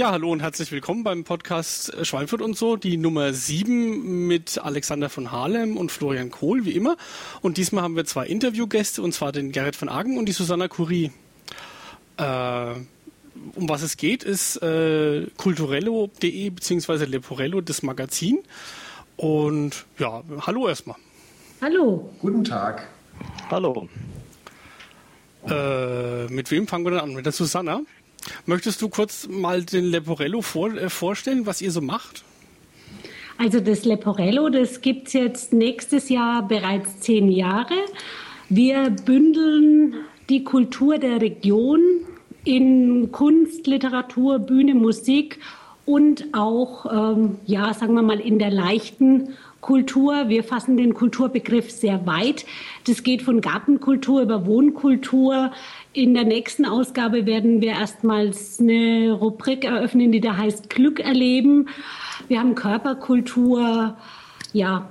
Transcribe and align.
Ja, 0.00 0.12
hallo 0.12 0.32
und 0.32 0.40
herzlich 0.40 0.72
willkommen 0.72 1.04
beim 1.04 1.24
Podcast 1.24 1.94
Schweinfurt 2.06 2.40
und 2.40 2.56
so, 2.56 2.76
die 2.76 2.96
Nummer 2.96 3.34
7 3.34 4.26
mit 4.26 4.56
Alexander 4.56 5.10
von 5.10 5.30
Harlem 5.30 5.76
und 5.76 5.92
Florian 5.92 6.30
Kohl, 6.30 6.64
wie 6.64 6.70
immer. 6.70 6.96
Und 7.42 7.58
diesmal 7.58 7.82
haben 7.82 7.96
wir 7.96 8.06
zwei 8.06 8.26
Interviewgäste, 8.26 9.02
und 9.02 9.12
zwar 9.12 9.30
den 9.30 9.52
Gerrit 9.52 9.76
von 9.76 9.90
Agen 9.90 10.16
und 10.16 10.24
die 10.24 10.32
Susanna 10.32 10.68
Curie. 10.68 11.12
Äh, 12.16 12.22
um 12.22 13.68
was 13.68 13.82
es 13.82 13.98
geht, 13.98 14.24
ist 14.24 14.56
äh, 14.62 15.26
culturello.de 15.36 16.48
bzw. 16.48 17.04
Leporello, 17.04 17.60
das 17.60 17.82
Magazin. 17.82 18.38
Und 19.18 19.84
ja, 19.98 20.22
hallo 20.46 20.66
erstmal. 20.66 20.96
Hallo. 21.60 22.10
Guten 22.20 22.42
Tag. 22.44 22.88
Hallo. 23.50 23.86
Äh, 25.46 26.26
mit 26.28 26.50
wem 26.50 26.66
fangen 26.66 26.86
wir 26.86 26.92
denn 26.92 27.00
an? 27.00 27.12
Mit 27.12 27.26
der 27.26 27.32
Susanna? 27.32 27.82
Möchtest 28.46 28.82
du 28.82 28.88
kurz 28.88 29.28
mal 29.28 29.64
den 29.64 29.84
Leporello 29.86 30.42
vor, 30.42 30.74
äh, 30.74 30.90
vorstellen, 30.90 31.46
was 31.46 31.60
ihr 31.60 31.70
so 31.70 31.80
macht? 31.80 32.24
Also 33.38 33.60
das 33.60 33.84
Leporello, 33.84 34.50
das 34.50 34.82
gibt 34.82 35.06
es 35.06 35.12
jetzt 35.14 35.52
nächstes 35.52 36.10
Jahr 36.10 36.46
bereits 36.46 37.00
zehn 37.00 37.30
Jahre. 37.30 37.74
Wir 38.50 38.90
bündeln 38.90 39.94
die 40.28 40.44
Kultur 40.44 40.98
der 40.98 41.22
Region 41.22 41.80
in 42.44 43.10
Kunst, 43.12 43.66
Literatur, 43.66 44.38
Bühne, 44.38 44.74
Musik 44.74 45.38
und 45.86 46.26
auch, 46.32 46.86
ähm, 47.16 47.38
ja, 47.46 47.72
sagen 47.74 47.94
wir 47.94 48.02
mal, 48.02 48.20
in 48.20 48.38
der 48.38 48.50
leichten 48.50 49.30
Kultur. 49.60 50.28
Wir 50.28 50.44
fassen 50.44 50.76
den 50.76 50.94
Kulturbegriff 50.94 51.70
sehr 51.70 52.06
weit. 52.06 52.46
Das 52.86 53.02
geht 53.02 53.22
von 53.22 53.40
Gartenkultur 53.40 54.22
über 54.22 54.46
Wohnkultur. 54.46 55.52
In 55.92 56.14
der 56.14 56.24
nächsten 56.24 56.64
Ausgabe 56.66 57.26
werden 57.26 57.60
wir 57.60 57.72
erstmals 57.72 58.60
eine 58.60 59.12
Rubrik 59.12 59.64
eröffnen, 59.64 60.12
die 60.12 60.20
da 60.20 60.36
heißt 60.36 60.70
Glück 60.70 61.00
erleben. 61.00 61.68
Wir 62.28 62.38
haben 62.38 62.54
Körperkultur, 62.54 63.96
ja, 64.52 64.88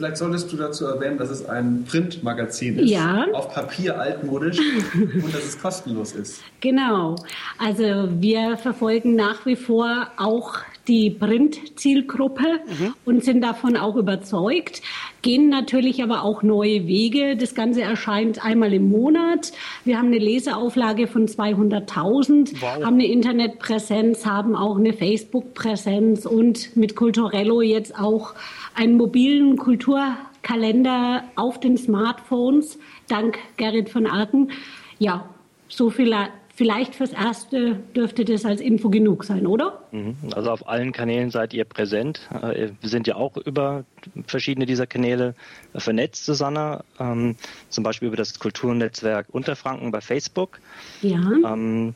Vielleicht 0.00 0.16
solltest 0.16 0.50
du 0.50 0.56
dazu 0.56 0.86
erwähnen, 0.86 1.18
dass 1.18 1.28
es 1.28 1.44
ein 1.46 1.84
Printmagazin 1.86 2.78
ist. 2.78 2.88
Ja. 2.88 3.26
Auf 3.34 3.52
Papier 3.52 4.00
altmodisch 4.00 4.58
und 4.94 5.34
dass 5.34 5.44
es 5.44 5.60
kostenlos 5.60 6.12
ist. 6.12 6.40
Genau. 6.60 7.16
Also 7.58 8.08
wir 8.18 8.56
verfolgen 8.56 9.14
nach 9.14 9.44
wie 9.44 9.56
vor 9.56 10.06
auch 10.16 10.54
die 10.88 11.10
Print-Zielgruppe 11.10 12.60
mhm. 12.66 12.94
und 13.04 13.24
sind 13.24 13.42
davon 13.42 13.76
auch 13.76 13.96
überzeugt, 13.96 14.82
gehen 15.22 15.48
natürlich 15.48 16.02
aber 16.02 16.22
auch 16.24 16.42
neue 16.42 16.86
Wege. 16.86 17.36
Das 17.36 17.54
Ganze 17.54 17.82
erscheint 17.82 18.44
einmal 18.44 18.72
im 18.72 18.88
Monat. 18.88 19.52
Wir 19.84 19.98
haben 19.98 20.08
eine 20.08 20.18
Leseauflage 20.18 21.06
von 21.06 21.26
200.000, 21.26 22.60
wow. 22.60 22.84
haben 22.84 22.94
eine 22.94 23.06
Internetpräsenz, 23.06 24.26
haben 24.26 24.56
auch 24.56 24.78
eine 24.78 24.92
Facebook-Präsenz 24.92 26.26
und 26.26 26.76
mit 26.76 26.96
Culturello 26.96 27.60
jetzt 27.60 27.98
auch 27.98 28.34
einen 28.74 28.96
mobilen 28.96 29.56
Kulturkalender 29.56 31.24
auf 31.36 31.60
den 31.60 31.76
Smartphones, 31.76 32.78
dank 33.08 33.38
Gerrit 33.56 33.90
von 33.90 34.06
Arken. 34.06 34.50
Ja, 34.98 35.28
so 35.68 35.90
viel 35.90 36.14
Vielleicht 36.60 36.94
fürs 36.94 37.14
Erste 37.14 37.76
dürfte 37.96 38.22
das 38.26 38.44
als 38.44 38.60
Info 38.60 38.90
genug 38.90 39.24
sein, 39.24 39.46
oder? 39.46 39.82
Mhm. 39.92 40.14
Also 40.34 40.50
auf 40.50 40.68
allen 40.68 40.92
Kanälen 40.92 41.30
seid 41.30 41.54
ihr 41.54 41.64
präsent. 41.64 42.28
Äh, 42.34 42.72
wir 42.78 42.90
sind 42.90 43.06
ja 43.06 43.14
auch 43.14 43.38
über 43.38 43.84
verschiedene 44.26 44.66
dieser 44.66 44.86
Kanäle 44.86 45.34
vernetzt, 45.74 46.26
Susanne. 46.26 46.84
Ähm, 46.98 47.36
zum 47.70 47.82
Beispiel 47.82 48.08
über 48.08 48.18
das 48.18 48.38
Kulturnetzwerk 48.38 49.28
Unterfranken 49.30 49.90
bei 49.90 50.02
Facebook. 50.02 50.60
Ja. 51.00 51.22
Ähm, 51.46 51.94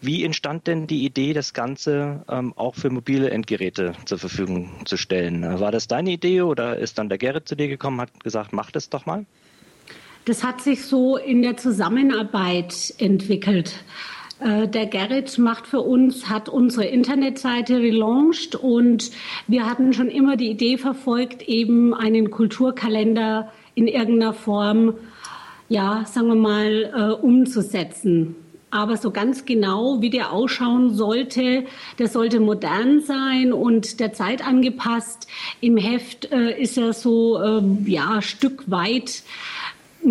wie 0.00 0.24
entstand 0.24 0.66
denn 0.66 0.88
die 0.88 1.04
Idee, 1.04 1.32
das 1.32 1.54
Ganze 1.54 2.24
ähm, 2.28 2.54
auch 2.56 2.74
für 2.74 2.90
mobile 2.90 3.30
Endgeräte 3.30 3.92
zur 4.04 4.18
Verfügung 4.18 4.68
zu 4.84 4.96
stellen? 4.96 5.60
War 5.60 5.70
das 5.70 5.86
deine 5.86 6.10
Idee 6.10 6.42
oder 6.42 6.76
ist 6.76 6.98
dann 6.98 7.08
der 7.08 7.18
Gerrit 7.18 7.46
zu 7.46 7.54
dir 7.54 7.68
gekommen, 7.68 8.00
hat 8.00 8.24
gesagt, 8.24 8.52
mach 8.52 8.72
das 8.72 8.90
doch 8.90 9.06
mal? 9.06 9.26
Das 10.24 10.44
hat 10.44 10.60
sich 10.60 10.84
so 10.84 11.16
in 11.16 11.42
der 11.42 11.56
Zusammenarbeit 11.56 12.94
entwickelt. 12.98 13.72
Äh, 14.40 14.68
der 14.68 14.86
Gerrit 14.86 15.38
macht 15.38 15.66
für 15.66 15.80
uns, 15.80 16.28
hat 16.28 16.48
unsere 16.48 16.86
Internetseite 16.86 17.78
relaunched 17.78 18.54
und 18.54 19.10
wir 19.46 19.68
hatten 19.68 19.92
schon 19.92 20.08
immer 20.08 20.36
die 20.36 20.50
Idee 20.50 20.78
verfolgt, 20.78 21.42
eben 21.42 21.94
einen 21.94 22.30
Kulturkalender 22.30 23.52
in 23.74 23.86
irgendeiner 23.86 24.32
Form, 24.32 24.94
ja, 25.68 26.04
sagen 26.06 26.28
wir 26.28 26.34
mal, 26.34 26.92
äh, 26.94 27.22
umzusetzen. 27.22 28.34
Aber 28.72 28.96
so 28.96 29.10
ganz 29.10 29.46
genau, 29.46 30.00
wie 30.00 30.10
der 30.10 30.32
ausschauen 30.32 30.94
sollte, 30.94 31.64
der 31.98 32.06
sollte 32.06 32.38
modern 32.38 33.00
sein 33.00 33.52
und 33.52 33.98
der 33.98 34.12
Zeit 34.12 34.46
angepasst. 34.46 35.26
Im 35.60 35.76
Heft 35.76 36.30
äh, 36.30 36.60
ist 36.60 36.78
er 36.78 36.92
so, 36.92 37.42
äh, 37.42 37.62
ja, 37.86 38.22
Stück 38.22 38.70
weit 38.70 39.24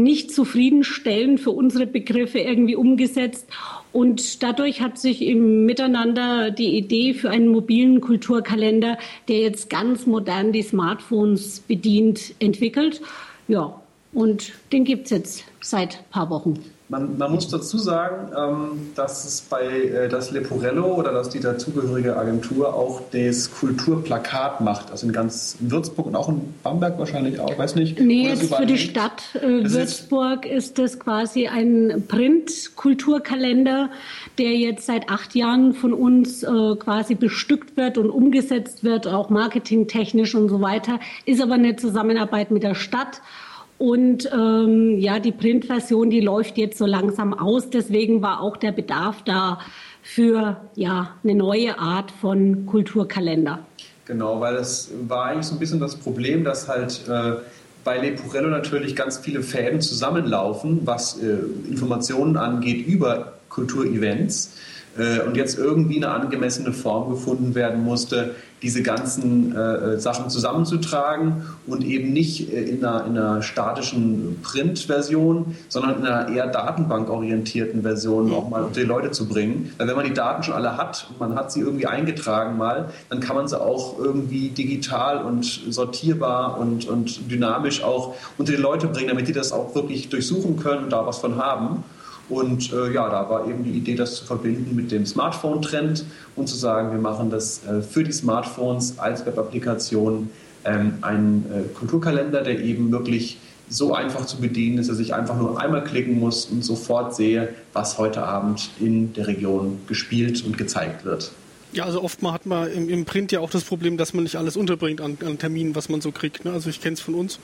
nicht 0.04 0.32
zufriedenstellend 0.34 1.40
für 1.40 1.52
unsere 1.52 1.86
Begriffe 1.86 2.40
irgendwie 2.40 2.76
umgesetzt. 2.76 3.48
Und 3.92 4.44
dadurch 4.44 4.82
hat 4.82 5.00
sich 5.00 5.22
im 5.22 5.66
Miteinander 5.66 6.52
die 6.52 6.78
Idee 6.78 7.14
für 7.14 7.30
einen 7.30 7.48
mobilen 7.48 8.02
Kulturkalender, 8.02 8.98
der 9.28 9.40
jetzt 9.40 9.70
ganz 9.70 10.06
modern 10.06 10.52
die 10.52 10.62
Smartphones 10.62 11.62
bedient, 11.62 12.36
entwickelt. 12.40 13.02
Ja, 13.48 13.82
und 14.14 14.54
den 14.72 14.86
gibt 14.86 15.06
es 15.06 15.12
jetzt 15.12 15.46
seit 15.62 15.98
ein 15.98 16.10
paar 16.12 16.30
Wochen. 16.30 16.64
Man, 16.92 17.20
man, 17.20 17.32
muss 17.32 17.48
dazu 17.48 17.78
sagen, 17.78 18.32
ähm, 18.36 18.90
dass 18.96 19.24
es 19.24 19.42
bei 19.42 19.64
äh, 19.64 20.10
das 20.10 20.32
Leporello 20.32 20.96
oder 20.96 21.14
dass 21.14 21.30
die 21.30 21.40
dazugehörige 21.40 22.18
Agentur 22.18 22.74
auch 22.74 23.04
das 23.12 23.52
Kulturplakat 23.52 24.62
macht. 24.62 24.90
Also 24.90 25.06
in 25.06 25.14
ganz 25.14 25.56
Würzburg 25.60 26.08
und 26.08 26.16
auch 26.16 26.30
in 26.30 26.42
Bamberg 26.64 26.98
wahrscheinlich 26.98 27.40
auch, 27.40 27.56
weiß 27.56 27.76
nicht. 27.76 28.00
Nee, 28.00 28.28
jetzt 28.28 28.56
für 28.56 28.66
die 28.66 28.80
Stadt 28.80 29.36
äh, 29.36 29.72
Würzburg 29.72 30.48
ist 30.48 30.80
das 30.80 31.00
quasi 31.00 31.48
ein 31.48 32.06
Print-Kulturkalender, 32.08 33.92
der 34.40 34.56
jetzt 34.56 34.88
seit 34.88 35.10
acht 35.10 35.36
Jahren 35.36 35.74
von 35.74 35.94
uns 35.94 36.42
äh, 36.42 36.48
quasi 36.80 37.14
bestückt 37.14 37.78
wird 37.78 38.00
und 38.00 38.10
umgesetzt 38.10 38.84
wird, 38.84 39.06
auch 39.06 39.30
marketingtechnisch 39.30 40.34
und 40.34 40.50
so 40.50 40.60
weiter. 40.60 41.00
Ist 41.26 41.40
aber 41.40 41.54
eine 41.54 41.76
Zusammenarbeit 41.76 42.50
mit 42.50 42.64
der 42.64 42.74
Stadt. 42.74 43.22
Und 43.80 44.30
ähm, 44.32 45.00
ja, 45.00 45.20
die 45.20 45.32
Printversion, 45.32 46.10
die 46.10 46.20
läuft 46.20 46.58
jetzt 46.58 46.78
so 46.78 46.86
langsam 46.86 47.34
aus. 47.34 47.70
Deswegen 47.70 48.22
war 48.22 48.42
auch 48.42 48.58
der 48.58 48.74
Bedarf 48.74 49.24
da 49.24 49.60
für 50.04 50.58
ja, 50.76 51.12
eine 51.24 51.34
neue 51.34 51.80
Art 51.80 52.12
von 52.12 52.66
Kulturkalender. 52.66 53.60
Genau, 54.04 54.42
weil 54.42 54.56
es 54.56 54.92
war 55.08 55.28
eigentlich 55.28 55.46
so 55.46 55.56
ein 55.56 55.60
bisschen 55.60 55.80
das 55.80 55.96
Problem, 55.96 56.44
dass 56.44 56.68
halt 56.68 57.08
äh, 57.08 57.36
bei 57.86 58.00
Lepurello 58.00 58.50
natürlich 58.50 58.98
ganz 58.98 59.18
viele 59.18 59.42
Fäden 59.44 59.80
zusammenlaufen, 59.80 60.82
was 60.86 61.22
äh, 61.22 61.38
Informationen 61.70 62.36
angeht 62.36 62.86
über 62.86 63.34
Kulturevents 63.48 64.58
äh, 64.98 65.22
und 65.22 65.38
jetzt 65.38 65.58
irgendwie 65.58 65.98
eine 65.98 66.10
angemessene 66.10 66.74
Form 66.74 67.10
gefunden 67.10 67.56
werden 67.56 67.84
musste, 67.84 68.36
diese 68.62 68.84
ganzen 68.84 69.56
äh, 69.56 70.00
Sachen 70.00 70.30
zusammenzutragen 70.30 71.46
und 71.66 71.84
eben 71.84 72.12
nicht 72.12 72.52
äh, 72.52 72.62
in, 72.62 72.84
einer, 72.84 73.06
in 73.06 73.18
einer 73.18 73.42
statischen 73.42 74.40
Print-Version, 74.44 75.56
sondern 75.70 76.00
in 76.00 76.06
einer 76.06 76.30
eher 76.30 76.48
datenbankorientierten 76.48 77.84
Version 77.84 78.34
auch 78.34 78.50
mal 78.50 78.68
die 78.76 78.82
Leute 78.82 79.12
zu 79.12 79.28
bringen. 79.28 79.72
Weil 79.78 79.88
wenn 79.88 79.96
man 79.96 80.06
die 80.06 80.14
Daten 80.14 80.44
schon 80.44 80.56
alle 80.56 80.78
hat 80.78 81.08
und 81.10 81.20
man 81.20 81.36
hat 81.36 81.52
sie 81.52 81.62
irgendwie 81.62 81.88
eingetragen 81.88 82.58
mal, 82.58 82.90
dann 83.10 83.20
kann 83.20 83.36
man 83.36 83.48
sie 83.48 83.60
auch 83.60 83.98
irgendwie 83.98 84.50
digital 84.50 85.24
und 85.24 85.46
sortierbar 85.70 86.60
und, 86.60 86.88
und 86.88 87.32
dynamisch 87.32 87.84
auch 87.84 88.16
unter 88.38 88.52
die 88.52 88.62
Leute 88.62 88.88
bringen, 88.88 89.10
damit 89.10 89.28
die 89.28 89.34
das 89.34 89.52
auch 89.52 89.74
wirklich 89.76 90.10
durchsuchen 90.10 90.58
können 90.58 90.86
und 90.86 90.90
da 90.90 91.06
was 91.06 91.20
von 91.20 91.38
haben. 91.38 91.84
Und 92.30 92.72
äh, 92.72 92.94
ja, 92.94 93.10
da 93.10 93.30
war 93.30 93.48
eben 93.48 93.64
die 93.64 93.72
Idee, 93.72 93.96
das 93.96 94.16
zu 94.16 94.26
verbinden 94.26 94.76
mit 94.76 94.92
dem 94.92 95.06
Smartphone-Trend 95.06 96.06
und 96.36 96.48
zu 96.48 96.56
sagen, 96.56 96.92
wir 96.92 97.00
machen 97.00 97.30
das 97.30 97.66
äh, 97.66 97.82
für 97.82 98.04
die 98.04 98.12
Smartphones 98.12 99.00
als 99.00 99.26
Web-Applikation 99.26 100.30
ähm, 100.64 101.00
einen 101.02 101.46
äh, 101.52 101.74
Kulturkalender, 101.78 102.42
der 102.42 102.60
eben 102.60 102.92
wirklich 102.92 103.40
so 103.70 103.94
einfach 103.94 104.26
zu 104.26 104.38
bedienen 104.38 104.80
ist, 104.80 104.90
dass 104.90 105.00
ich 105.00 105.14
einfach 105.14 105.38
nur 105.38 105.60
einmal 105.60 105.84
klicken 105.84 106.20
muss 106.20 106.46
und 106.46 106.64
sofort 106.64 107.16
sehe, 107.16 107.50
was 107.74 107.98
heute 107.98 108.24
Abend 108.24 108.70
in 108.80 109.14
der 109.14 109.28
Region 109.28 109.80
gespielt 109.88 110.44
und 110.44 110.58
gezeigt 110.58 111.06
wird. 111.06 111.32
Ja, 111.72 111.86
also 111.86 112.02
oftmal 112.02 112.34
hat 112.34 112.48
man 112.48 112.72
im, 112.72 112.90
im 112.90 113.06
Print 113.06 113.32
ja 113.32 113.42
auch 113.42 113.52
das 113.52 113.64
Problem, 113.64 113.96
dass 113.98 114.14
man 114.14 114.24
nicht 114.24 114.38
alles 114.38 114.58
unterbringt 114.58 115.02
an, 115.02 115.18
an 115.24 115.38
Terminen, 115.38 115.76
was 115.76 115.88
man 115.88 116.02
so 116.02 116.12
kriegt. 116.12 116.46
Ne? 116.46 116.52
Also 116.52 116.70
ich 116.70 116.82
kenne 116.82 116.96
es 116.96 117.00
von 117.00 117.14
uns. 117.14 117.40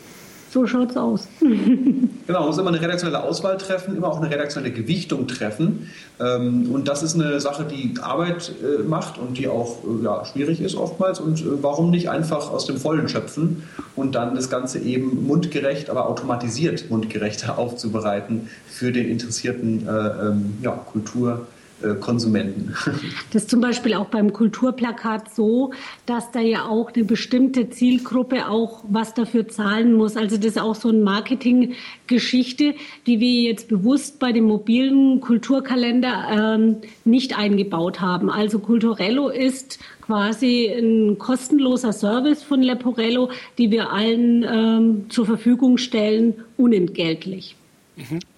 So 0.55 0.65
schaut's 0.65 0.95
aus. 0.95 1.27
genau, 1.41 2.39
man 2.39 2.45
muss 2.45 2.57
immer 2.57 2.69
eine 2.69 2.79
redaktionelle 2.79 3.21
Auswahl 3.21 3.57
treffen, 3.57 3.97
immer 3.97 4.07
auch 4.07 4.21
eine 4.21 4.31
redaktionelle 4.31 4.73
Gewichtung 4.73 5.27
treffen. 5.27 5.89
Ähm, 6.17 6.71
und 6.71 6.87
das 6.87 7.03
ist 7.03 7.15
eine 7.15 7.41
Sache, 7.41 7.65
die 7.65 7.95
Arbeit 8.01 8.53
äh, 8.63 8.81
macht 8.83 9.17
und 9.17 9.37
die 9.37 9.49
auch 9.49 9.79
äh, 9.83 10.05
ja, 10.05 10.23
schwierig 10.23 10.61
ist 10.61 10.75
oftmals. 10.75 11.19
Und 11.19 11.41
äh, 11.41 11.61
warum 11.61 11.89
nicht 11.89 12.09
einfach 12.09 12.51
aus 12.51 12.65
dem 12.67 12.77
Vollen 12.77 13.09
schöpfen 13.09 13.63
und 13.97 14.15
dann 14.15 14.33
das 14.33 14.49
Ganze 14.49 14.79
eben 14.79 15.27
mundgerecht, 15.27 15.89
aber 15.89 16.07
automatisiert 16.07 16.89
mundgerechter 16.89 17.57
aufzubereiten 17.57 18.49
für 18.65 18.93
den 18.93 19.09
interessierten 19.09 19.85
ähm, 19.89 20.53
ja, 20.61 20.71
Kultur. 20.71 21.47
Äh, 21.85 21.95
Konsumenten. 21.95 22.73
Das 23.31 23.43
ist 23.43 23.49
zum 23.49 23.59
Beispiel 23.59 23.95
auch 23.95 24.05
beim 24.05 24.31
Kulturplakat 24.31 25.33
so, 25.33 25.71
dass 26.05 26.31
da 26.31 26.39
ja 26.39 26.65
auch 26.65 26.93
eine 26.93 27.03
bestimmte 27.03 27.69
Zielgruppe 27.69 28.47
auch 28.47 28.83
was 28.87 29.13
dafür 29.13 29.47
zahlen 29.47 29.93
muss. 29.93 30.15
Also 30.15 30.37
das 30.37 30.45
ist 30.45 30.59
auch 30.59 30.75
so 30.75 30.89
eine 30.89 30.99
Marketinggeschichte, 30.99 32.75
die 33.07 33.19
wir 33.19 33.41
jetzt 33.41 33.67
bewusst 33.67 34.19
bei 34.19 34.31
dem 34.31 34.45
mobilen 34.45 35.19
Kulturkalender 35.19 36.55
ähm, 36.55 36.77
nicht 37.03 37.37
eingebaut 37.37 37.99
haben. 37.99 38.29
Also 38.29 38.59
Culturello 38.59 39.29
ist 39.29 39.79
quasi 40.01 40.67
ein 40.67 41.17
kostenloser 41.17 41.91
Service 41.91 42.43
von 42.43 42.61
Leporello, 42.61 43.31
die 43.57 43.71
wir 43.71 43.91
allen 43.91 44.43
ähm, 44.43 45.09
zur 45.09 45.25
Verfügung 45.25 45.77
stellen, 45.77 46.35
unentgeltlich. 46.57 47.55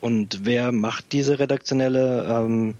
Und 0.01 0.41
wer 0.43 0.71
macht 0.71 1.11
diese 1.13 1.39
redaktionelle 1.39 2.27
ähm, 2.29 2.75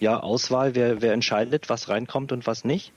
ja, 0.00 0.18
Auswahl? 0.18 0.74
Wer, 0.74 1.00
wer 1.00 1.12
entscheidet, 1.12 1.68
was 1.68 1.88
reinkommt 1.88 2.32
und 2.32 2.46
was 2.46 2.64
nicht? 2.64 2.92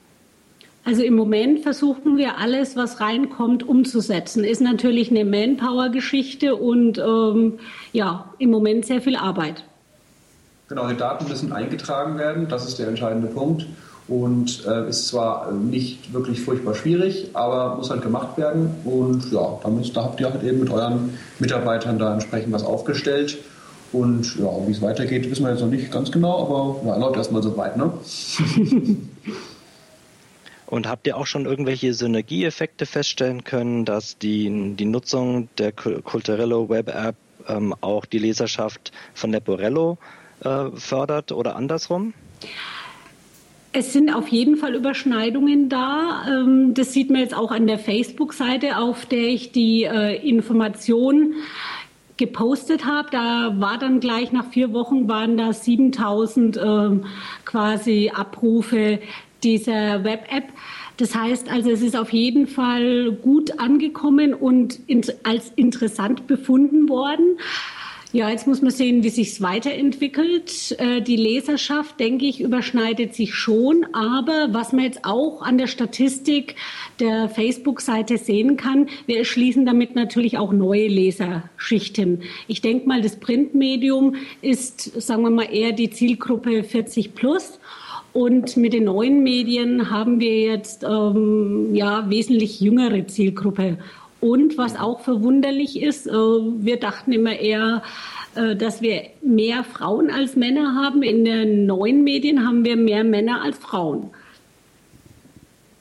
Also 0.85 1.01
im 1.01 1.15
Moment 1.15 1.61
versuchen 1.61 2.17
wir 2.17 2.37
alles, 2.37 2.75
was 2.75 2.99
reinkommt, 2.99 3.63
umzusetzen. 3.63 4.43
Ist 4.43 4.59
natürlich 4.59 5.11
eine 5.11 5.23
Manpower-Geschichte 5.23 6.55
und 6.55 6.97
ähm, 6.97 7.59
ja, 7.93 8.33
im 8.37 8.51
Moment 8.51 8.85
sehr 8.85 9.01
viel 9.01 9.15
Arbeit. 9.15 9.63
Genau, 10.67 10.87
die 10.87 10.97
Daten 10.97 11.27
müssen 11.29 11.53
eingetragen 11.53 12.17
werden, 12.17 12.47
das 12.49 12.67
ist 12.67 12.79
der 12.79 12.87
entscheidende 12.87 13.27
Punkt. 13.27 13.65
Und 14.09 14.65
äh, 14.65 14.89
ist 14.89 15.07
zwar 15.07 15.53
nicht 15.53 16.11
wirklich 16.11 16.41
furchtbar 16.41 16.75
schwierig, 16.75 17.29
aber 17.31 17.77
muss 17.77 17.89
halt 17.89 18.01
gemacht 18.01 18.37
werden. 18.37 18.69
Und 18.83 19.31
ja, 19.31 19.59
da, 19.63 19.69
müsst, 19.69 19.95
da 19.95 20.03
habt 20.03 20.19
ihr 20.19 20.29
halt 20.29 20.43
eben 20.43 20.59
mit 20.59 20.69
euren 20.69 21.17
Mitarbeitern 21.39 21.97
da 21.97 22.13
entsprechend 22.13 22.51
was 22.51 22.65
aufgestellt. 22.65 23.37
Und 23.93 24.37
ja, 24.39 24.49
wie 24.67 24.71
es 24.71 24.81
weitergeht, 24.81 25.29
wissen 25.29 25.43
wir 25.43 25.51
jetzt 25.51 25.61
noch 25.61 25.69
nicht 25.69 25.91
ganz 25.91 26.11
genau, 26.11 26.41
aber 26.41 26.89
ja, 26.89 26.97
läuft 26.97 27.17
erstmal 27.17 27.43
so 27.43 27.55
weit, 27.55 27.77
ne? 27.77 27.93
Und 30.65 30.87
habt 30.87 31.05
ihr 31.05 31.17
auch 31.17 31.27
schon 31.27 31.45
irgendwelche 31.45 31.93
Synergieeffekte 31.93 32.87
feststellen 32.87 33.43
können, 33.43 33.85
dass 33.85 34.17
die, 34.17 34.73
die 34.75 34.85
Nutzung 34.85 35.47
der 35.59 35.71
Culturello 35.71 36.67
Web 36.67 36.87
App 36.89 37.15
ähm, 37.47 37.75
auch 37.81 38.05
die 38.05 38.17
Leserschaft 38.17 38.91
von 39.13 39.31
Leporello 39.31 39.99
äh, 40.43 40.71
fördert 40.73 41.31
oder 41.31 41.55
andersrum? 41.55 42.15
Es 43.71 43.93
sind 43.93 44.11
auf 44.11 44.27
jeden 44.29 44.57
Fall 44.57 44.73
Überschneidungen 44.73 45.69
da. 45.69 46.25
Ähm, 46.27 46.73
das 46.73 46.93
sieht 46.93 47.11
man 47.11 47.21
jetzt 47.21 47.35
auch 47.35 47.51
an 47.51 47.67
der 47.67 47.77
Facebook-Seite, 47.77 48.77
auf 48.77 49.05
der 49.05 49.27
ich 49.27 49.51
die 49.51 49.83
äh, 49.83 50.15
Information 50.27 51.33
gepostet 52.17 52.85
habe. 52.85 53.09
Da 53.11 53.59
war 53.59 53.77
dann 53.77 53.99
gleich 53.99 54.31
nach 54.31 54.47
vier 54.47 54.73
Wochen 54.73 55.07
waren 55.07 55.37
da 55.37 55.53
7000 55.53 56.57
ähm, 56.57 57.05
quasi 57.45 58.11
Abrufe 58.13 58.99
dieser 59.43 60.03
Web-App. 60.03 60.45
Das 60.97 61.15
heißt 61.15 61.49
also, 61.49 61.71
es 61.71 61.81
ist 61.81 61.97
auf 61.97 62.13
jeden 62.13 62.47
Fall 62.47 63.11
gut 63.11 63.59
angekommen 63.59 64.33
und 64.33 64.79
als 65.23 65.51
interessant 65.55 66.27
befunden 66.27 66.87
worden. 66.87 67.39
Ja, 68.15 68.29
jetzt 68.29 68.45
muss 68.45 68.61
man 68.61 68.69
sehen, 68.69 69.03
wie 69.03 69.09
sich 69.09 69.29
es 69.29 69.41
weiterentwickelt. 69.41 70.75
Äh, 70.77 71.01
die 71.01 71.15
Leserschaft, 71.15 71.99
denke 71.99 72.27
ich, 72.27 72.41
überschneidet 72.41 73.15
sich 73.15 73.33
schon. 73.33 73.87
Aber 73.91 74.49
was 74.51 74.71
man 74.71 74.83
jetzt 74.83 75.03
auch 75.03 75.41
an 75.41 75.57
der 75.57 75.65
Statistik 75.65 76.53
der 76.99 77.27
Facebook-Seite 77.27 78.19
sehen 78.19 78.55
kann, 78.55 78.87
wir 79.07 79.17
erschließen 79.17 79.65
damit 79.65 79.95
natürlich 79.95 80.37
auch 80.37 80.53
neue 80.53 80.87
Leserschichten. 80.89 82.21
Ich 82.47 82.61
denke 82.61 82.87
mal, 82.87 83.01
das 83.01 83.15
Printmedium 83.15 84.13
ist, 84.43 85.01
sagen 85.01 85.23
wir 85.23 85.31
mal, 85.31 85.51
eher 85.51 85.71
die 85.71 85.89
Zielgruppe 85.89 86.63
40 86.63 87.15
plus. 87.15 87.59
Und 88.13 88.57
mit 88.57 88.73
den 88.73 88.83
neuen 88.83 89.23
Medien 89.23 89.89
haben 89.89 90.19
wir 90.19 90.39
jetzt 90.39 90.83
ähm, 90.83 91.73
ja 91.73 92.07
wesentlich 92.11 92.61
jüngere 92.61 93.07
Zielgruppe. 93.07 93.79
Und 94.23 94.57
was 94.57 94.77
auch 94.77 95.01
verwunderlich 95.01 95.81
ist, 95.81 96.07
äh, 96.07 96.13
wir 96.13 96.79
dachten 96.79 97.11
immer 97.11 97.37
eher, 97.37 97.83
äh, 98.35 98.55
dass 98.55 98.81
wir 98.81 99.07
mehr 99.21 99.65
Frauen 99.65 100.09
als 100.09 100.37
Männer 100.37 100.75
haben. 100.81 101.03
In 101.03 101.25
den 101.25 101.65
neuen 101.65 102.05
Medien 102.05 102.47
haben 102.47 102.63
wir 102.63 102.77
mehr 102.77 103.03
Männer 103.03 103.41
als 103.41 103.57
Frauen. 103.57 104.11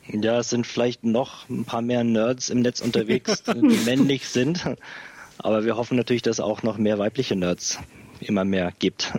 Ja, 0.09 0.41
es 0.41 0.50
sind 0.50 0.67
vielleicht 0.67 1.05
noch 1.05 1.49
ein 1.49 1.65
paar 1.65 1.83
mehr 1.83 2.03
Nerds 2.03 2.50
im 2.50 2.62
Netz 2.62 2.81
unterwegs, 2.81 3.44
die 3.44 3.61
männlich 3.87 4.27
sind. 4.27 4.65
Aber 5.38 5.65
wir 5.65 5.77
hoffen 5.77 5.97
natürlich, 5.97 6.23
dass 6.23 6.41
auch 6.41 6.65
noch 6.65 6.79
mehr 6.79 6.99
weibliche 6.99 7.37
Nerds 7.37 7.79
immer 8.19 8.45
mehr 8.45 8.73
gibt. 8.77 9.12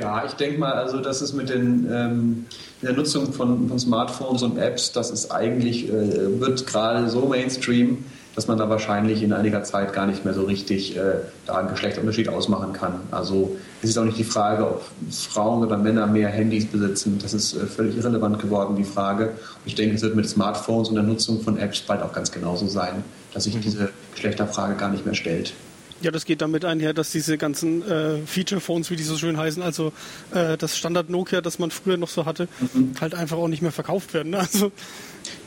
Ja, 0.00 0.24
ich 0.26 0.32
denke 0.34 0.58
mal, 0.58 0.74
also 0.74 1.00
das 1.00 1.22
ist 1.22 1.32
mit 1.32 1.48
den 1.48 1.88
ähm, 1.90 2.46
der 2.82 2.92
Nutzung 2.92 3.32
von, 3.32 3.68
von, 3.68 3.78
Smartphones 3.78 4.42
und 4.42 4.58
Apps, 4.58 4.92
das 4.92 5.10
ist 5.10 5.30
eigentlich, 5.30 5.88
äh, 5.88 6.38
wird 6.38 6.66
gerade 6.66 7.08
so 7.08 7.26
Mainstream, 7.26 8.04
dass 8.36 8.46
man 8.48 8.58
da 8.58 8.68
wahrscheinlich 8.68 9.22
in 9.22 9.32
einiger 9.32 9.64
Zeit 9.64 9.94
gar 9.94 10.06
nicht 10.06 10.26
mehr 10.26 10.34
so 10.34 10.44
richtig 10.44 10.94
äh, 10.96 11.14
da 11.46 11.56
einen 11.56 11.70
Geschlechterunterschied 11.70 12.28
ausmachen 12.28 12.74
kann. 12.74 13.00
Also 13.10 13.56
es 13.82 13.88
ist 13.88 13.98
auch 13.98 14.04
nicht 14.04 14.18
die 14.18 14.24
Frage, 14.24 14.68
ob 14.68 14.82
Frauen 15.10 15.64
oder 15.64 15.78
Männer 15.78 16.06
mehr 16.06 16.28
Handys 16.28 16.66
besitzen. 16.66 17.18
Das 17.20 17.32
ist 17.32 17.54
äh, 17.54 17.66
völlig 17.66 17.96
irrelevant 17.96 18.38
geworden, 18.38 18.76
die 18.76 18.84
Frage. 18.84 19.28
Und 19.28 19.36
ich 19.64 19.74
denke, 19.74 19.96
es 19.96 20.02
wird 20.02 20.14
mit 20.14 20.28
Smartphones 20.28 20.90
und 20.90 20.96
der 20.96 21.04
Nutzung 21.04 21.40
von 21.40 21.58
Apps 21.58 21.80
bald 21.80 22.02
auch 22.02 22.12
ganz 22.12 22.30
genauso 22.30 22.68
sein, 22.68 23.02
dass 23.32 23.44
sich 23.44 23.58
diese 23.58 23.88
Geschlechterfrage 24.12 24.74
gar 24.74 24.90
nicht 24.90 25.06
mehr 25.06 25.14
stellt. 25.14 25.54
Ja, 26.02 26.10
das 26.10 26.26
geht 26.26 26.42
damit 26.42 26.66
einher, 26.66 26.92
dass 26.92 27.10
diese 27.10 27.38
ganzen 27.38 27.82
äh, 27.88 28.18
Feature-Phones, 28.26 28.90
wie 28.90 28.96
die 28.96 29.02
so 29.02 29.16
schön 29.16 29.38
heißen, 29.38 29.62
also 29.62 29.94
äh, 30.34 30.58
das 30.58 30.76
Standard 30.76 31.08
Nokia, 31.08 31.40
das 31.40 31.58
man 31.58 31.70
früher 31.70 31.96
noch 31.96 32.10
so 32.10 32.26
hatte, 32.26 32.48
mhm. 32.74 32.92
halt 33.00 33.14
einfach 33.14 33.38
auch 33.38 33.48
nicht 33.48 33.62
mehr 33.62 33.72
verkauft 33.72 34.12
werden. 34.12 34.30
Ne? 34.30 34.38
Also 34.38 34.72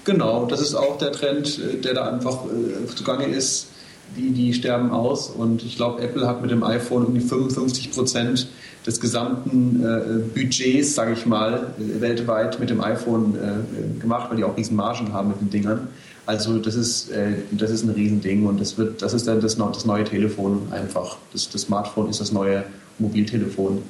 genau, 0.04 0.46
das 0.46 0.62
ist 0.62 0.76
auch 0.76 0.98
der 0.98 1.12
Trend, 1.12 1.60
äh, 1.60 1.78
der 1.78 1.94
da 1.94 2.12
einfach 2.12 2.46
äh, 2.46 2.96
zugange 2.96 3.26
ist. 3.26 3.68
Die, 4.18 4.31
die 4.31 4.56
sterben 4.56 4.90
aus 4.90 5.30
und 5.30 5.62
ich 5.64 5.76
glaube, 5.76 6.02
Apple 6.02 6.28
hat 6.28 6.42
mit 6.42 6.50
dem 6.50 6.64
iPhone 6.64 7.06
um 7.06 7.14
die 7.14 7.20
55 7.20 7.92
Prozent 7.92 8.48
des 8.86 9.00
gesamten 9.00 9.84
äh, 9.84 10.20
Budgets, 10.34 10.96
sage 10.96 11.14
ich 11.14 11.28
mal, 11.28 11.74
äh, 11.78 12.02
weltweit 12.02 12.60
mit 12.60 12.72
dem 12.72 12.81
iPhone 12.81 13.36
äh, 13.36 14.00
gemacht, 14.00 14.31
weil 14.31 14.38
die 14.38 14.44
auch 14.44 14.58
riesen 14.58 14.76
Margen 14.76 15.14
haben 15.14 15.30
mit 15.30 15.42
den 15.42 15.52
Dingern. 15.52 15.90
Also 16.26 16.60
das 16.60 16.76
ist, 16.76 17.12
äh, 17.12 17.34
das 17.52 17.72
ist 17.72 17.84
ein 17.84 17.90
Riesending 17.90 18.46
und 18.46 18.60
das 18.60 18.78
wird, 18.78 19.02
das 19.02 19.14
ist 19.14 19.28
dann 19.28 19.42
das, 19.42 19.58
das 19.58 19.86
neue 19.86 20.04
Telefon 20.04 20.68
einfach. 20.72 21.18
Das, 21.34 21.50
das 21.50 21.62
Smartphone 21.62 22.10
ist 22.10 22.22
das 22.22 22.31
neue 22.31 22.64
Mobiltelefon. 23.00 23.81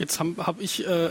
Jetzt 0.00 0.18
habe 0.18 0.46
hab 0.46 0.62
ich 0.62 0.86
äh, 0.86 1.08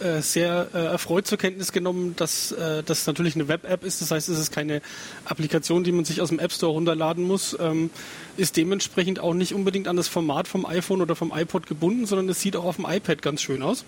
äh, 0.00 0.20
sehr 0.20 0.66
äh, 0.74 0.78
erfreut 0.86 1.28
zur 1.28 1.38
Kenntnis 1.38 1.70
genommen, 1.70 2.16
dass 2.16 2.50
äh, 2.50 2.82
das 2.82 3.06
natürlich 3.06 3.36
eine 3.36 3.46
Web-App 3.46 3.84
ist. 3.84 4.02
Das 4.02 4.10
heißt, 4.10 4.28
es 4.28 4.36
ist 4.36 4.50
keine 4.50 4.82
Applikation, 5.24 5.84
die 5.84 5.92
man 5.92 6.04
sich 6.04 6.20
aus 6.20 6.30
dem 6.30 6.40
App 6.40 6.50
Store 6.50 6.72
runterladen 6.72 7.22
muss. 7.22 7.56
Ähm, 7.60 7.90
ist 8.36 8.56
dementsprechend 8.56 9.20
auch 9.20 9.32
nicht 9.32 9.54
unbedingt 9.54 9.86
an 9.86 9.94
das 9.94 10.08
Format 10.08 10.48
vom 10.48 10.66
iPhone 10.66 11.02
oder 11.02 11.14
vom 11.14 11.32
iPod 11.32 11.68
gebunden, 11.68 12.04
sondern 12.04 12.28
es 12.30 12.40
sieht 12.40 12.56
auch 12.56 12.64
auf 12.64 12.76
dem 12.76 12.86
iPad 12.88 13.22
ganz 13.22 13.42
schön 13.42 13.62
aus. 13.62 13.84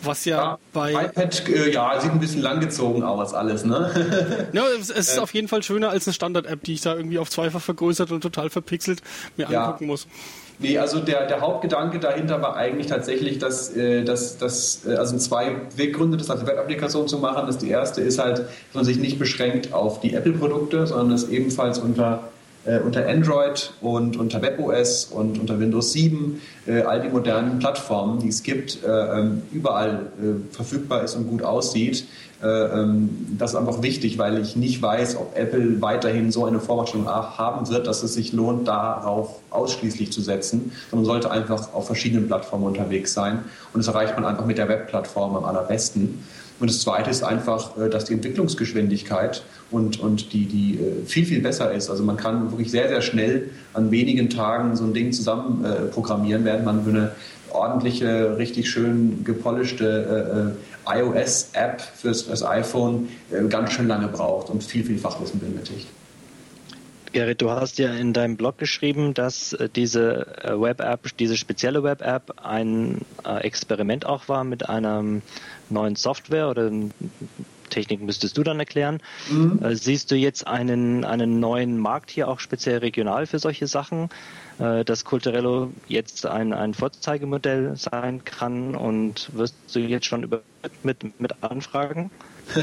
Was 0.00 0.24
ja, 0.26 0.36
ja 0.36 0.58
bei. 0.72 0.92
iPad, 0.92 1.48
äh, 1.48 1.72
ja, 1.72 2.00
sieht 2.00 2.12
ein 2.12 2.20
bisschen 2.20 2.40
langgezogen 2.40 3.02
aus, 3.02 3.34
alles, 3.34 3.64
ne? 3.64 4.48
ja, 4.52 4.64
es, 4.80 4.90
es 4.90 5.08
ist 5.08 5.18
auf 5.18 5.34
jeden 5.34 5.48
Fall 5.48 5.64
schöner 5.64 5.90
als 5.90 6.06
eine 6.06 6.14
Standard-App, 6.14 6.62
die 6.62 6.74
ich 6.74 6.82
da 6.82 6.94
irgendwie 6.94 7.18
auf 7.18 7.30
zweifach 7.30 7.60
vergrößert 7.60 8.12
und 8.12 8.20
total 8.20 8.48
verpixelt 8.48 9.02
mir 9.36 9.50
ja. 9.50 9.64
angucken 9.64 9.86
muss. 9.86 10.06
Nee, 10.58 10.78
also 10.78 11.00
der, 11.00 11.26
der 11.26 11.40
Hauptgedanke 11.40 11.98
dahinter 11.98 12.40
war 12.40 12.56
eigentlich 12.56 12.86
tatsächlich, 12.86 13.38
dass, 13.38 13.74
äh, 13.76 14.04
dass, 14.04 14.38
dass 14.38 14.86
äh, 14.86 14.94
also 14.94 15.16
zwei 15.18 15.56
Weggründe, 15.76 16.16
das 16.16 16.30
als 16.30 16.46
Web-Applikation 16.46 17.08
zu 17.08 17.18
machen. 17.18 17.46
Das 17.46 17.58
die 17.58 17.70
erste 17.70 18.02
ist 18.02 18.18
halt, 18.18 18.38
dass 18.38 18.74
man 18.74 18.84
sich 18.84 18.98
nicht 18.98 19.18
beschränkt 19.18 19.72
auf 19.72 20.00
die 20.00 20.14
Apple-Produkte, 20.14 20.86
sondern 20.86 21.12
es 21.12 21.28
ebenfalls 21.28 21.78
unter 21.78 22.28
äh, 22.64 22.78
unter 22.78 23.06
Android 23.06 23.72
und 23.80 24.16
unter 24.16 24.40
WebOS 24.40 25.06
und 25.06 25.38
unter 25.38 25.60
Windows 25.60 25.92
7, 25.92 26.40
äh, 26.66 26.82
all 26.82 27.02
die 27.02 27.08
modernen 27.08 27.58
Plattformen, 27.58 28.20
die 28.20 28.28
es 28.28 28.42
gibt, 28.42 28.82
äh, 28.82 28.88
ähm, 28.88 29.42
überall 29.52 30.06
äh, 30.18 30.54
verfügbar 30.54 31.04
ist 31.04 31.14
und 31.14 31.28
gut 31.28 31.42
aussieht. 31.42 32.06
Äh, 32.44 32.80
ähm, 32.80 33.08
das 33.38 33.52
ist 33.52 33.56
einfach 33.56 33.82
wichtig, 33.82 34.18
weil 34.18 34.38
ich 34.38 34.54
nicht 34.54 34.82
weiß, 34.82 35.16
ob 35.16 35.36
Apple 35.36 35.80
weiterhin 35.80 36.30
so 36.30 36.44
eine 36.44 36.60
Vormachtstellung 36.60 37.08
haben 37.08 37.68
wird, 37.70 37.86
dass 37.86 38.02
es 38.02 38.12
sich 38.12 38.34
lohnt, 38.34 38.68
darauf 38.68 39.40
ausschließlich 39.48 40.12
zu 40.12 40.20
setzen, 40.20 40.72
sondern 40.90 41.06
sollte 41.06 41.30
einfach 41.30 41.72
auf 41.72 41.86
verschiedenen 41.86 42.26
Plattformen 42.26 42.64
unterwegs 42.64 43.14
sein. 43.14 43.44
Und 43.72 43.80
das 43.80 43.88
erreicht 43.88 44.14
man 44.14 44.26
einfach 44.26 44.44
mit 44.44 44.58
der 44.58 44.68
Webplattform 44.68 45.36
am 45.36 45.44
allerbesten. 45.44 46.22
Und 46.60 46.70
das 46.70 46.80
Zweite 46.80 47.10
ist 47.10 47.24
einfach, 47.24 47.78
äh, 47.78 47.88
dass 47.88 48.04
die 48.04 48.12
Entwicklungsgeschwindigkeit 48.12 49.42
und, 49.70 49.98
und 50.00 50.34
die, 50.34 50.44
die 50.44 50.78
äh, 50.78 51.06
viel, 51.06 51.24
viel 51.24 51.40
besser 51.40 51.72
ist. 51.72 51.88
Also 51.88 52.04
man 52.04 52.18
kann 52.18 52.50
wirklich 52.50 52.70
sehr, 52.70 52.88
sehr 52.88 53.00
schnell 53.00 53.50
an 53.72 53.90
wenigen 53.90 54.28
Tagen 54.28 54.76
so 54.76 54.84
ein 54.84 54.92
Ding 54.92 55.12
zusammen 55.12 55.64
programmieren, 55.92 56.44
während 56.44 56.66
man 56.66 56.84
für 56.84 56.90
eine 56.90 57.12
ordentliche, 57.54 58.36
richtig 58.36 58.70
schön 58.70 59.24
gepolischte 59.24 60.54
äh, 60.86 60.98
iOS-App 60.98 61.80
fürs, 61.80 62.22
fürs 62.22 62.44
iPhone 62.44 63.08
äh, 63.30 63.46
ganz 63.48 63.72
schön 63.72 63.88
lange 63.88 64.08
braucht 64.08 64.50
und 64.50 64.62
viel, 64.62 64.84
viel 64.84 64.98
Fachwissen 64.98 65.40
benötigt. 65.40 65.86
Gerrit, 67.14 67.40
du 67.40 67.50
hast 67.50 67.78
ja 67.78 67.94
in 67.94 68.12
deinem 68.12 68.36
Blog 68.36 68.58
geschrieben, 68.58 69.14
dass 69.14 69.52
äh, 69.52 69.68
diese 69.68 70.26
äh, 70.42 70.60
Web-App, 70.60 71.16
diese 71.16 71.36
spezielle 71.36 71.84
Web-App 71.84 72.34
ein 72.42 73.02
äh, 73.24 73.38
Experiment 73.44 74.04
auch 74.04 74.28
war 74.28 74.42
mit 74.42 74.68
einer 74.68 75.02
neuen 75.70 75.96
Software 75.96 76.50
oder 76.50 76.70
Technik 77.74 78.00
müsstest 78.00 78.38
du 78.38 78.42
dann 78.42 78.58
erklären. 78.58 79.00
Mhm. 79.30 79.60
Siehst 79.74 80.10
du 80.10 80.14
jetzt 80.16 80.46
einen, 80.46 81.04
einen 81.04 81.40
neuen 81.40 81.78
Markt 81.78 82.10
hier 82.10 82.28
auch 82.28 82.40
speziell 82.40 82.78
regional 82.78 83.26
für 83.26 83.38
solche 83.38 83.66
Sachen, 83.66 84.08
dass 84.58 85.04
Culturello 85.04 85.72
jetzt 85.88 86.26
ein, 86.26 86.52
ein 86.52 86.74
Vorzeigemodell 86.74 87.76
sein 87.76 88.24
kann 88.24 88.76
und 88.76 89.30
wirst 89.34 89.56
du 89.72 89.80
jetzt 89.80 90.06
schon 90.06 90.22
über 90.22 90.42
mit, 90.82 91.20
mit 91.20 91.32
Anfragen? 91.42 92.10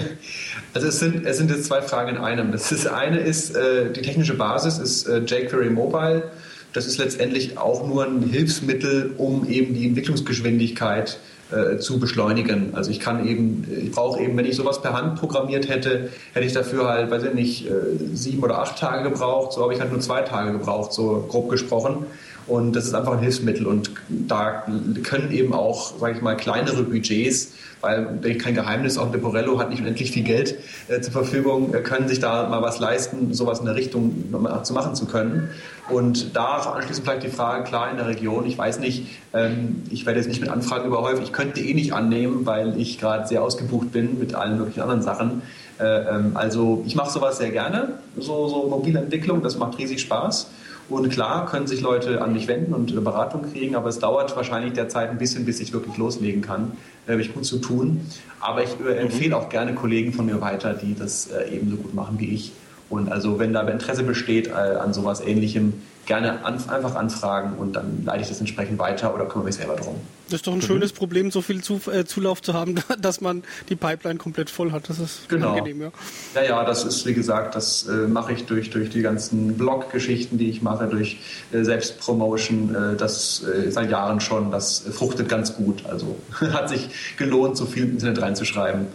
Also 0.74 0.88
es 0.88 1.00
sind, 1.00 1.25
es 1.25 1.38
sind 1.38 1.50
jetzt 1.50 1.65
zwei 1.65 1.82
Fragen 1.82 2.15
in 2.15 2.18
einem. 2.18 2.51
Das 2.51 2.72
ist, 2.72 2.88
eine 2.88 3.20
ist, 3.20 3.56
äh, 3.56 3.91
die 3.91 4.01
technische 4.01 4.36
Basis 4.36 4.77
ist 4.77 5.08
äh, 5.08 5.20
jQuery 5.20 5.70
Mobile. 5.70 6.32
Das 6.74 6.88
ist 6.88 6.98
letztendlich 6.98 7.58
auch 7.58 7.86
nur 7.86 8.06
ein 8.06 8.22
Hilfsmittel, 8.22 9.13
um 9.18 9.50
eben 9.50 9.74
die 9.74 9.86
Entwicklungsgeschwindigkeit 9.88 11.20
äh, 11.51 11.77
zu 11.77 12.00
beschleunigen. 12.00 12.74
Also 12.74 12.91
ich 12.91 13.00
kann 13.00 13.27
eben, 13.27 13.67
ich 13.70 13.91
brauche 13.91 14.22
eben, 14.22 14.38
wenn 14.38 14.46
ich 14.46 14.55
sowas 14.55 14.81
per 14.81 14.93
Hand 14.93 15.20
programmiert 15.20 15.70
hätte, 15.70 16.10
hätte 16.34 16.46
ich 16.46 16.53
dafür 16.53 16.88
halt, 16.88 17.12
weiß 17.12 17.24
ich 17.24 17.34
nicht, 17.34 17.67
äh, 17.67 17.72
sieben 18.13 18.43
oder 18.43 18.60
acht 18.60 18.79
Tage 18.79 19.10
gebraucht. 19.10 19.53
So 19.53 19.63
habe 19.63 19.74
ich 19.74 19.79
halt 19.79 19.91
nur 19.91 20.01
zwei 20.01 20.22
Tage 20.22 20.51
gebraucht, 20.51 20.93
so 20.93 21.25
grob 21.29 21.50
gesprochen. 21.50 22.05
Und 22.51 22.75
das 22.75 22.86
ist 22.86 22.93
einfach 22.93 23.13
ein 23.13 23.20
Hilfsmittel 23.20 23.65
und 23.65 23.91
da 24.10 24.65
können 25.03 25.31
eben 25.31 25.53
auch, 25.53 25.98
sage 25.98 26.17
ich 26.17 26.22
mal, 26.22 26.36
kleinere 26.36 26.84
Budgets 26.84 27.53
weil 27.81 28.38
kein 28.38 28.53
Geheimnis, 28.53 28.98
auch 28.98 29.12
Leporello 29.12 29.60
hat 29.60 29.70
nicht 29.70 29.81
unendlich 29.81 30.12
viel 30.12 30.24
Geld 30.24 30.55
äh, 30.88 31.01
zur 31.01 31.12
Verfügung, 31.12 31.74
äh, 31.74 31.81
können 31.81 32.08
sich 32.08 32.20
da 32.20 32.48
mal 32.48 32.62
was 32.62 32.79
leisten, 32.79 33.34
sowas 33.34 33.60
in 33.60 33.65
der 33.65 33.75
Richtung 33.75 34.25
zu 34.63 34.74
machen 34.74 34.96
zu 34.96 35.05
können. 35.08 35.50
Und 35.89 36.36
da 36.36 36.58
anschließend 36.58 37.05
vielleicht 37.05 37.24
die 37.24 37.29
Frage, 37.29 37.63
klar, 37.63 37.89
in 37.91 37.98
der 37.98 38.08
Region, 38.08 38.46
ich 38.46 38.58
weiß 38.58 38.79
nicht, 38.79 39.08
ähm, 39.34 39.84
ich 39.89 40.05
werde 40.05 40.20
jetzt 40.20 40.27
nicht 40.29 40.41
mit 40.41 40.50
Anfragen 40.50 40.86
überhäuft, 40.86 41.24
ich 41.24 41.34
könnte 41.34 41.60
eh 41.60 41.74
nicht 41.74 41.93
annehmen, 41.93 42.46
weil 42.46 42.79
ich 42.79 43.00
gerade 43.00 43.27
sehr 43.27 43.41
ausgebucht 43.41 43.91
bin 43.91 44.20
mit 44.20 44.36
allen 44.36 44.58
möglichen 44.58 44.81
anderen 44.81 45.01
Sachen. 45.01 45.41
Äh, 45.79 45.86
ähm, 45.86 46.31
also 46.36 46.84
ich 46.86 46.96
mache 46.96 47.12
sowas 47.12 47.38
sehr 47.38 47.50
gerne, 47.50 47.96
so, 48.17 48.48
so 48.48 48.67
mobile 48.67 49.00
Entwicklung, 49.00 49.41
das 49.41 49.58
macht 49.58 49.79
riesig 49.79 50.01
Spaß. 50.01 50.48
Und 50.91 51.10
klar 51.10 51.45
können 51.45 51.67
sich 51.67 51.79
Leute 51.79 52.21
an 52.21 52.33
mich 52.33 52.50
wenden 52.50 52.74
und 52.74 53.01
Beratung 53.01 53.43
kriegen, 53.50 53.75
aber 53.75 53.88
es 53.88 54.00
dauert 54.00 54.36
wahrscheinlich 54.36 54.74
derzeit 54.74 55.10
ein 55.10 55.17
bisschen, 55.17 55.45
bis 55.45 55.62
ich 55.62 55.71
wirklich 55.71 55.95
loslegen 55.95 56.41
kann. 56.41 56.74
Da 57.05 57.13
habe 57.13 57.21
ich 57.21 57.33
gut 57.33 57.45
zu 57.45 57.60
tun. 57.60 58.01
Aber 58.41 58.62
ich 58.62 58.71
äh, 58.86 58.98
empfehle 58.98 59.38
auch 59.38 59.48
gerne 59.48 59.74
Kollegen 59.74 60.12
von 60.12 60.25
mir 60.25 60.41
weiter, 60.41 60.74
die 60.74 60.93
das 60.93 61.27
äh, 61.27 61.55
ebenso 61.55 61.77
gut 61.77 61.93
machen 61.93 62.19
wie 62.19 62.33
ich. 62.33 62.51
Und 62.89 63.10
also 63.10 63.39
wenn 63.39 63.53
da 63.53 63.62
Interesse 63.62 64.03
besteht 64.03 64.48
äh, 64.48 64.51
an 64.51 64.93
sowas 64.93 65.21
ähnlichem, 65.21 65.74
gerne 66.05 66.43
an, 66.43 66.58
einfach 66.70 66.96
anfragen 66.96 67.58
und 67.58 67.74
dann 67.74 68.03
leite 68.05 68.22
ich 68.22 68.29
das 68.29 68.39
entsprechend 68.39 68.79
weiter 68.79 69.13
oder 69.13 69.25
kümmere 69.25 69.46
mich 69.46 69.55
selber 69.55 69.75
drum. 69.75 69.96
Das 70.31 70.39
ist 70.39 70.48
doch 70.48 70.53
ein 70.53 70.60
mhm. 70.60 70.63
schönes 70.63 70.93
Problem, 70.93 71.29
so 71.29 71.41
viel 71.41 71.62
zu, 71.62 71.81
äh, 71.91 72.05
Zulauf 72.05 72.41
zu 72.41 72.53
haben, 72.53 72.75
dass 73.01 73.20
man 73.22 73.43
die 73.70 73.75
Pipeline 73.75 74.17
komplett 74.17 74.50
voll 74.50 74.72
hat. 74.72 74.89
Das 74.89 75.00
ist 75.00 75.27
genau. 75.27 75.50
angenehm, 75.50 75.81
ja. 75.81 75.91
Ja, 76.36 76.43
ja, 76.43 76.63
das 76.63 76.86
ist, 76.86 77.05
wie 77.05 77.13
gesagt, 77.13 77.55
das 77.55 77.88
äh, 77.88 78.08
mache 78.08 78.34
ich 78.34 78.46
durch, 78.46 78.70
durch 78.70 78.89
die 78.89 79.01
ganzen 79.01 79.58
Blog-Geschichten, 79.58 80.38
die 80.38 80.50
ich 80.50 80.62
mache, 80.62 80.88
durch 80.88 81.20
äh, 81.51 81.63
Selbstpromotion, 81.63 82.74
äh, 82.74 82.96
das 82.96 83.43
äh, 83.43 83.70
seit 83.72 83.91
Jahren 83.91 84.22
schon. 84.22 84.51
Das 84.51 84.79
fruchtet 84.91 85.27
ganz 85.27 85.55
gut. 85.55 85.86
Also 85.86 86.17
hat 86.53 86.70
sich 86.70 86.89
gelohnt, 87.17 87.58
so 87.58 87.65
viel 87.65 87.84
im 87.84 87.91
Internet 87.91 88.22
reinzuschreiben. 88.22 88.88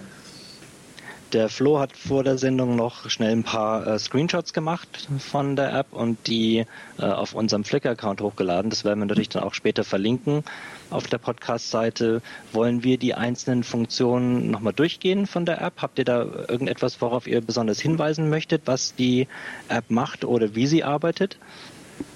Der 1.36 1.50
Flo 1.50 1.78
hat 1.78 1.94
vor 1.94 2.24
der 2.24 2.38
Sendung 2.38 2.76
noch 2.76 3.10
schnell 3.10 3.32
ein 3.32 3.42
paar 3.42 3.86
äh, 3.86 3.98
Screenshots 3.98 4.54
gemacht 4.54 5.06
von 5.18 5.54
der 5.54 5.74
App 5.74 5.88
und 5.90 6.16
die 6.28 6.64
äh, 6.98 7.02
auf 7.02 7.34
unserem 7.34 7.62
Flickr-Account 7.62 8.22
hochgeladen. 8.22 8.70
Das 8.70 8.86
werden 8.86 9.00
wir 9.00 9.04
natürlich 9.04 9.28
dann 9.28 9.42
auch 9.42 9.52
später 9.52 9.84
verlinken 9.84 10.44
auf 10.88 11.08
der 11.08 11.18
Podcast-Seite. 11.18 12.22
Wollen 12.54 12.84
wir 12.84 12.96
die 12.96 13.12
einzelnen 13.12 13.64
Funktionen 13.64 14.50
nochmal 14.50 14.72
durchgehen 14.72 15.26
von 15.26 15.44
der 15.44 15.60
App? 15.60 15.82
Habt 15.82 15.98
ihr 15.98 16.06
da 16.06 16.22
irgendetwas, 16.48 17.02
worauf 17.02 17.26
ihr 17.26 17.42
besonders 17.42 17.80
hinweisen 17.80 18.30
möchtet, 18.30 18.62
was 18.64 18.94
die 18.94 19.28
App 19.68 19.90
macht 19.90 20.24
oder 20.24 20.54
wie 20.54 20.66
sie 20.66 20.84
arbeitet? 20.84 21.36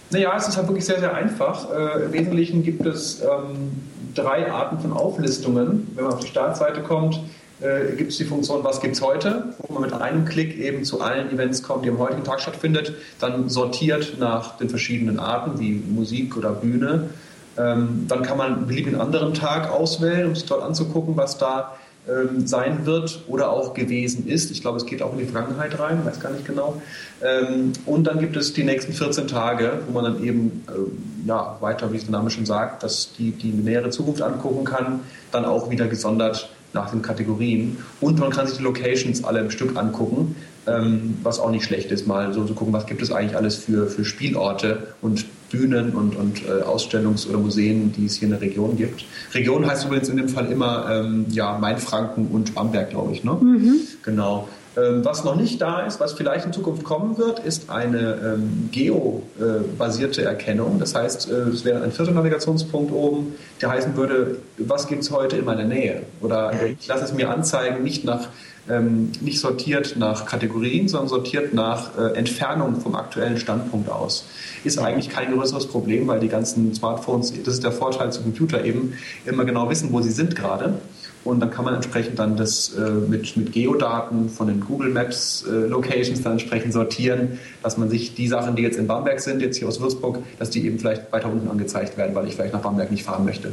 Naja, 0.09 0.35
es 0.35 0.49
ist 0.49 0.57
halt 0.57 0.67
wirklich 0.67 0.87
sehr, 0.87 0.99
sehr 0.99 1.13
einfach. 1.13 1.71
Äh, 1.71 2.05
Im 2.07 2.13
Wesentlichen 2.15 2.63
gibt 2.63 2.87
es 2.87 3.21
ähm, 3.21 3.83
drei 4.15 4.51
Arten 4.51 4.79
von 4.79 4.95
Auflistungen. 4.95 5.89
Wenn 5.95 6.05
man 6.05 6.15
auf 6.15 6.21
die 6.21 6.27
Startseite 6.29 6.81
kommt, 6.81 7.21
äh, 7.61 7.95
gibt 7.97 8.13
es 8.13 8.19
die 8.19 8.25
Funktion, 8.25 8.65
was 8.65 8.81
gibt 8.81 8.97
es 8.97 9.03
heute, 9.03 9.55
wo 9.59 9.73
man 9.75 9.83
mit 9.83 9.93
einem 9.93 10.25
Klick 10.25 10.59
eben 10.59 10.85
zu 10.85 11.01
allen 11.01 11.31
Events 11.31 11.63
kommt, 11.63 11.85
die 11.85 11.91
am 11.91 11.99
heutigen 11.99 12.25
Tag 12.25 12.41
stattfindet, 12.41 12.95
dann 13.19 13.49
sortiert 13.49 14.17
nach 14.19 14.57
den 14.57 14.69
verschiedenen 14.69 15.19
Arten 15.19 15.59
wie 15.61 15.73
Musik 15.73 16.37
oder 16.37 16.53
Bühne. 16.53 17.11
Ähm, 17.59 18.07
dann 18.09 18.23
kann 18.23 18.39
man 18.39 18.55
einen 18.55 18.67
beliebigen 18.67 19.01
anderen 19.01 19.35
Tag 19.35 19.71
auswählen, 19.71 20.29
um 20.29 20.35
sich 20.35 20.47
dort 20.47 20.63
anzugucken, 20.63 21.17
was 21.17 21.37
da 21.37 21.77
ähm, 22.09 22.47
sein 22.47 22.87
wird 22.87 23.25
oder 23.29 23.51
auch 23.51 23.75
gewesen 23.75 24.27
ist. 24.27 24.51
Ich 24.51 24.63
glaube, 24.63 24.79
es 24.79 24.87
geht 24.87 25.03
auch 25.03 25.13
in 25.13 25.19
die 25.19 25.27
Vergangenheit 25.27 25.79
rein, 25.79 26.05
weiß 26.05 26.19
gar 26.19 26.33
nicht 26.33 26.47
genau. 26.47 26.81
Ähm, 27.23 27.75
und 27.85 28.05
dann 28.05 28.21
gibt 28.21 28.37
es 28.37 28.55
die 28.55 28.65
nächsten 28.65 28.95
14 28.95 29.29
Tage, 29.29 29.81
wo 29.87 30.01
man 30.01 30.05
dann 30.05 30.25
eben 30.25 30.65
äh, 30.69 31.29
ja, 31.29 31.59
weiter, 31.61 31.93
wie 31.93 31.99
es 31.99 32.05
der 32.05 32.13
Name 32.13 32.31
schon 32.31 32.47
sagt, 32.47 32.83
dass 32.83 33.13
die, 33.19 33.33
die 33.33 33.49
nähere 33.49 33.91
Zukunft 33.91 34.23
angucken 34.23 34.65
kann, 34.65 35.01
dann 35.31 35.45
auch 35.45 35.69
wieder 35.69 35.89
gesondert 35.89 36.49
nach 36.73 36.91
den 36.91 37.03
Kategorien. 37.03 37.79
Und 38.01 38.19
man 38.19 38.31
kann 38.31 38.47
sich 38.47 38.59
die 38.59 38.63
Locations 38.63 39.25
alle 39.25 39.41
im 39.41 39.51
Stück 39.51 39.77
angucken, 39.77 40.37
ähm, 40.67 41.17
was 41.23 41.41
auch 41.41 41.51
nicht 41.51 41.65
schlecht 41.65 41.91
ist, 41.91 42.07
mal 42.07 42.33
so 42.33 42.45
zu 42.45 42.55
gucken, 42.55 42.73
was 42.73 42.87
gibt 42.87 43.03
es 43.03 43.11
eigentlich 43.11 43.37
alles 43.37 43.57
für, 43.57 43.89
für 43.89 44.05
Spielorte 44.05 44.95
und 45.01 45.25
Bühnen 45.51 45.95
und, 45.95 46.15
und 46.17 46.43
äh, 46.45 46.63
Ausstellungs- 46.63 47.29
oder 47.29 47.39
Museen, 47.39 47.93
die 47.93 48.07
es 48.07 48.17
hier 48.17 48.27
in 48.27 48.33
der 48.33 48.41
Region 48.41 48.77
gibt. 48.77 49.05
Region 49.35 49.67
heißt 49.67 49.87
übrigens 49.87 50.09
in 50.09 50.17
dem 50.17 50.29
Fall 50.29 50.51
immer 50.51 50.89
ähm, 50.91 51.27
ja, 51.31 51.59
Mainfranken 51.59 52.29
und 52.29 52.55
Bamberg, 52.55 52.91
glaube 52.91 53.13
ich. 53.13 53.25
Ne? 53.25 53.33
Mhm. 53.33 53.81
Genau. 54.03 54.49
Ähm, 54.77 55.05
was 55.05 55.25
noch 55.25 55.35
nicht 55.35 55.61
da 55.61 55.81
ist, 55.81 55.99
was 55.99 56.13
vielleicht 56.13 56.47
in 56.47 56.53
Zukunft 56.53 56.85
kommen 56.85 57.19
wird, 57.19 57.41
ist 57.41 57.71
eine 57.71 58.37
ähm, 58.39 58.69
geobasierte 58.71 60.23
Erkennung. 60.23 60.79
Das 60.79 60.95
heißt, 60.95 61.31
äh, 61.31 61.35
es 61.49 61.65
wäre 61.65 61.83
ein 61.83 61.91
vierter 61.91 62.13
Navigationspunkt 62.13 62.93
oben, 62.93 63.35
der 63.61 63.71
heißen 63.71 63.97
würde, 63.97 64.37
was 64.59 64.87
gibt 64.87 65.03
es 65.03 65.11
heute 65.11 65.37
in 65.37 65.45
meiner 65.45 65.65
Nähe? 65.65 66.03
Oder 66.21 66.53
ich 66.79 66.87
lasse 66.87 67.05
es 67.05 67.13
mir 67.13 67.31
anzeigen, 67.31 67.83
nicht 67.83 68.05
nach 68.05 68.29
ähm, 68.69 69.11
nicht 69.21 69.41
sortiert 69.41 69.97
nach 69.97 70.27
Kategorien, 70.27 70.87
sondern 70.87 71.09
sortiert 71.09 71.55
nach 71.55 71.99
äh, 71.99 72.17
Entfernung 72.17 72.81
vom 72.81 72.95
aktuellen 72.95 73.39
Standpunkt 73.39 73.91
aus. 73.91 74.27
Ist 74.65 74.79
eigentlich 74.79 75.09
kein 75.09 75.35
größeres 75.35 75.67
Problem, 75.67 76.07
weil 76.07 76.21
die 76.21 76.29
ganzen 76.29 76.75
Smartphones, 76.75 77.33
das 77.43 77.55
ist 77.55 77.65
der 77.65 77.73
Vorteil 77.73 78.13
zum 78.13 78.25
Computer 78.25 78.65
eben, 78.65 78.95
immer 79.25 79.45
genau 79.45 79.69
wissen, 79.71 79.93
wo 79.93 80.01
sie 80.01 80.11
sind 80.11 80.37
gerade. 80.37 80.75
Und 81.23 81.41
dann 81.41 81.51
kann 81.51 81.67
man 81.67 81.75
entsprechend 81.75 82.19
dann 82.19 82.37
das 82.37 82.75
äh, 82.75 82.81
mit, 82.81 83.37
mit 83.37 83.53
Geodaten 83.53 84.31
von 84.31 84.47
den 84.47 84.61
Google 84.61 84.91
Maps 84.91 85.45
äh, 85.47 85.67
Locations 85.67 86.23
dann 86.23 86.33
entsprechend 86.33 86.73
sortieren, 86.73 87.39
dass 87.63 87.77
man 87.77 87.91
sich 87.91 88.15
die 88.15 88.27
Sachen, 88.27 88.57
die 88.57 88.63
jetzt 88.63 88.79
in 88.79 88.87
Bamberg 88.87 89.21
sind, 89.21 89.43
jetzt 89.43 89.59
hier 89.59 89.69
aus 89.69 89.81
Würzburg, 89.81 90.19
dass 90.39 90.49
die 90.49 90.65
eben 90.65 90.79
vielleicht 90.79 91.13
weiter 91.13 91.31
unten 91.31 91.49
angezeigt 91.49 91.99
werden, 91.99 92.15
weil 92.15 92.27
ich 92.27 92.37
vielleicht 92.37 92.55
nach 92.55 92.63
Bamberg 92.63 92.91
nicht 92.91 93.05
fahren 93.05 93.25
möchte. 93.25 93.53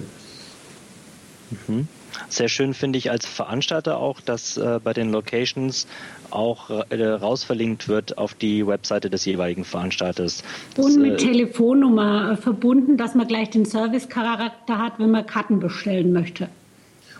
Mhm. 1.67 1.87
Sehr 2.29 2.49
schön 2.49 2.73
finde 2.73 2.97
ich 2.97 3.11
als 3.11 3.25
Veranstalter 3.25 3.97
auch, 3.97 4.21
dass 4.21 4.57
äh, 4.57 4.79
bei 4.83 4.93
den 4.93 5.11
Locations 5.11 5.87
auch 6.29 6.69
äh, 6.69 7.05
rausverlinkt 7.05 7.87
wird 7.87 8.17
auf 8.17 8.33
die 8.33 8.65
Webseite 8.65 9.09
des 9.09 9.25
jeweiligen 9.25 9.63
Veranstalters. 9.63 10.43
Das, 10.75 10.85
Und 10.85 11.01
mit 11.01 11.13
äh, 11.13 11.15
Telefonnummer 11.17 12.31
äh, 12.31 12.37
verbunden, 12.37 12.97
dass 12.97 13.15
man 13.15 13.27
gleich 13.27 13.49
den 13.49 13.65
Service-Charakter 13.65 14.77
hat, 14.77 14.99
wenn 14.99 15.11
man 15.11 15.25
Karten 15.25 15.59
bestellen 15.59 16.11
möchte. 16.11 16.49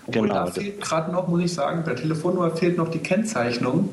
Obwohl 0.07 0.27
genau. 0.27 0.45
da 0.45 0.51
fehlt 0.51 0.81
gerade 0.81 1.11
noch, 1.11 1.27
muss 1.27 1.41
ich 1.41 1.53
sagen, 1.53 1.83
bei 1.85 1.93
Telefonnummer 1.93 2.51
fehlt 2.51 2.77
noch 2.77 2.89
die 2.89 2.99
Kennzeichnung 2.99 3.89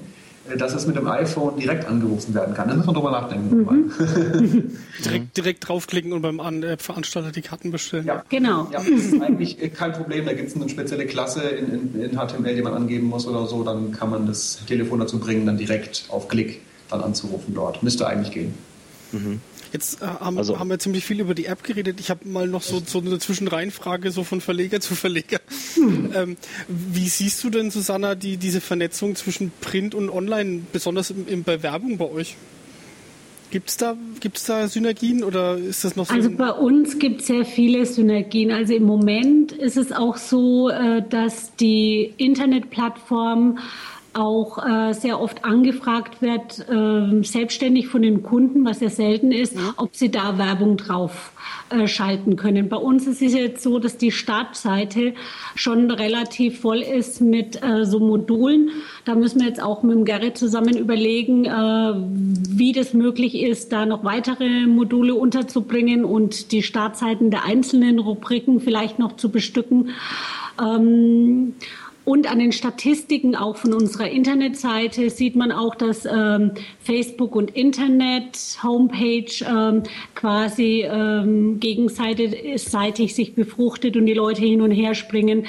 äh, 0.51 0.57
dass 0.57 0.75
es 0.75 0.87
mit 0.87 0.97
dem 0.97 1.09
iPhone 1.09 1.59
direkt 1.59 1.87
angerufen 1.87 2.35
werden 2.35 2.55
kann. 2.55 2.69
Da 2.69 2.75
müssen 2.75 2.89
wir 2.89 2.93
drüber 2.93 3.11
nachdenken. 3.11 3.63
Mhm. 3.63 4.71
direkt, 5.05 5.37
direkt 5.37 5.69
draufklicken 5.69 6.13
und 6.13 6.23
beim 6.23 6.39
äh, 6.63 6.77
Veranstalter 6.77 7.33
die 7.33 7.41
Karten 7.41 7.71
bestellen. 7.71 8.07
Ja, 8.07 8.23
genau. 8.29 8.69
Ja, 8.71 8.81
das 8.81 8.89
ist 8.89 9.23
eigentlich 9.23 9.57
kein 9.73 9.93
Problem. 9.93 10.27
Da 10.27 10.35
gibt 10.35 10.51
es 10.51 10.57
eine 10.57 10.69
spezielle 10.69 11.07
Klasse 11.07 11.43
in, 11.43 11.95
in, 11.95 12.01
in, 12.03 12.19
HTML, 12.19 12.55
die 12.55 12.63
man 12.63 12.75
angeben 12.75 13.07
muss 13.07 13.27
oder 13.27 13.47
so. 13.47 13.63
Dann 13.63 13.93
kann 13.93 14.11
man 14.11 14.27
das 14.27 14.65
Telefon 14.67 15.01
dazu 15.01 15.19
bringen, 15.19 15.47
dann 15.47 15.57
direkt 15.57 16.05
auf 16.09 16.29
Klick 16.29 16.61
dann 16.91 17.01
anzurufen 17.01 17.55
dort. 17.55 17.83
Müsste 17.83 18.07
eigentlich 18.07 18.33
gehen. 18.33 18.55
Mhm. 19.13 19.41
Jetzt 19.75 20.01
äh, 20.01 20.07
haben, 20.07 20.39
also. 20.39 20.61
haben, 20.61 20.71
wir 20.71 20.79
ziemlich 20.79 21.05
viel 21.05 21.21
über 21.21 21.35
die 21.35 21.47
App 21.47 21.65
geredet. 21.65 21.99
Ich 21.99 22.09
habe 22.09 22.27
mal 22.29 22.47
noch 22.47 22.63
so, 22.63 22.81
so 22.85 23.01
eine 23.01 23.19
Zwischenreihenfrage 23.19 24.13
so 24.13 24.23
von 24.23 24.41
Verleger 24.41 24.81
zu 24.81 24.95
Verleger. 24.95 25.41
Hm. 25.75 26.13
Ähm, 26.15 26.37
wie 26.69 27.09
siehst 27.09 27.43
du 27.43 27.51
denn, 27.51 27.73
Susanna, 27.73 28.15
die, 28.15 28.37
diese 28.37 28.61
Vernetzung 28.61 29.17
zwischen 29.17 29.51
Print 29.61 29.97
und 29.97 30.11
Online, 30.11 30.63
besonders 30.73 31.11
in, 31.11 31.27
in 31.27 31.43
Bewerbung 31.43 31.99
bei 31.99 32.09
euch? 32.09 32.37
Gibt 33.51 33.69
es 33.69 33.77
da, 33.77 33.97
gibt's 34.21 34.45
da 34.47 34.69
Synergien 34.69 35.23
oder 35.23 35.57
ist 35.57 35.85
das 35.85 35.97
noch 35.97 36.07
so? 36.07 36.15
Also 36.15 36.31
bei 36.31 36.51
uns 36.51 36.99
gibt 36.99 37.21
es 37.21 37.27
sehr 37.27 37.45
viele 37.45 37.85
Synergien. 37.85 38.53
Also 38.53 38.75
im 38.75 38.85
Moment 38.85 39.53
ist 39.53 39.77
es 39.77 39.91
auch 39.91 40.17
so, 40.17 40.71
äh, 40.71 41.03
dass 41.09 41.55
die 41.57 42.15
Internetplattform 42.17 43.59
auch 44.15 44.65
äh, 44.65 44.93
sehr 44.93 45.21
oft 45.21 45.45
angefragt 45.45 46.23
wird, 46.23 46.67
äh, 46.69 47.23
selbstständig 47.23 47.89
von 47.89 48.03
den 48.03 48.23
Kunden, 48.23 48.65
was 48.65 48.81
ja 48.81 48.89
selten 48.89 49.33
ist, 49.33 49.57
ja. 49.57 49.75
ob 49.77 49.95
sie 49.95 50.11
da 50.11 50.39
Werbung 50.39 50.77
drauf 50.77 51.33
äh, 51.71 51.87
schalten 51.89 52.37
können. 52.37 52.69
Bei 52.69 52.77
uns 52.77 53.07
ist 53.07 53.23
es 53.23 53.35
jetzt 53.35 53.63
so, 53.63 53.79
dass 53.79 53.97
die 53.97 54.13
Startseite 54.13 55.15
schon 55.55 55.91
relativ 55.91 56.61
voll 56.61 56.81
ist 56.81 57.21
mit 57.21 57.63
äh, 57.63 57.85
so 57.85 58.01
Modulen. 58.01 58.71
Da 59.05 59.15
müssen 59.15 59.41
wir 59.41 59.49
jetzt 59.49 59.63
auch 59.63 59.83
mit 59.83 59.97
dem 59.97 60.05
Gerrit 60.05 60.39
zusammen 60.39 60.77
überlegen, 60.77 61.45
äh, 61.45 61.95
wie 62.57 62.73
das 62.73 62.95
möglich 62.95 63.41
ist, 63.41 63.73
da 63.73 63.87
noch 63.87 64.05
weitere 64.05 64.67
Module 64.67 65.15
unterzubringen 65.15 66.05
und 66.05 66.53
die 66.53 66.63
Startseiten 66.63 67.31
der 67.31 67.45
einzelnen 67.45 67.99
Rubriken 67.99 68.61
vielleicht 68.61 68.99
noch 68.99 69.17
zu 69.17 69.31
bestücken. 69.31 69.91
Ähm, 70.63 71.55
und 72.05 72.31
an 72.31 72.39
den 72.39 72.53
Statistiken 72.53 73.35
auch 73.35 73.57
von 73.57 73.73
unserer 73.73 74.11
Internetseite 74.11 75.09
sieht 75.09 75.37
man 75.37 75.51
auch, 75.53 75.75
dass 75.75 76.05
ähm, 76.05 76.53
Facebook 76.81 77.35
und 77.35 77.57
Internet, 77.57 78.59
Homepage 78.63 79.33
ähm, 79.49 79.85
quasi 80.15 80.85
ähm, 80.87 81.61
gegenseitig 81.61 83.15
sich 83.15 83.35
befruchtet 83.35 83.97
und 83.97 84.05
die 84.05 84.13
Leute 84.13 84.43
hin 84.43 84.61
und 84.61 84.71
her 84.71 84.95
springen. 84.95 85.47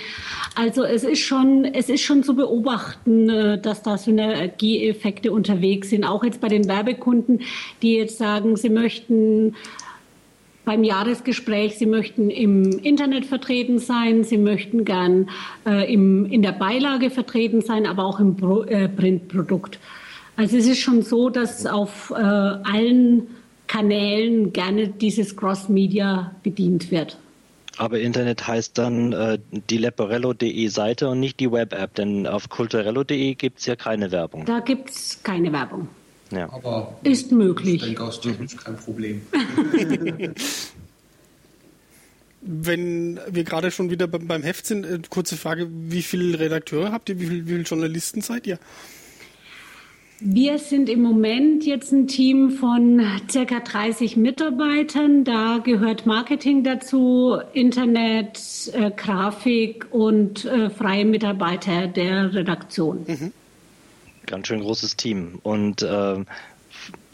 Also 0.56 0.84
es 0.84 1.04
ist 1.04 1.20
schon, 1.20 1.66
es 1.66 1.90
ist 1.90 2.02
schon 2.02 2.24
zu 2.24 2.36
beobachten, 2.36 3.30
äh, 3.30 3.60
dass 3.60 3.82
da 3.84 3.98
Synergieeffekte 3.98 5.34
unterwegs 5.34 5.90
sind. 5.90 6.06
Auch 6.06 6.24
jetzt 6.24 6.40
bei 6.40 6.48
den 6.48 6.70
Werbekunden, 6.70 7.42
die 7.82 7.96
jetzt 7.96 8.18
sagen, 8.18 8.56
sie 8.56 8.70
möchten 8.70 9.56
beim 10.66 10.84
Jahresgespräch, 10.84 11.78
Sie 11.78 11.86
möchten 11.86 12.30
im 12.30 12.72
Internet 12.80 13.26
vertreten 13.26 13.80
sein, 13.80 14.24
Sie 14.24 14.38
möchten 14.38 14.84
gern 14.84 15.30
äh, 15.66 15.92
im, 15.92 16.26
in 16.26 16.42
der 16.42 16.52
Beilage 16.52 17.10
vertreten 17.10 17.62
sein, 17.62 17.86
aber 17.86 18.04
auch 18.04 18.20
im 18.20 18.36
Pro, 18.36 18.64
äh, 18.64 18.90
Printprodukt. 18.90 19.80
Also 20.36 20.58
es 20.58 20.68
ist 20.68 20.80
schon 20.80 21.02
so, 21.02 21.30
dass 21.30 21.66
auf 21.66 22.12
äh, 22.12 22.16
allen 22.16 23.28
Kanälen 23.68 24.52
gerne 24.52 24.90
dieses 24.90 25.38
Cross-Media 25.38 26.36
bedient 26.44 26.92
wird. 26.92 27.18
Aber 27.78 28.00
Internet 28.00 28.48
heißt 28.48 28.78
dann 28.78 29.14
äh, 29.14 29.38
die 29.52 29.78
leporello.de 29.78 30.68
Seite 30.68 31.10
und 31.10 31.20
nicht 31.20 31.40
die 31.40 31.52
Web-App, 31.52 31.96
denn 31.96 32.26
auf 32.26 32.50
culturello.de 32.50 33.36
gibt 33.36 33.60
es 33.60 33.66
ja 33.66 33.76
keine 33.76 34.12
Werbung. 34.12 34.46
Da 34.46 34.60
gibt 34.60 34.90
es 34.90 35.22
keine 35.24 35.52
Werbung. 35.52 35.90
Ja. 36.32 36.52
Aber 36.52 36.98
ist 37.04 37.32
möglich. 37.32 37.76
Ich 37.76 37.84
denke 37.84 38.04
aus 38.04 38.20
technisch 38.22 38.58
kein 38.58 38.76
Problem. 38.78 39.22
Wenn 42.48 43.20
wir 43.28 43.44
gerade 43.44 43.72
schon 43.72 43.90
wieder 43.90 44.08
beim 44.08 44.44
Heft 44.44 44.68
sind, 44.68 44.86
äh, 44.86 45.00
kurze 45.10 45.36
Frage, 45.36 45.68
wie 45.72 46.04
viele 46.04 46.40
Redakteure 46.40 46.92
habt 46.92 47.10
ihr, 47.10 47.20
wie 47.20 47.26
viele, 47.26 47.46
wie 47.46 47.52
viele 47.52 47.64
Journalisten 47.64 48.22
seid 48.22 48.46
ihr? 48.46 48.60
Wir 50.20 50.60
sind 50.60 50.88
im 50.90 51.02
Moment 51.02 51.66
jetzt 51.66 51.92
ein 51.92 52.08
Team 52.08 52.52
von 52.52 53.02
circa 53.30 53.60
30 53.60 54.16
Mitarbeitern. 54.16 55.26
Da 55.26 55.58
gehört 55.58 56.06
Marketing 56.06 56.64
dazu, 56.64 57.38
Internet, 57.54 58.40
äh, 58.74 58.92
Grafik 58.92 59.88
und 59.92 60.46
äh, 60.46 60.70
freie 60.70 61.06
Mitarbeiter 61.06 61.88
der 61.88 62.34
Redaktion. 62.34 63.06
Mhm 63.08 63.32
ganz 64.26 64.48
schön 64.48 64.62
großes 64.62 64.96
Team. 64.96 65.40
Und 65.44 65.82
äh, 65.82 66.24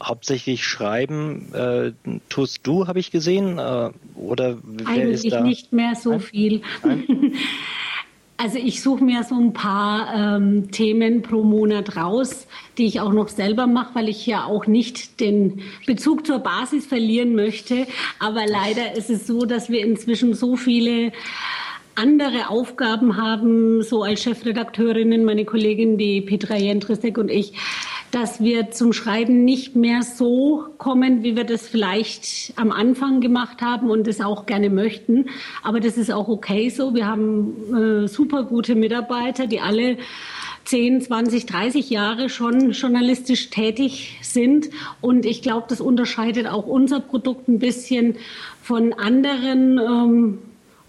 hauptsächlich 0.02 0.64
schreiben 0.64 1.52
äh, 1.54 1.92
tust 2.28 2.66
du, 2.66 2.86
habe 2.86 2.98
ich 2.98 3.10
gesehen, 3.10 3.58
äh, 3.58 3.90
oder 4.16 4.58
wer 4.62 4.86
Eigentlich 4.86 5.24
ist 5.24 5.32
da? 5.32 5.42
nicht 5.42 5.72
mehr 5.72 5.94
so 5.94 6.10
Nein? 6.10 6.20
viel. 6.20 6.62
Nein? 6.84 7.34
Also 8.38 8.58
ich 8.58 8.82
suche 8.82 9.04
mir 9.04 9.22
so 9.22 9.36
ein 9.36 9.52
paar 9.52 10.36
ähm, 10.36 10.72
Themen 10.72 11.22
pro 11.22 11.44
Monat 11.44 11.96
raus, 11.96 12.48
die 12.76 12.86
ich 12.86 13.00
auch 13.00 13.12
noch 13.12 13.28
selber 13.28 13.68
mache, 13.68 13.94
weil 13.94 14.08
ich 14.08 14.26
ja 14.26 14.46
auch 14.46 14.66
nicht 14.66 15.20
den 15.20 15.62
Bezug 15.86 16.26
zur 16.26 16.40
Basis 16.40 16.84
verlieren 16.84 17.36
möchte. 17.36 17.86
Aber 18.18 18.44
leider 18.48 18.96
ist 18.96 19.10
es 19.10 19.28
so, 19.28 19.44
dass 19.44 19.70
wir 19.70 19.84
inzwischen 19.84 20.34
so 20.34 20.56
viele 20.56 21.12
andere 21.94 22.48
Aufgaben 22.48 23.16
haben, 23.16 23.82
so 23.82 24.02
als 24.02 24.22
Chefredakteurinnen, 24.22 25.24
meine 25.24 25.44
Kollegin, 25.44 25.98
die 25.98 26.20
Petra 26.20 26.56
Jentrisek 26.56 27.18
und 27.18 27.30
ich, 27.30 27.54
dass 28.10 28.42
wir 28.42 28.70
zum 28.70 28.92
Schreiben 28.92 29.44
nicht 29.44 29.74
mehr 29.74 30.02
so 30.02 30.66
kommen, 30.76 31.22
wie 31.22 31.34
wir 31.34 31.44
das 31.44 31.66
vielleicht 31.66 32.52
am 32.56 32.70
Anfang 32.70 33.20
gemacht 33.20 33.62
haben 33.62 33.90
und 33.90 34.06
das 34.06 34.20
auch 34.20 34.44
gerne 34.46 34.68
möchten. 34.68 35.30
Aber 35.62 35.80
das 35.80 35.96
ist 35.96 36.12
auch 36.12 36.28
okay 36.28 36.68
so. 36.68 36.94
Wir 36.94 37.06
haben 37.06 38.04
äh, 38.04 38.08
super 38.08 38.44
gute 38.44 38.74
Mitarbeiter, 38.74 39.46
die 39.46 39.60
alle 39.60 39.96
10, 40.64 41.00
20, 41.00 41.46
30 41.46 41.90
Jahre 41.90 42.28
schon 42.28 42.72
journalistisch 42.72 43.50
tätig 43.50 44.18
sind. 44.22 44.68
Und 45.00 45.24
ich 45.24 45.42
glaube, 45.42 45.66
das 45.68 45.80
unterscheidet 45.80 46.46
auch 46.46 46.66
unser 46.66 47.00
Produkt 47.00 47.48
ein 47.48 47.58
bisschen 47.58 48.16
von 48.62 48.92
anderen. 48.92 49.78
Ähm, 49.78 50.38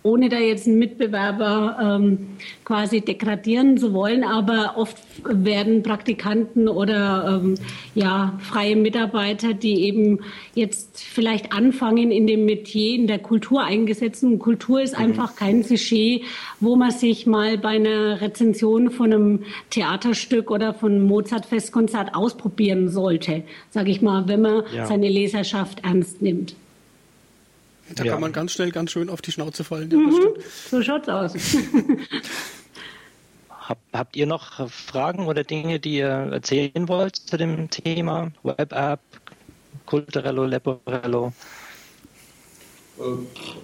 ohne 0.04 0.28
da 0.28 0.38
jetzt 0.38 0.68
einen 0.68 0.80
Mitbewerber 0.80 1.78
ähm, 1.82 2.28
quasi 2.66 3.00
degradieren 3.00 3.78
zu 3.78 3.94
wollen, 3.94 4.26
aber 4.26 4.74
oft 4.76 4.98
werden 5.24 5.82
Praktikanten 5.82 6.68
oder 6.68 7.42
ähm, 7.42 7.56
ja 7.96 8.38
freie 8.42 8.76
Mitarbeiter, 8.76 9.54
die 9.54 9.86
eben 9.86 10.20
jetzt 10.56 11.02
vielleicht 11.02 11.54
anfangen 11.54 12.12
in 12.12 12.28
dem 12.28 12.46
Metier 12.46 12.96
in 12.96 13.08
der 13.08 13.20
Kultur 13.20 13.64
eingesetzt. 13.64 14.24
Und 14.24 14.40
Kultur 14.40 14.82
ist 14.82 14.98
mhm. 14.98 15.06
einfach 15.06 15.38
kein 15.38 15.64
Sujet, 15.64 16.24
wo 16.60 16.76
man 16.76 16.92
sich 16.92 17.26
mal 17.26 17.58
bei 17.58 17.70
einer 17.70 18.20
Rezension 18.20 18.92
von 18.92 19.14
einem 19.14 19.40
Theaterstück 19.70 20.52
oder 20.52 20.74
von 20.74 20.92
einem 20.92 21.04
Mozart-Festkonzert 21.04 22.14
ausprobieren 22.14 22.90
sollte, 22.90 23.44
sage 23.70 23.92
ich 23.92 24.02
mal, 24.02 24.28
wenn 24.28 24.42
man 24.42 24.64
ja. 24.76 24.86
seine 24.86 25.08
Leserschaft 25.08 25.84
ernst 25.86 26.22
nimmt. 26.22 26.56
Da 27.90 28.04
ja. 28.04 28.14
kann 28.14 28.22
man 28.22 28.32
ganz 28.32 28.54
schnell 28.54 28.72
ganz 28.72 28.92
schön 28.92 29.10
auf 29.10 29.22
die 29.22 29.32
Schnauze 29.32 29.64
fallen. 29.64 29.90
Mhm. 29.90 30.34
So 30.70 30.82
schaut's 30.82 31.10
aus. 31.10 31.34
Hab, 33.50 33.78
habt 33.94 34.16
ihr 34.16 34.26
noch 34.26 34.70
Fragen 34.70 35.28
oder 35.28 35.44
Dinge, 35.44 35.80
die 35.80 35.98
ihr 35.98 36.08
erzählen 36.08 36.88
wollt 36.88 37.16
zu 37.16 37.38
dem 37.38 37.70
Thema 37.70 38.32
Web-App, 38.44 39.00
Culturello, 39.86 40.46
Leporello? 40.46 41.32
Äh, 43.00 43.04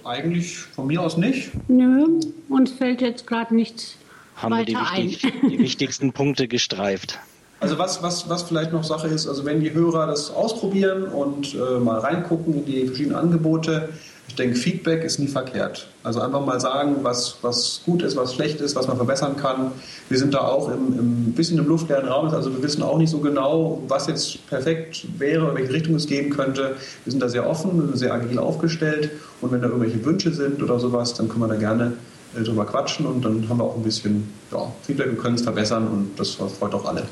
eigentlich 0.06 0.56
von 0.56 0.86
mir 0.86 1.02
aus 1.02 1.16
nicht. 1.16 1.50
Nö, 1.68 2.20
uns 2.48 2.72
fällt 2.72 3.02
jetzt 3.02 3.26
gerade 3.26 3.54
nichts 3.54 3.96
Haben 4.36 4.54
weiter 4.54 4.72
wir 4.72 5.02
die, 5.02 5.10
wichtig, 5.10 5.34
die 5.42 5.58
wichtigsten 5.58 6.12
Punkte 6.12 6.48
gestreift. 6.48 7.18
Also 7.60 7.78
was, 7.78 8.02
was, 8.02 8.28
was 8.30 8.42
vielleicht 8.44 8.72
noch 8.72 8.84
Sache 8.84 9.08
ist, 9.08 9.28
also 9.28 9.44
wenn 9.44 9.60
die 9.60 9.74
Hörer 9.74 10.06
das 10.06 10.30
ausprobieren 10.30 11.04
und 11.04 11.54
äh, 11.54 11.78
mal 11.78 11.98
reingucken 11.98 12.54
in 12.54 12.64
die 12.64 12.86
verschiedenen 12.86 13.16
Angebote, 13.16 13.90
ich 14.28 14.34
denke, 14.34 14.56
Feedback 14.56 15.04
ist 15.04 15.18
nie 15.18 15.26
verkehrt. 15.26 15.88
Also 16.02 16.20
einfach 16.20 16.46
mal 16.46 16.58
sagen, 16.58 16.98
was, 17.02 17.36
was 17.42 17.82
gut 17.84 18.02
ist, 18.02 18.16
was 18.16 18.32
schlecht 18.32 18.60
ist, 18.60 18.76
was 18.76 18.86
man 18.86 18.96
verbessern 18.96 19.36
kann. 19.36 19.72
Wir 20.08 20.18
sind 20.18 20.32
da 20.32 20.38
auch 20.38 20.70
im, 20.70 20.98
im 20.98 21.32
bisschen 21.32 21.58
im 21.58 21.66
luftleeren 21.66 22.08
Raum, 22.08 22.28
also 22.28 22.50
wir 22.50 22.62
wissen 22.62 22.82
auch 22.82 22.96
nicht 22.96 23.10
so 23.10 23.18
genau, 23.18 23.82
was 23.88 24.06
jetzt 24.06 24.46
perfekt 24.48 25.06
wäre, 25.18 25.54
welche 25.54 25.72
Richtung 25.72 25.96
es 25.96 26.06
geben 26.06 26.30
könnte. 26.30 26.76
Wir 27.04 27.10
sind 27.10 27.20
da 27.20 27.28
sehr 27.28 27.46
offen, 27.46 27.94
sehr 27.94 28.14
agil 28.14 28.38
aufgestellt 28.38 29.10
und 29.42 29.52
wenn 29.52 29.60
da 29.60 29.68
irgendwelche 29.68 30.02
Wünsche 30.04 30.32
sind 30.32 30.62
oder 30.62 30.78
sowas, 30.78 31.12
dann 31.12 31.28
können 31.28 31.42
wir 31.42 31.48
da 31.48 31.56
gerne 31.56 31.92
äh, 32.38 32.42
drüber 32.42 32.64
quatschen 32.64 33.04
und 33.04 33.22
dann 33.22 33.46
haben 33.50 33.58
wir 33.58 33.64
auch 33.64 33.76
ein 33.76 33.82
bisschen 33.82 34.32
ja, 34.50 34.72
Feedback 34.82 35.10
und 35.10 35.18
können 35.18 35.34
es 35.34 35.42
verbessern 35.42 35.88
und 35.88 36.18
das 36.18 36.30
freut 36.30 36.72
auch 36.72 36.86
alle. 36.86 37.02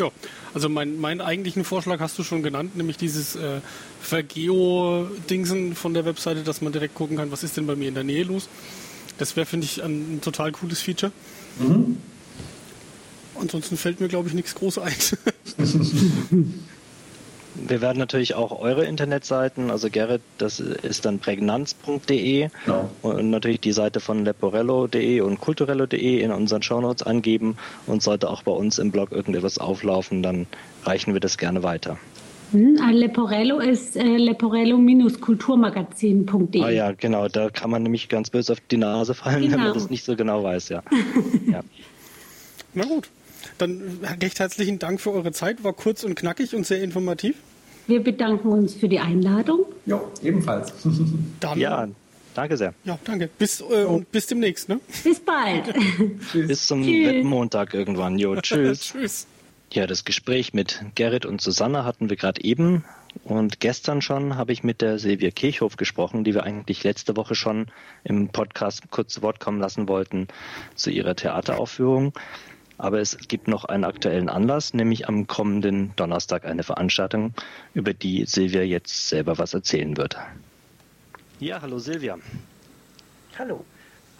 Ja, 0.00 0.10
also 0.54 0.70
mein, 0.70 0.98
meinen 0.98 1.20
eigentlichen 1.20 1.62
Vorschlag 1.62 2.00
hast 2.00 2.18
du 2.18 2.22
schon 2.24 2.42
genannt, 2.42 2.74
nämlich 2.74 2.96
dieses 2.96 3.36
äh, 3.36 3.60
Vergeo-Dingsen 4.00 5.74
von 5.74 5.92
der 5.92 6.06
Webseite, 6.06 6.42
dass 6.42 6.62
man 6.62 6.72
direkt 6.72 6.94
gucken 6.94 7.18
kann, 7.18 7.30
was 7.30 7.42
ist 7.42 7.58
denn 7.58 7.66
bei 7.66 7.76
mir 7.76 7.88
in 7.88 7.94
der 7.94 8.04
Nähe 8.04 8.24
los. 8.24 8.48
Das 9.18 9.36
wäre, 9.36 9.44
finde 9.44 9.66
ich, 9.66 9.82
ein, 9.82 10.16
ein, 10.16 10.20
total 10.22 10.52
cooles 10.52 10.80
Feature. 10.80 11.12
Mhm. 11.58 11.98
Ansonsten 13.38 13.76
fällt 13.76 14.00
mir, 14.00 14.08
glaube 14.08 14.28
ich, 14.28 14.34
nichts 14.34 14.54
groß 14.54 14.78
ein. 14.78 14.94
Wir 17.54 17.80
werden 17.80 17.98
natürlich 17.98 18.34
auch 18.34 18.60
eure 18.60 18.84
Internetseiten, 18.84 19.70
also 19.70 19.88
Gerrit, 19.90 20.22
das 20.38 20.60
ist 20.60 21.04
dann 21.04 21.18
prägnanz.de 21.18 22.48
genau. 22.64 22.90
und 23.02 23.30
natürlich 23.30 23.60
die 23.60 23.72
Seite 23.72 24.00
von 24.00 24.24
leporello.de 24.24 25.20
und 25.20 25.40
culturello.de 25.40 26.20
in 26.20 26.30
unseren 26.30 26.62
Shownotes 26.62 27.02
angeben 27.02 27.56
und 27.86 28.02
sollte 28.02 28.30
auch 28.30 28.42
bei 28.42 28.52
uns 28.52 28.78
im 28.78 28.92
Blog 28.92 29.12
irgendetwas 29.12 29.58
auflaufen, 29.58 30.22
dann 30.22 30.46
reichen 30.84 31.12
wir 31.12 31.20
das 31.20 31.36
gerne 31.38 31.62
weiter. 31.62 31.98
Hm, 32.52 32.76
Leporello 32.92 33.60
ist 33.60 33.96
äh, 33.96 34.16
leporello-kulturmagazin.de. 34.16 36.62
Ah 36.62 36.70
ja, 36.70 36.90
genau, 36.92 37.28
da 37.28 37.50
kann 37.50 37.70
man 37.70 37.84
nämlich 37.84 38.08
ganz 38.08 38.30
böse 38.30 38.52
auf 38.52 38.58
die 38.70 38.76
Nase 38.76 39.14
fallen, 39.14 39.42
genau. 39.42 39.52
wenn 39.52 39.58
man 39.58 39.68
genau. 39.68 39.80
das 39.80 39.90
nicht 39.90 40.04
so 40.04 40.16
genau 40.16 40.42
weiß, 40.42 40.70
ja. 40.70 40.82
ja. 41.50 41.60
Na 42.74 42.84
gut. 42.84 43.08
Dann 43.58 44.00
recht 44.20 44.40
herzlichen 44.40 44.78
Dank 44.78 45.00
für 45.00 45.12
eure 45.12 45.32
Zeit. 45.32 45.64
War 45.64 45.72
kurz 45.72 46.04
und 46.04 46.14
knackig 46.14 46.54
und 46.54 46.66
sehr 46.66 46.82
informativ. 46.82 47.36
Wir 47.86 48.02
bedanken 48.02 48.48
uns 48.48 48.74
für 48.74 48.88
die 48.88 49.00
Einladung. 49.00 49.66
Ja, 49.86 50.00
ebenfalls. 50.22 50.72
Dann 51.40 51.58
ja, 51.58 51.88
Danke 52.34 52.56
sehr. 52.56 52.74
Ja, 52.84 52.98
danke. 53.04 53.28
Bis, 53.38 53.60
äh, 53.60 53.84
und 53.84 54.10
bis 54.12 54.26
demnächst, 54.26 54.68
ne? 54.68 54.80
Bis 55.02 55.20
bald. 55.20 55.74
bis 56.32 56.66
zum 56.66 56.80
Montag 57.24 57.74
irgendwann. 57.74 58.18
Jo, 58.18 58.36
tschüss. 58.40 58.80
tschüss. 58.80 59.26
Ja, 59.72 59.86
das 59.86 60.04
Gespräch 60.04 60.52
mit 60.52 60.82
Gerrit 60.94 61.26
und 61.26 61.40
Susanne 61.40 61.84
hatten 61.84 62.10
wir 62.10 62.16
gerade 62.16 62.42
eben. 62.42 62.84
Und 63.24 63.58
gestern 63.60 64.02
schon 64.02 64.36
habe 64.36 64.52
ich 64.52 64.62
mit 64.62 64.80
der 64.80 64.98
Silvia 64.98 65.30
Kirchhoff 65.30 65.76
gesprochen, 65.76 66.22
die 66.22 66.34
wir 66.34 66.44
eigentlich 66.44 66.84
letzte 66.84 67.16
Woche 67.16 67.34
schon 67.34 67.66
im 68.04 68.28
Podcast 68.28 68.90
kurz 68.90 69.14
zu 69.14 69.22
Wort 69.22 69.40
kommen 69.40 69.60
lassen 69.60 69.88
wollten 69.88 70.28
zu 70.76 70.90
ihrer 70.90 71.16
Theateraufführung. 71.16 72.12
Aber 72.80 72.98
es 72.98 73.18
gibt 73.28 73.46
noch 73.46 73.66
einen 73.66 73.84
aktuellen 73.84 74.30
Anlass, 74.30 74.72
nämlich 74.72 75.06
am 75.06 75.26
kommenden 75.26 75.92
Donnerstag 75.96 76.46
eine 76.46 76.62
Veranstaltung, 76.62 77.34
über 77.74 77.92
die 77.92 78.24
Silvia 78.24 78.62
jetzt 78.62 79.10
selber 79.10 79.36
was 79.36 79.52
erzählen 79.52 79.98
wird. 79.98 80.16
Ja, 81.40 81.60
hallo 81.60 81.78
Silvia. 81.78 82.16
Hallo. 83.38 83.64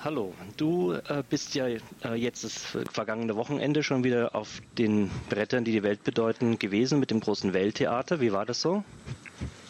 Hallo, 0.05 0.35
du 0.59 0.93
äh, 0.93 1.23
bist 1.29 1.55
ja 1.55 1.67
äh, 1.67 1.81
jetzt 2.15 2.45
das 2.45 2.55
vergangene 2.91 3.37
Wochenende 3.37 3.83
schon 3.83 4.05
wieder 4.05 4.35
auf 4.35 4.61
den 4.77 5.11
Brettern, 5.31 5.65
die 5.65 5.73
die 5.73 5.83
Welt 5.83 6.05
bedeuten, 6.05 6.59
gewesen 6.59 7.01
mit 7.01 7.11
dem 7.11 7.21
großen 7.21 7.55
Welttheater. 7.55 8.21
Wie 8.21 8.33
war 8.33 8.45
das 8.45 8.61
so? 8.61 8.85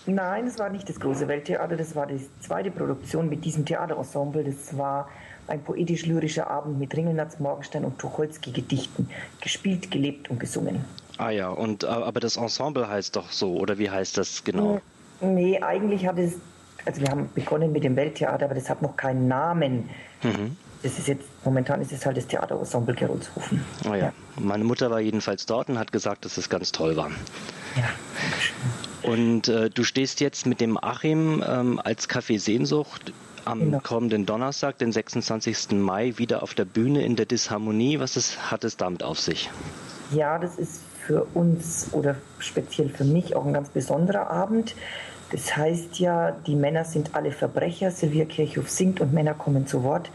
Nein, 0.06 0.46
es 0.46 0.58
war 0.58 0.68
nicht 0.70 0.88
das 0.88 0.98
große 0.98 1.28
Welttheater, 1.28 1.76
das 1.76 1.94
war 1.94 2.06
die 2.06 2.20
zweite 2.40 2.70
Produktion 2.72 3.28
mit 3.28 3.44
diesem 3.44 3.64
Theaterensemble. 3.64 4.42
Das 4.44 4.76
war 4.76 5.08
ein 5.50 5.62
poetisch-lyrischer 5.62 6.48
Abend 6.48 6.78
mit 6.78 6.96
Ringelnatz, 6.96 7.38
Morgenstern 7.38 7.84
und 7.84 7.98
Tucholsky-Gedichten, 7.98 9.08
gespielt, 9.40 9.90
gelebt 9.90 10.30
und 10.30 10.40
gesungen. 10.40 10.84
Ah 11.18 11.30
ja, 11.30 11.50
und 11.50 11.84
äh, 11.84 11.86
aber 11.86 12.20
das 12.20 12.36
Ensemble 12.36 12.88
heißt 12.88 13.16
doch 13.16 13.30
so, 13.30 13.56
oder 13.56 13.78
wie 13.78 13.90
heißt 13.90 14.16
das 14.16 14.44
genau? 14.44 14.80
Nee, 15.20 15.60
eigentlich 15.60 16.06
hat 16.06 16.18
es 16.18 16.36
also 16.84 17.00
wir 17.00 17.08
haben 17.08 17.28
begonnen 17.34 17.72
mit 17.72 17.84
dem 17.84 17.96
Welttheater, 17.96 18.46
aber 18.46 18.54
das 18.54 18.70
hat 18.70 18.82
noch 18.82 18.96
keinen 18.96 19.28
Namen. 19.28 19.88
Mhm. 20.22 20.56
Das 20.82 20.98
ist 20.98 21.08
jetzt, 21.08 21.24
momentan 21.44 21.82
ist 21.82 21.92
es 21.92 22.06
halt 22.06 22.16
das 22.16 22.26
Theaterensemble 22.26 22.94
Gerolzhofen. 22.94 23.62
Oh 23.86 23.90
ja. 23.90 23.96
ja. 23.96 24.12
Meine 24.38 24.64
Mutter 24.64 24.90
war 24.90 25.00
jedenfalls 25.00 25.44
dort 25.44 25.68
und 25.68 25.78
hat 25.78 25.92
gesagt, 25.92 26.24
dass 26.24 26.38
es 26.38 26.48
ganz 26.48 26.72
toll 26.72 26.96
war. 26.96 27.10
Ja, 27.76 27.90
Und 29.02 29.48
äh, 29.48 29.68
du 29.68 29.84
stehst 29.84 30.20
jetzt 30.20 30.46
mit 30.46 30.60
dem 30.60 30.82
Achim 30.82 31.44
ähm, 31.46 31.80
als 31.84 32.08
Café 32.08 32.38
Sehnsucht 32.38 33.12
am 33.50 33.60
genau. 33.60 33.80
kommenden 33.80 34.26
Donnerstag, 34.26 34.78
den 34.78 34.92
26. 34.92 35.72
Mai, 35.72 36.14
wieder 36.16 36.42
auf 36.42 36.54
der 36.54 36.64
Bühne 36.64 37.04
in 37.04 37.16
der 37.16 37.26
Disharmonie. 37.26 37.98
Was 37.98 38.16
ist, 38.16 38.50
hat 38.50 38.64
es 38.64 38.76
damit 38.76 39.02
auf 39.02 39.18
sich? 39.18 39.50
Ja, 40.12 40.38
das 40.38 40.56
ist 40.56 40.80
für 41.06 41.26
uns 41.34 41.88
oder 41.92 42.16
speziell 42.38 42.88
für 42.88 43.04
mich 43.04 43.34
auch 43.34 43.44
ein 43.44 43.52
ganz 43.52 43.68
besonderer 43.68 44.30
Abend. 44.30 44.74
Das 45.32 45.56
heißt 45.56 45.98
ja, 45.98 46.32
die 46.32 46.56
Männer 46.56 46.84
sind 46.84 47.14
alle 47.14 47.32
Verbrecher. 47.32 47.90
Silvia 47.90 48.24
Kirchhoff 48.24 48.68
singt 48.68 49.00
und 49.00 49.12
Männer 49.12 49.34
kommen 49.34 49.66
zu 49.66 49.82
Wort. 49.82 50.10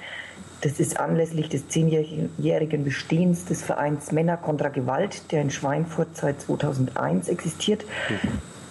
Das 0.62 0.80
ist 0.80 1.00
anlässlich 1.00 1.50
des 1.50 1.68
zehnjährigen 1.68 2.84
Bestehens 2.84 3.46
des 3.46 3.62
Vereins 3.62 4.12
Männer 4.12 4.38
kontra 4.38 4.70
Gewalt, 4.70 5.32
der 5.32 5.42
in 5.42 5.52
Schweinfurt 5.52 6.18
seit 6.18 6.42
2001 6.42 7.28
existiert. 7.30 7.86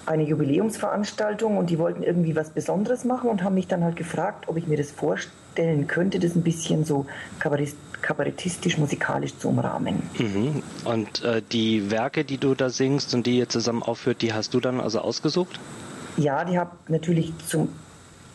Eine 0.07 0.25
Jubiläumsveranstaltung 0.25 1.57
und 1.57 1.71
die 1.71 1.79
wollten 1.79 2.03
irgendwie 2.03 2.37
was 2.37 2.51
Besonderes 2.51 3.05
machen 3.05 3.31
und 3.31 3.43
haben 3.43 3.55
mich 3.55 3.69
dann 3.69 3.83
halt 3.83 3.97
gefragt, 3.97 4.49
ob 4.49 4.57
ich 4.57 4.67
mir 4.67 4.77
das 4.77 4.91
vorstellen 4.91 5.87
könnte, 5.87 6.19
das 6.19 6.35
ein 6.35 6.43
bisschen 6.43 6.85
so 6.85 7.07
kabarettistisch, 7.39 8.77
musikalisch 8.77 9.37
zu 9.39 9.49
umrahmen. 9.49 10.03
Mhm. 10.19 10.63
Und 10.85 11.25
äh, 11.25 11.43
die 11.53 11.91
Werke, 11.91 12.25
die 12.25 12.39
du 12.39 12.55
da 12.55 12.69
singst 12.69 13.15
und 13.15 13.27
die 13.27 13.39
ihr 13.39 13.49
zusammen 13.49 13.83
aufführt, 13.83 14.21
die 14.23 14.33
hast 14.33 14.53
du 14.55 14.61
dann 14.61 14.81
also 14.81 15.01
ausgesucht? 15.01 15.59
Ja, 16.17 16.45
die 16.45 16.59
habe 16.59 16.73
natürlich 16.89 17.33
zum 17.47 17.71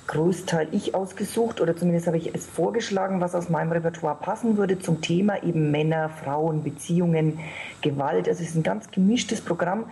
Großteil 0.10 0.70
ich 0.72 0.96
ausgesucht 0.96 1.62
oder 1.62 1.78
zumindest 1.78 2.08
habe 2.08 2.18
ich 2.18 2.34
es 2.34 2.48
vorgeschlagen, 2.48 3.22
was 3.22 3.36
aus 3.36 3.50
meinem 3.50 3.72
Repertoire 3.72 4.16
passen 4.16 4.58
würde 4.58 4.80
zum 4.80 5.02
Thema 5.02 5.44
eben 5.44 5.70
Männer, 5.70 6.10
Frauen, 6.10 6.64
Beziehungen, 6.64 7.38
Gewalt. 7.82 8.28
Also 8.28 8.42
es 8.42 8.50
ist 8.50 8.56
ein 8.56 8.64
ganz 8.64 8.90
gemischtes 8.90 9.40
Programm. 9.40 9.86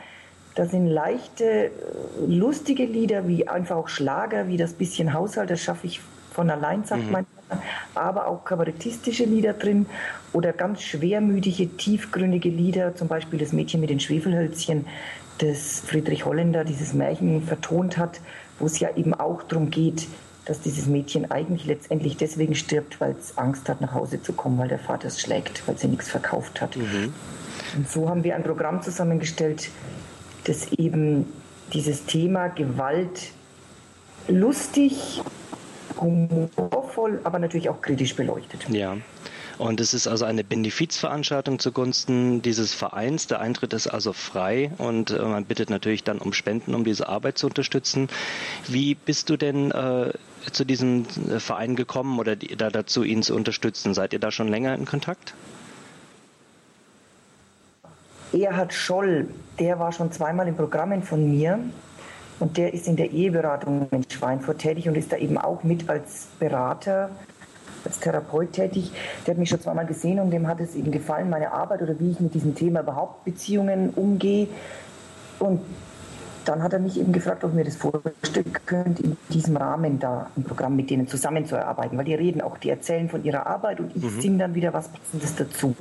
Da 0.57 0.65
sind 0.65 0.87
leichte, 0.87 1.45
äh, 1.45 1.69
lustige 2.27 2.85
Lieder, 2.85 3.27
wie 3.27 3.47
einfach 3.47 3.75
auch 3.75 3.87
Schlager, 3.87 4.47
wie 4.47 4.57
das 4.57 4.73
bisschen 4.73 5.13
Haushalt, 5.13 5.51
das 5.51 5.61
schaffe 5.61 5.85
ich 5.85 6.01
von 6.31 6.49
allein, 6.49 6.83
sagt 6.83 7.05
mhm. 7.05 7.11
man, 7.11 7.25
aber 7.93 8.25
auch 8.25 8.43
kabarettistische 8.43 9.23
Lieder 9.25 9.53
drin 9.53 9.85
oder 10.33 10.53
ganz 10.53 10.81
schwermütige, 10.81 11.67
tiefgründige 11.77 12.49
Lieder, 12.49 12.95
zum 12.95 13.07
Beispiel 13.07 13.37
das 13.37 13.53
Mädchen 13.53 13.81
mit 13.81 13.91
den 13.91 13.99
Schwefelhölzchen, 13.99 14.87
das 15.37 15.79
Friedrich 15.81 16.25
Holländer 16.25 16.63
dieses 16.63 16.93
Märchen 16.93 17.43
vertont 17.43 17.99
hat, 17.99 18.19
wo 18.57 18.65
es 18.65 18.79
ja 18.79 18.89
eben 18.95 19.13
auch 19.13 19.43
darum 19.43 19.69
geht, 19.69 20.07
dass 20.45 20.59
dieses 20.59 20.87
Mädchen 20.87 21.29
eigentlich 21.29 21.67
letztendlich 21.67 22.17
deswegen 22.17 22.55
stirbt, 22.55 22.99
weil 22.99 23.11
es 23.11 23.37
Angst 23.37 23.69
hat, 23.69 23.79
nach 23.79 23.93
Hause 23.93 24.23
zu 24.23 24.33
kommen, 24.33 24.57
weil 24.57 24.69
der 24.69 24.79
Vater 24.79 25.07
es 25.09 25.21
schlägt, 25.21 25.67
weil 25.67 25.77
sie 25.77 25.87
nichts 25.87 26.09
verkauft 26.09 26.61
hat. 26.61 26.75
Mhm. 26.77 27.13
Und 27.75 27.87
so 27.87 28.09
haben 28.09 28.23
wir 28.23 28.35
ein 28.35 28.43
Programm 28.43 28.81
zusammengestellt, 28.81 29.69
das 30.47 30.71
eben 30.73 31.25
dieses 31.73 32.05
Thema 32.05 32.47
Gewalt 32.47 33.31
lustig, 34.27 35.21
humorvoll, 35.99 37.19
aber 37.23 37.39
natürlich 37.39 37.69
auch 37.69 37.81
kritisch 37.81 38.15
beleuchtet. 38.15 38.67
Ja. 38.69 38.97
Und 39.57 39.79
es 39.81 39.95
ist 39.95 40.07
also 40.07 40.25
eine 40.25 40.43
Benefizveranstaltung 40.43 41.57
zugunsten 41.57 42.43
dieses 42.43 42.75
Vereins. 42.75 43.25
Der 43.25 43.39
Eintritt 43.39 43.73
ist 43.73 43.87
also 43.87 44.13
frei 44.13 44.71
und 44.77 45.09
äh, 45.09 45.19
man 45.19 45.45
bittet 45.45 45.71
natürlich 45.71 46.03
dann 46.03 46.19
um 46.19 46.31
Spenden, 46.33 46.75
um 46.75 46.83
diese 46.83 47.09
Arbeit 47.09 47.39
zu 47.39 47.47
unterstützen. 47.47 48.07
Wie 48.67 48.93
bist 48.93 49.31
du 49.31 49.37
denn 49.37 49.71
äh, 49.71 50.13
zu 50.51 50.63
diesem 50.63 51.05
Verein 51.05 51.75
gekommen 51.75 52.19
oder 52.19 52.35
die, 52.35 52.55
da 52.55 52.69
dazu, 52.69 53.03
ihn 53.03 53.23
zu 53.23 53.35
unterstützen? 53.35 53.95
Seid 53.95 54.13
ihr 54.13 54.19
da 54.19 54.29
schon 54.29 54.47
länger 54.47 54.75
in 54.75 54.85
Kontakt? 54.85 55.33
Erhard 58.33 58.73
Scholl, 58.73 59.27
der 59.59 59.79
war 59.79 59.91
schon 59.91 60.11
zweimal 60.11 60.47
in 60.47 60.55
Programmen 60.55 61.03
von 61.03 61.29
mir 61.29 61.59
und 62.39 62.57
der 62.57 62.73
ist 62.73 62.87
in 62.87 62.95
der 62.95 63.11
Eheberatung 63.11 63.87
in 63.91 64.03
Schweinfurt 64.09 64.59
tätig 64.59 64.87
und 64.87 64.95
ist 64.95 65.11
da 65.11 65.17
eben 65.17 65.37
auch 65.37 65.63
mit 65.63 65.89
als 65.89 66.27
Berater 66.39 67.09
als 67.85 67.99
Therapeut 67.99 68.53
tätig. 68.53 68.91
Der 69.25 69.33
hat 69.33 69.39
mich 69.39 69.49
schon 69.49 69.61
zweimal 69.61 69.85
gesehen 69.85 70.19
und 70.19 70.31
dem 70.31 70.47
hat 70.47 70.59
es 70.59 70.75
eben 70.75 70.91
gefallen, 70.91 71.29
meine 71.29 71.51
Arbeit 71.51 71.81
oder 71.81 71.99
wie 71.99 72.11
ich 72.11 72.19
mit 72.19 72.33
diesem 72.33 72.53
Thema 72.53 72.81
überhaupt 72.81 73.23
Beziehungen 73.23 73.91
umgehe. 73.91 74.47
Und 75.39 75.61
dann 76.47 76.63
hat 76.63 76.73
er 76.73 76.79
mich 76.79 76.99
eben 76.99 77.11
gefragt, 77.11 77.43
ob 77.43 77.51
ich 77.51 77.55
mir 77.55 77.65
das 77.65 77.75
vorstellen 77.75 78.53
könnte, 78.65 79.03
in 79.03 79.17
diesem 79.29 79.57
Rahmen 79.57 79.99
da 79.99 80.29
ein 80.35 80.43
Programm 80.43 80.75
mit 80.75 80.89
denen 80.89 81.07
zusammenzuarbeiten, 81.07 81.97
weil 81.97 82.05
die 82.05 82.13
reden 82.13 82.41
auch, 82.41 82.57
die 82.57 82.69
erzählen 82.69 83.09
von 83.09 83.23
ihrer 83.23 83.45
Arbeit 83.45 83.79
und 83.79 83.95
ich 83.95 84.03
mhm. 84.03 84.21
singe 84.21 84.37
dann 84.37 84.55
wieder 84.55 84.73
was 84.73 84.89
Passendes 84.89 85.35
dazu. 85.35 85.75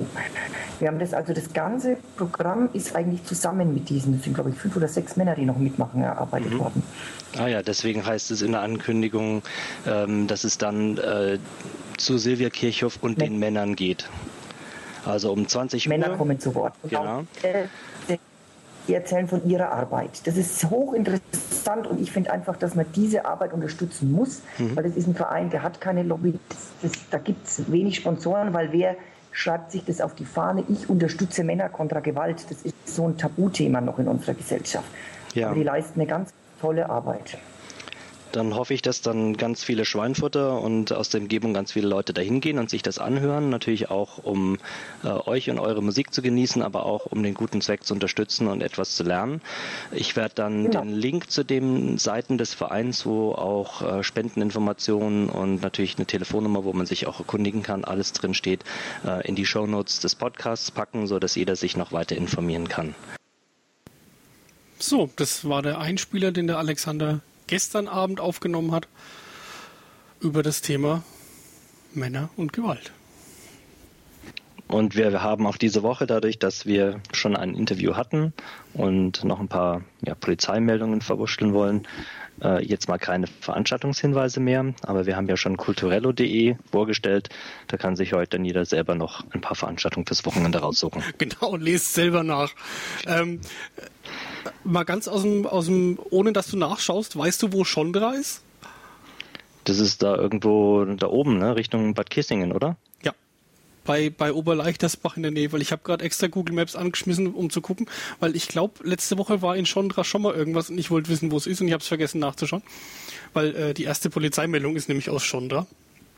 Wir 0.79 0.89
haben 0.89 0.99
das 0.99 1.13
also, 1.13 1.33
das 1.33 1.53
ganze 1.53 1.97
Programm 2.17 2.69
ist 2.73 2.95
eigentlich 2.95 3.23
zusammen 3.23 3.73
mit 3.73 3.89
diesen, 3.89 4.15
das 4.15 4.23
sind 4.23 4.33
glaube 4.33 4.49
ich 4.49 4.57
fünf 4.57 4.75
oder 4.75 4.87
sechs 4.87 5.15
Männer, 5.15 5.35
die 5.35 5.45
noch 5.45 5.57
mitmachen, 5.57 6.03
erarbeitet 6.03 6.53
mhm. 6.53 6.59
worden. 6.59 6.83
Ah 7.37 7.47
ja, 7.47 7.61
deswegen 7.61 8.05
heißt 8.05 8.31
es 8.31 8.41
in 8.41 8.51
der 8.51 8.61
Ankündigung, 8.61 9.43
ähm, 9.85 10.27
dass 10.27 10.43
es 10.43 10.57
dann 10.57 10.97
äh, 10.97 11.39
zu 11.97 12.17
Silvia 12.17 12.49
Kirchhoff 12.49 12.99
und 13.01 13.21
den 13.21 13.39
Männern 13.39 13.75
geht. 13.75 14.09
Also 15.05 15.31
um 15.31 15.47
20 15.47 15.87
Männer 15.87 16.03
Uhr. 16.03 16.07
Männer 16.09 16.17
kommen 16.17 16.39
zu 16.39 16.53
Wort. 16.55 16.73
Genau. 16.89 17.23
Die 18.87 18.93
erzählen 18.93 19.27
von 19.27 19.47
ihrer 19.47 19.71
Arbeit. 19.71 20.25
Das 20.25 20.37
ist 20.37 20.69
hochinteressant 20.69 21.87
und 21.87 21.99
ich 21.99 22.11
finde 22.11 22.31
einfach, 22.31 22.57
dass 22.57 22.75
man 22.75 22.85
diese 22.95 23.25
Arbeit 23.25 23.53
unterstützen 23.53 24.11
muss, 24.11 24.41
mhm. 24.57 24.75
weil 24.75 24.83
das 24.83 24.95
ist 24.95 25.07
ein 25.07 25.15
Verein, 25.15 25.49
der 25.49 25.63
hat 25.63 25.81
keine 25.81 26.03
Lobby. 26.03 26.39
Das, 26.49 26.57
das, 26.81 26.91
da 27.09 27.17
gibt 27.17 27.45
es 27.45 27.71
wenig 27.71 27.95
Sponsoren, 27.95 28.53
weil 28.53 28.71
wer 28.71 28.95
schreibt 29.31 29.71
sich 29.71 29.85
das 29.85 30.01
auf 30.01 30.15
die 30.15 30.25
Fahne? 30.25 30.63
Ich 30.69 30.89
unterstütze 30.89 31.43
Männer 31.43 31.69
kontra 31.69 31.99
Gewalt. 31.99 32.45
Das 32.49 32.61
ist 32.63 32.75
so 32.85 33.07
ein 33.07 33.17
Tabuthema 33.17 33.81
noch 33.81 33.99
in 33.99 34.07
unserer 34.07 34.33
Gesellschaft. 34.33 34.87
Ja. 35.33 35.47
Aber 35.47 35.55
die 35.55 35.63
leisten 35.63 35.99
eine 35.99 36.09
ganz 36.09 36.31
tolle 36.59 36.89
Arbeit 36.89 37.37
dann 38.31 38.55
hoffe 38.55 38.73
ich, 38.73 38.81
dass 38.81 39.01
dann 39.01 39.37
ganz 39.37 39.63
viele 39.63 39.85
Schweinfutter 39.85 40.61
und 40.61 40.91
aus 40.91 41.09
der 41.09 41.21
Umgebung 41.21 41.53
ganz 41.53 41.71
viele 41.71 41.87
Leute 41.87 42.13
dahin 42.13 42.41
gehen 42.41 42.59
und 42.59 42.69
sich 42.69 42.81
das 42.81 42.99
anhören. 42.99 43.49
Natürlich 43.49 43.89
auch, 43.89 44.23
um 44.23 44.57
äh, 45.03 45.07
euch 45.07 45.49
und 45.49 45.59
eure 45.59 45.81
Musik 45.81 46.13
zu 46.13 46.21
genießen, 46.21 46.61
aber 46.61 46.85
auch 46.85 47.05
um 47.05 47.23
den 47.23 47.33
guten 47.33 47.61
Zweck 47.61 47.83
zu 47.83 47.93
unterstützen 47.93 48.47
und 48.47 48.61
etwas 48.61 48.95
zu 48.95 49.03
lernen. 49.03 49.41
Ich 49.91 50.15
werde 50.15 50.35
dann 50.35 50.71
ja. 50.71 50.81
den 50.81 50.93
Link 50.93 51.31
zu 51.31 51.43
den 51.43 51.97
Seiten 51.97 52.37
des 52.37 52.53
Vereins, 52.53 53.05
wo 53.05 53.31
auch 53.31 53.81
äh, 53.81 54.03
Spendeninformationen 54.03 55.29
und 55.29 55.61
natürlich 55.61 55.97
eine 55.97 56.05
Telefonnummer, 56.05 56.63
wo 56.63 56.73
man 56.73 56.85
sich 56.85 57.07
auch 57.07 57.19
erkundigen 57.19 57.63
kann, 57.63 57.83
alles 57.83 58.13
drin 58.13 58.33
steht, 58.33 58.63
äh, 59.05 59.27
in 59.27 59.35
die 59.35 59.45
Shownotes 59.45 59.99
des 59.99 60.15
Podcasts 60.15 60.71
packen, 60.71 61.07
so 61.07 61.19
dass 61.19 61.35
jeder 61.35 61.55
sich 61.55 61.77
noch 61.77 61.91
weiter 61.91 62.15
informieren 62.15 62.67
kann. 62.67 62.95
So, 64.79 65.09
das 65.15 65.47
war 65.49 65.61
der 65.61 65.79
Einspieler, 65.79 66.31
den 66.31 66.47
der 66.47 66.59
Alexander 66.59 67.21
gestern 67.47 67.87
Abend 67.87 68.19
aufgenommen 68.19 68.71
hat 68.71 68.87
über 70.19 70.43
das 70.43 70.61
Thema 70.61 71.03
Männer 71.93 72.29
und 72.37 72.53
Gewalt. 72.53 72.91
Und 74.67 74.97
wir 74.97 75.23
haben 75.23 75.47
auch 75.47 75.55
diese 75.55 75.81
Woche, 75.81 76.05
dadurch, 76.05 76.39
dass 76.39 76.65
wir 76.65 76.99
schon 77.13 77.37
ein 77.37 77.55
Interview 77.55 77.95
hatten 77.95 78.33
und 78.73 79.23
noch 79.23 79.39
ein 79.39 79.47
paar 79.47 79.81
ja, 80.05 80.13
Polizeimeldungen 80.13 80.99
verwurschteln 80.99 81.53
wollen, 81.53 81.87
Äh, 82.41 82.63
jetzt 82.63 82.87
mal 82.87 82.99
keine 82.99 83.25
Veranstaltungshinweise 83.27 84.39
mehr, 84.39 84.73
aber 84.83 85.05
wir 85.05 85.15
haben 85.15 85.27
ja 85.27 85.37
schon 85.37 85.57
kulturello.de 85.57 86.55
vorgestellt. 86.71 87.29
Da 87.67 87.77
kann 87.77 87.95
sich 87.95 88.13
heute 88.13 88.37
dann 88.37 88.45
jeder 88.45 88.65
selber 88.65 88.93
noch 88.93 89.25
ein 89.31 89.41
paar 89.41 89.55
Veranstaltungen 89.55 90.05
fürs 90.05 90.25
Wochenende 90.25 90.59
raussuchen. 90.59 91.03
Genau, 91.17 91.49
und 91.49 91.61
lest 91.61 91.93
selber 91.93 92.23
nach. 92.23 92.51
Ähm, 93.07 93.41
mal 94.63 94.83
ganz 94.83 95.07
aus 95.07 95.21
dem, 95.21 95.45
aus 95.45 95.65
dem, 95.65 95.99
ohne 96.09 96.33
dass 96.33 96.47
du 96.47 96.57
nachschaust, 96.57 97.17
weißt 97.17 97.43
du, 97.43 97.53
wo 97.53 97.63
Schondra 97.63 98.13
ist? 98.13 98.41
Das 99.63 99.79
ist 99.79 100.01
da 100.01 100.15
irgendwo 100.15 100.85
da 100.85 101.07
oben, 101.07 101.37
ne? 101.39 101.55
Richtung 101.55 101.93
Bad 101.93 102.09
Kissingen, 102.09 102.53
oder? 102.53 102.77
Ja. 103.03 103.13
Bei, 103.83 104.09
bei 104.09 104.31
Oberleichtersbach 104.31 105.17
in 105.17 105.23
der 105.23 105.31
Nähe, 105.31 105.51
weil 105.51 105.61
ich 105.61 105.71
habe 105.71 105.81
gerade 105.83 106.05
extra 106.05 106.27
Google 106.27 106.55
Maps 106.55 106.75
angeschmissen, 106.75 107.33
um 107.33 107.49
zu 107.49 107.61
gucken, 107.61 107.87
weil 108.19 108.35
ich 108.35 108.47
glaube, 108.47 108.87
letzte 108.87 109.17
Woche 109.17 109.41
war 109.41 109.55
in 109.57 109.65
Schondra 109.65 110.03
schon 110.03 110.21
mal 110.21 110.33
irgendwas 110.33 110.69
und 110.69 110.77
ich 110.77 110.89
wollte 110.89 111.09
wissen, 111.09 111.31
wo 111.31 111.37
es 111.37 111.47
ist 111.47 111.61
und 111.61 111.67
ich 111.67 111.73
habe 111.73 111.81
es 111.81 111.87
vergessen 111.87 112.19
nachzuschauen, 112.19 112.63
weil 113.33 113.55
äh, 113.55 113.73
die 113.73 113.83
erste 113.83 114.09
Polizeimeldung 114.09 114.75
ist 114.75 114.87
nämlich 114.87 115.09
aus 115.09 115.23
Schondra. 115.23 115.67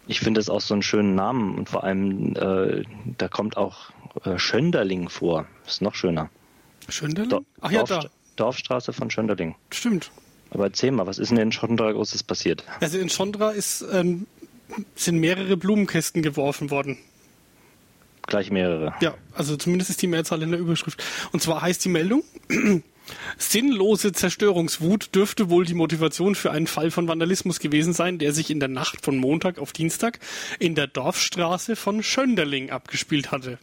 Ich 0.07 0.19
finde 0.19 0.41
es 0.41 0.49
auch 0.49 0.61
so 0.61 0.73
einen 0.73 0.81
schönen 0.81 1.15
Namen 1.15 1.55
und 1.55 1.69
vor 1.69 1.83
allem, 1.83 2.35
äh, 2.35 2.83
da 3.17 3.27
kommt 3.27 3.57
auch 3.57 3.91
äh, 4.25 4.37
Schönderling 4.37 5.09
vor. 5.09 5.45
Ist 5.67 5.81
noch 5.81 5.95
schöner. 5.95 6.29
Schönderling? 6.87 7.45
Ach 7.61 7.71
ja, 7.71 7.83
da. 7.83 8.05
Dorfstraße 8.39 8.93
von 8.93 9.11
Schönderling. 9.11 9.55
Stimmt. 9.71 10.11
Aber 10.51 10.65
erzähl 10.65 10.91
mal, 10.91 11.05
was 11.05 11.19
ist 11.19 11.31
denn 11.31 11.37
in 11.37 11.51
Schondra 11.51 11.91
Großes 11.91 12.23
passiert? 12.23 12.63
Also 12.79 12.97
in 12.97 13.09
Schondra 13.09 13.51
ist, 13.51 13.85
ähm, 13.91 14.25
sind 14.95 15.19
mehrere 15.19 15.57
Blumenkästen 15.57 16.21
geworfen 16.21 16.71
worden. 16.71 16.97
Gleich 18.23 18.51
mehrere. 18.51 18.93
Ja, 19.01 19.15
also 19.33 19.57
zumindest 19.57 19.89
ist 19.89 20.01
die 20.01 20.07
Mehrzahl 20.07 20.41
in 20.43 20.51
der 20.51 20.59
Überschrift. 20.59 21.03
Und 21.31 21.41
zwar 21.41 21.61
heißt 21.61 21.83
die 21.83 21.89
Meldung, 21.89 22.23
sinnlose 23.37 24.11
Zerstörungswut 24.11 25.15
dürfte 25.15 25.49
wohl 25.49 25.65
die 25.65 25.73
Motivation 25.73 26.35
für 26.35 26.51
einen 26.51 26.67
Fall 26.67 26.91
von 26.91 27.07
Vandalismus 27.07 27.59
gewesen 27.59 27.93
sein, 27.93 28.19
der 28.19 28.31
sich 28.33 28.51
in 28.51 28.59
der 28.59 28.69
Nacht 28.69 29.03
von 29.03 29.17
Montag 29.17 29.57
auf 29.57 29.73
Dienstag 29.73 30.19
in 30.59 30.75
der 30.75 30.85
Dorfstraße 30.85 31.75
von 31.75 32.03
Schönderling 32.03 32.69
abgespielt 32.69 33.31
hatte. 33.31 33.57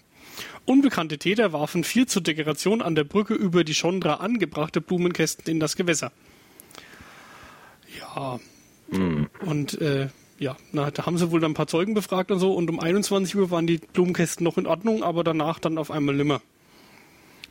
Unbekannte 0.65 1.19
Täter 1.19 1.53
warfen 1.53 1.85
vier 1.85 2.07
zur 2.07 2.23
Dekoration 2.23 2.83
an 2.83 2.95
der 2.95 3.05
Brücke 3.05 3.35
über 3.35 3.65
die 3.65 3.75
Schondra 3.75 4.15
angebrachte 4.15 4.81
Blumenkästen 4.81 5.51
in 5.51 5.61
das 5.61 5.77
Gewässer. 5.77 6.13
Ja. 7.99 8.39
Und 9.45 9.81
äh, 9.81 10.09
ja, 10.39 10.57
na, 10.73 10.91
da 10.91 11.07
haben 11.07 11.19
sie 11.19 11.31
wohl 11.31 11.41
dann 11.41 11.53
ein 11.53 11.55
paar 11.55 11.67
Zeugen 11.67 11.95
befragt 11.95 12.31
und 12.31 12.39
so 12.39 12.55
und 12.55 12.69
um 12.69 12.79
21 12.79 13.37
Uhr 13.37 13.51
waren 13.51 13.67
die 13.67 13.79
Blumenkästen 13.79 14.45
noch 14.45 14.59
in 14.59 14.67
Ordnung, 14.67 15.03
aber 15.03 15.25
danach 15.25 15.59
dann 15.59 15.79
auf 15.79 15.91
einmal 15.91 16.15
nimmer. 16.15 16.41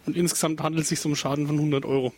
Und 0.05 0.15
insgesamt 0.15 0.61
handelt 0.61 0.83
es 0.83 0.89
sich 0.89 1.03
um 1.05 1.15
Schaden 1.15 1.47
von 1.47 1.57
100 1.57 1.85
Euro. 1.85 2.13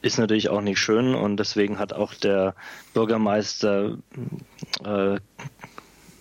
Ist 0.00 0.18
natürlich 0.18 0.48
auch 0.50 0.60
nicht 0.60 0.78
schön 0.78 1.14
und 1.14 1.38
deswegen 1.38 1.78
hat 1.78 1.92
auch 1.92 2.14
der 2.14 2.54
Bürgermeister 2.92 3.98
äh, 4.84 5.18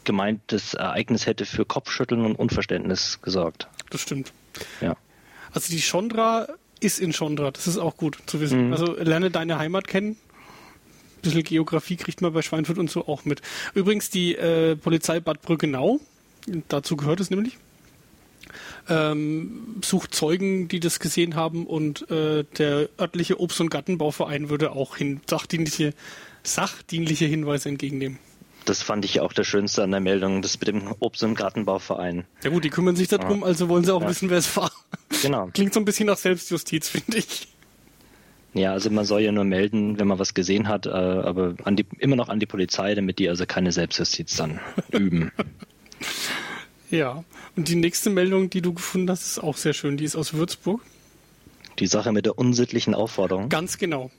gemeint, 0.06 0.42
das 0.48 0.74
Ereignis 0.74 1.26
hätte 1.26 1.46
für 1.46 1.66
Kopfschütteln 1.66 2.26
und 2.26 2.36
Unverständnis 2.36 3.20
gesorgt. 3.22 3.68
Das 3.90 4.02
stimmt. 4.02 4.34
Ja. 4.82 4.96
Also 5.52 5.72
die 5.72 5.82
Chondra 5.82 6.48
ist 6.80 7.00
in 7.00 7.14
Chondra, 7.14 7.52
das 7.52 7.68
ist 7.68 7.78
auch 7.78 7.98
gut 7.98 8.18
zu 8.26 8.42
wissen. 8.42 8.72
Also 8.72 8.96
lerne 9.00 9.32
deine 9.32 9.58
Heimat 9.58 9.88
kennen. 9.88 10.12
Ein 10.12 11.22
bisschen 11.22 11.44
Geografie 11.44 11.96
kriegt 11.96 12.22
man 12.22 12.34
bei 12.34 12.42
Schweinfurt 12.42 12.78
und 12.78 12.90
so 12.90 13.08
auch 13.08 13.24
mit. 13.24 13.42
Übrigens 13.74 14.10
die 14.10 14.36
äh, 14.36 14.76
Polizei 14.76 15.20
Bad 15.20 15.42
Brückenau, 15.42 16.00
dazu 16.68 16.98
gehört 16.98 17.22
es 17.22 17.30
nämlich, 17.30 17.58
ähm, 18.90 19.78
sucht 19.84 20.14
Zeugen, 20.14 20.68
die 20.68 20.80
das 20.80 21.00
gesehen 21.00 21.36
haben 21.36 21.66
und 21.66 22.10
äh, 22.12 22.44
der 22.58 22.90
örtliche 23.00 23.40
Obst- 23.40 23.62
und 23.62 23.70
Gartenbauverein 23.70 24.50
würde 24.50 24.72
auch 24.72 24.98
hin, 24.98 25.22
sachdienliche, 25.30 25.94
sachdienliche 26.44 27.26
Hinweise 27.26 27.70
entgegennehmen. 27.70 28.20
Das 28.66 28.82
fand 28.82 29.04
ich 29.04 29.16
ja 29.16 29.24
auch 29.24 29.34
das 29.34 29.46
Schönste 29.46 29.84
an 29.84 29.92
der 29.92 30.00
Meldung, 30.00 30.42
das 30.42 30.58
mit 30.60 30.68
dem 30.70 30.94
Obst- 31.00 31.24
und 31.24 31.36
Gartenbauverein. 31.36 32.26
Ja 32.44 32.50
gut, 32.50 32.64
die 32.64 32.70
kümmern 32.70 32.96
sich 32.96 33.10
darum, 33.10 33.44
also 33.44 33.68
wollen 33.70 33.84
sie 33.84 33.94
auch 33.94 34.02
Ja. 34.02 34.10
wissen, 34.10 34.30
wer 34.30 34.38
es 34.38 34.56
war. 34.56 34.72
Genau. 35.22 35.48
Klingt 35.54 35.74
so 35.74 35.80
ein 35.82 35.86
bisschen 35.86 36.08
nach 36.08 36.18
Selbstjustiz, 36.18 36.90
finde 36.90 37.18
ich. 37.18 37.48
Ja, 38.54 38.72
also 38.72 38.90
man 38.92 39.04
soll 39.04 39.22
ja 39.22 39.32
nur 39.32 39.44
melden, 39.46 40.00
wenn 40.00 40.08
man 40.08 40.20
was 40.20 40.34
gesehen 40.36 40.68
hat, 40.68 40.86
äh, 40.86 40.90
aber 40.90 41.54
die, 41.72 41.86
immer 41.98 42.16
noch 42.16 42.30
an 42.30 42.40
die 42.40 42.46
Polizei, 42.46 42.94
damit 42.96 43.18
die 43.20 43.28
also 43.28 43.46
keine 43.46 43.72
Selbstjustiz 43.72 44.36
dann 44.38 44.60
üben. 44.92 45.32
Ja, 46.92 47.24
und 47.56 47.68
die 47.68 47.76
nächste 47.76 48.10
Meldung, 48.12 48.50
die 48.50 48.62
du 48.62 48.74
gefunden 48.74 49.10
hast, 49.10 49.26
ist 49.26 49.40
auch 49.40 49.58
sehr 49.58 49.74
schön. 49.74 49.98
Die 49.98 50.04
ist 50.06 50.16
aus 50.16 50.34
Würzburg. 50.34 50.82
Die 51.80 51.88
Sache 51.88 52.12
mit 52.12 52.26
der 52.26 52.38
unsittlichen 52.38 52.94
Aufforderung. 52.94 53.50
Ganz 53.50 53.80
genau. 53.80 54.12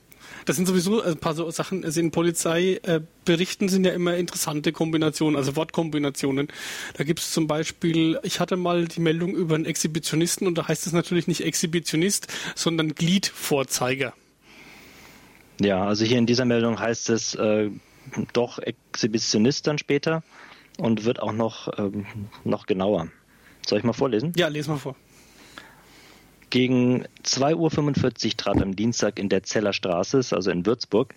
Das 0.45 0.55
sind 0.55 0.67
sowieso 0.67 1.01
ein 1.01 1.17
paar 1.17 1.33
so 1.33 1.49
Sachen, 1.49 1.83
also 1.83 1.99
in 1.99 2.11
Polizeiberichten 2.11 3.67
sind 3.67 3.85
ja 3.85 3.93
immer 3.93 4.15
interessante 4.15 4.71
Kombinationen, 4.71 5.35
also 5.35 5.55
Wortkombinationen. 5.55 6.49
Da 6.95 7.03
gibt 7.03 7.19
es 7.19 7.31
zum 7.31 7.47
Beispiel, 7.47 8.19
ich 8.21 8.39
hatte 8.39 8.55
mal 8.55 8.85
die 8.85 8.99
Meldung 8.99 9.35
über 9.35 9.55
einen 9.55 9.65
Exhibitionisten 9.65 10.45
und 10.47 10.55
da 10.55 10.67
heißt 10.67 10.85
es 10.85 10.93
natürlich 10.93 11.27
nicht 11.27 11.41
Exhibitionist, 11.41 12.27
sondern 12.53 12.93
Gliedvorzeiger. 12.93 14.13
Ja, 15.59 15.83
also 15.85 16.05
hier 16.05 16.19
in 16.19 16.27
dieser 16.27 16.45
Meldung 16.45 16.79
heißt 16.79 17.09
es 17.09 17.33
äh, 17.35 17.71
doch 18.33 18.59
Exhibitionist 18.59 19.65
dann 19.65 19.79
später 19.79 20.21
und 20.77 21.05
wird 21.05 21.19
auch 21.21 21.31
noch, 21.31 21.77
ähm, 21.79 22.05
noch 22.43 22.67
genauer. 22.67 23.07
Soll 23.65 23.79
ich 23.79 23.83
mal 23.83 23.93
vorlesen? 23.93 24.33
Ja, 24.35 24.47
les 24.47 24.67
mal 24.67 24.77
vor. 24.77 24.95
Gegen 26.55 27.03
2.45 27.25 28.27
Uhr 28.27 28.37
trat 28.37 28.61
am 28.61 28.77
Dienstag 28.77 29.19
in 29.19 29.27
der 29.27 29.43
Zeller 29.43 29.73
Straße, 29.73 30.21
also 30.31 30.51
in 30.51 30.65
Würzburg, 30.65 31.13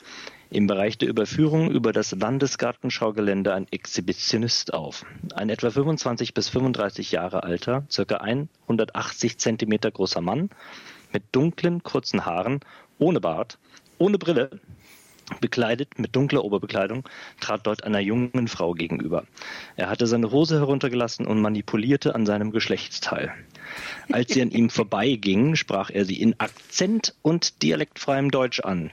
im 0.50 0.66
Bereich 0.66 0.98
der 0.98 1.08
Überführung 1.08 1.70
über 1.70 1.92
das 1.92 2.10
Landesgartenschaugelände 2.10 3.54
ein 3.54 3.68
Exhibitionist 3.70 4.74
auf. 4.74 5.06
Ein 5.32 5.48
etwa 5.48 5.70
25 5.70 6.34
bis 6.34 6.48
35 6.48 7.12
Jahre 7.12 7.44
alter, 7.44 7.86
circa 7.88 8.16
180 8.16 9.38
Zentimeter 9.38 9.92
großer 9.92 10.20
Mann 10.20 10.50
mit 11.12 11.22
dunklen, 11.30 11.84
kurzen 11.84 12.26
Haaren, 12.26 12.58
ohne 12.98 13.20
Bart, 13.20 13.60
ohne 13.98 14.18
Brille, 14.18 14.50
bekleidet 15.40 15.98
mit 15.98 16.14
dunkler 16.14 16.44
Oberbekleidung, 16.44 17.08
trat 17.40 17.66
dort 17.66 17.84
einer 17.84 18.00
jungen 18.00 18.48
Frau 18.48 18.74
gegenüber. 18.74 19.24
Er 19.76 19.88
hatte 19.90 20.06
seine 20.06 20.30
Hose 20.30 20.58
heruntergelassen 20.58 21.26
und 21.26 21.40
manipulierte 21.40 22.14
an 22.14 22.26
seinem 22.26 22.50
Geschlechtsteil. 22.50 23.32
Als 24.10 24.32
sie 24.32 24.42
an 24.42 24.50
ihm 24.50 24.70
vorbeiging, 24.70 25.56
sprach 25.56 25.90
er 25.90 26.04
sie 26.04 26.20
in 26.20 26.38
Akzent 26.40 27.14
und 27.22 27.62
dialektfreiem 27.62 28.30
Deutsch 28.30 28.60
an. 28.60 28.90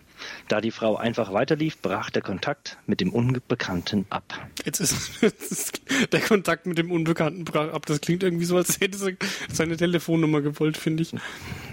Da 0.48 0.62
die 0.62 0.72
Frau 0.72 0.96
einfach 0.96 1.34
weiterlief, 1.34 1.82
brach 1.82 2.10
der 2.10 2.22
Kontakt 2.22 2.78
mit 2.86 3.02
dem 3.02 3.12
Unbekannten 3.12 4.06
ab. 4.10 4.48
Jetzt 4.64 4.80
ist, 4.80 5.10
jetzt 5.22 5.52
ist 5.52 5.82
der 6.12 6.22
Kontakt 6.22 6.66
mit 6.66 6.78
dem 6.78 6.92
Unbekannten 6.92 7.44
brach 7.46 7.74
ab. 7.74 7.86
Das 7.86 8.02
klingt 8.02 8.24
irgendwie 8.24 8.46
so, 8.46 8.58
als 8.58 8.80
hätte 8.80 8.98
sie 8.98 9.18
seine 9.52 9.78
Telefonnummer 9.78 10.42
gewollt, 10.42 10.78
finde 10.78 11.04
ich. 11.04 11.14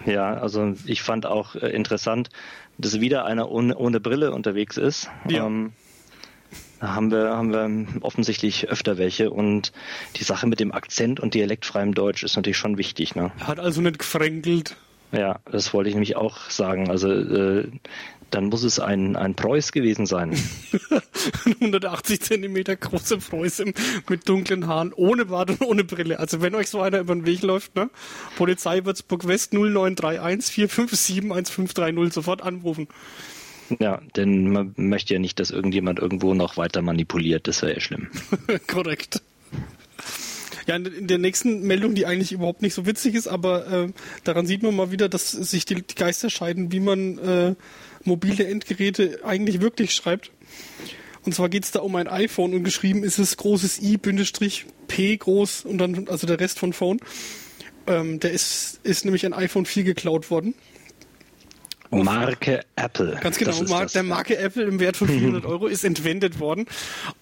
Ja, 0.07 0.35
also 0.35 0.75
ich 0.87 1.03
fand 1.03 1.27
auch 1.27 1.55
äh, 1.55 1.69
interessant, 1.69 2.31
dass 2.79 3.01
wieder 3.01 3.25
einer 3.25 3.51
ohne, 3.51 3.77
ohne 3.77 4.01
Brille 4.01 4.33
unterwegs 4.33 4.77
ist. 4.77 5.11
Ja. 5.29 5.47
Ähm, 5.47 5.73
da 6.81 6.95
haben 6.95 7.13
wir, 7.13 7.31
haben 7.31 7.53
wir 7.53 8.03
offensichtlich 8.03 8.69
öfter 8.69 8.99
welche 8.99 9.31
und 9.31 9.73
die 10.17 10.25
Sache 10.25 10.49
mit 10.49 10.59
dem 10.59 10.73
Akzent 10.73 11.21
und 11.21 11.35
dialektfreiem 11.35 11.95
Deutsch 11.95 12.25
ist 12.25 12.35
natürlich 12.35 12.57
schon 12.57 12.77
wichtig. 12.77 13.15
Ne? 13.15 13.31
Hat 13.41 13.61
also 13.61 13.81
nicht 13.81 14.01
gefränkelt. 14.01 14.77
Ja, 15.13 15.39
das 15.45 15.73
wollte 15.75 15.91
ich 15.91 15.95
nämlich 15.95 16.17
auch 16.17 16.51
sagen. 16.51 16.91
Also 16.91 17.13
äh, 17.13 17.69
dann 18.33 18.47
muss 18.47 18.65
es 18.65 18.81
ein, 18.81 19.17
ein 19.17 19.35
Preuß 19.35 19.73
gewesen 19.73 20.07
sein. 20.07 20.37
180 21.61 22.21
Zentimeter 22.21 22.77
große 22.77 23.19
Preuße 23.19 23.73
mit 24.09 24.29
dunklen 24.29 24.67
Haaren, 24.67 24.93
ohne 24.93 25.27
Bart 25.27 25.51
und 25.51 25.63
ohne 25.63 25.85
Brille. 25.85 26.19
Also 26.19 26.41
wenn 26.41 26.55
euch 26.55 26.69
so 26.69 26.81
einer 26.81 27.01
über 27.01 27.15
den 27.15 27.27
Weg 27.27 27.43
läuft, 27.43 27.77
ne? 27.77 27.91
Polizei 28.37 28.85
Würzburg 28.85 29.27
West 29.27 29.53
0931 29.53 30.53
457 30.55 31.17
1530 31.31 32.13
sofort 32.13 32.43
anrufen. 32.43 32.89
Ja, 33.79 34.01
denn 34.17 34.51
man 34.51 34.75
möchte 34.77 35.15
ja 35.15 35.21
nicht, 35.21 35.39
dass 35.39 35.51
irgendjemand 35.51 35.99
irgendwo 35.99 36.35
noch 36.35 36.57
weiter 36.57 36.83
manipuliert. 36.83 37.49
Das 37.49 37.63
wäre 37.63 37.75
ja 37.75 37.81
schlimm. 37.81 38.09
Korrekt. 38.67 39.23
Ja, 40.67 40.77
in 40.77 41.09
der 41.09 41.19
nächsten 41.19 41.67
Meldung, 41.67 41.95
die 41.95 42.07
eigentlich 42.07 42.33
überhaupt 42.33 42.63
nicht 42.63 42.75
so 42.75 42.87
witzig 42.87 43.15
ist, 43.15 43.27
aber 43.27 43.67
äh, 43.67 43.89
daran 44.25 44.47
sieht 44.47 44.63
man 44.63 44.77
mal 44.77 44.93
wieder, 44.93 45.09
dass 45.09 45.33
sich 45.33 45.65
die, 45.65 45.83
die 45.83 45.95
Geister 45.95 46.31
scheiden, 46.31 46.71
wie 46.71 46.81
man 46.81 47.19
äh, 47.19 47.55
mobile 48.05 48.47
Endgeräte 48.47 49.21
eigentlich 49.25 49.61
wirklich 49.61 49.95
schreibt. 49.95 50.31
Und 51.25 51.35
zwar 51.35 51.49
geht 51.49 51.65
es 51.65 51.71
da 51.71 51.81
um 51.81 51.95
ein 51.97 52.09
iPhone 52.09 52.53
und 52.55 52.65
geschrieben 52.65 53.05
ist 53.05 53.19
es 53.19 53.37
großes 53.37 53.81
I, 53.81 53.97
Bindestrich, 53.97 54.67
P 54.89 55.17
groß 55.17 55.65
und 55.65 55.79
dann, 55.79 56.09
also 56.09 56.27
der 56.27 56.41
Rest 56.41 56.59
von 56.59 56.73
Phone. 56.73 56.99
Ähm, 57.87 58.21
der 58.21 58.33
ist, 58.33 58.81
ist 58.83 59.05
nämlich 59.05 59.25
ein 59.25 59.33
iPhone 59.33 59.67
4 59.67 59.85
geklaut 59.85 60.31
worden. 60.31 60.55
Marke 61.91 62.65
Apple. 62.75 63.19
Ganz 63.21 63.37
genau, 63.37 63.63
das. 63.63 63.93
der 63.93 64.03
Marke 64.03 64.39
Apple 64.39 64.65
im 64.65 64.81
Wert 64.81 64.97
von 64.97 65.09
400 65.09 65.45
Euro 65.45 65.67
ist 65.67 65.85
entwendet 65.85 66.41
worden. 66.41 66.67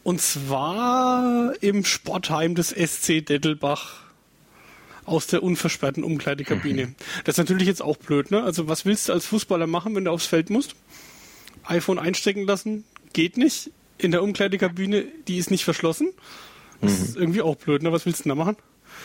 Und 0.03 0.21
zwar 0.21 1.55
im 1.61 1.85
Sportheim 1.85 2.55
des 2.55 2.69
SC 2.71 3.25
Dettelbach 3.25 4.10
aus 5.05 5.27
der 5.27 5.43
unversperrten 5.43 6.05
Umkleidekabine. 6.05 6.87
Mhm. 6.87 6.95
Das 7.25 7.35
ist 7.35 7.39
natürlich 7.39 7.67
jetzt 7.67 7.83
auch 7.83 7.97
blöd, 7.97 8.31
ne? 8.31 8.43
Also 8.43 8.69
was 8.69 8.85
willst 8.85 9.09
du 9.09 9.13
als 9.13 9.27
Fußballer 9.27 9.67
machen, 9.67 9.95
wenn 9.95 10.05
du 10.05 10.11
aufs 10.11 10.27
Feld 10.27 10.51
musst? 10.51 10.75
iPhone 11.65 11.99
einstecken 11.99 12.47
lassen, 12.47 12.85
geht 13.13 13.37
nicht. 13.37 13.71
In 13.99 14.13
der 14.13 14.23
Umkleidekabine, 14.23 15.05
die 15.29 15.37
ist 15.37 15.51
nicht 15.51 15.65
verschlossen. 15.65 16.13
Das 16.81 16.99
mhm. 16.99 17.05
ist 17.05 17.17
irgendwie 17.17 17.43
auch 17.43 17.57
blöd, 17.57 17.83
ne? 17.83 17.93
Was 17.93 18.07
willst 18.07 18.21
du 18.21 18.23
denn 18.25 18.31
da 18.31 18.45
machen? 18.45 18.57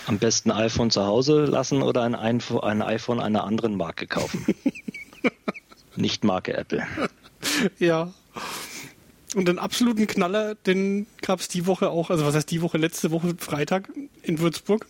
Am 0.08 0.19
besten 0.19 0.51
iPhone 0.51 0.91
zu 0.91 1.05
Hause 1.05 1.45
lassen 1.45 1.81
oder 1.81 2.03
ein, 2.03 2.15
iPhone, 2.15 2.62
ein 2.62 2.81
iPhone 2.81 3.19
einer 3.19 3.43
anderen 3.43 3.75
Marke 3.75 4.08
kaufen. 4.08 4.45
nicht 5.95 6.23
Marke 6.23 6.53
Apple. 6.55 6.86
Ja. 7.79 8.13
Und 9.36 9.47
den 9.47 9.60
absoluten 9.60 10.08
Knaller, 10.08 10.55
den 10.55 11.08
gab 11.21 11.39
es 11.39 11.47
die 11.47 11.65
Woche 11.65 11.89
auch, 11.89 12.10
also 12.10 12.25
was 12.25 12.36
heißt 12.36 12.49
die 12.51 12.62
Woche, 12.62 12.77
letzte 12.77 13.12
Woche 13.12 13.36
Freitag 13.38 13.89
in 14.21 14.39
Würzburg. 14.39 14.88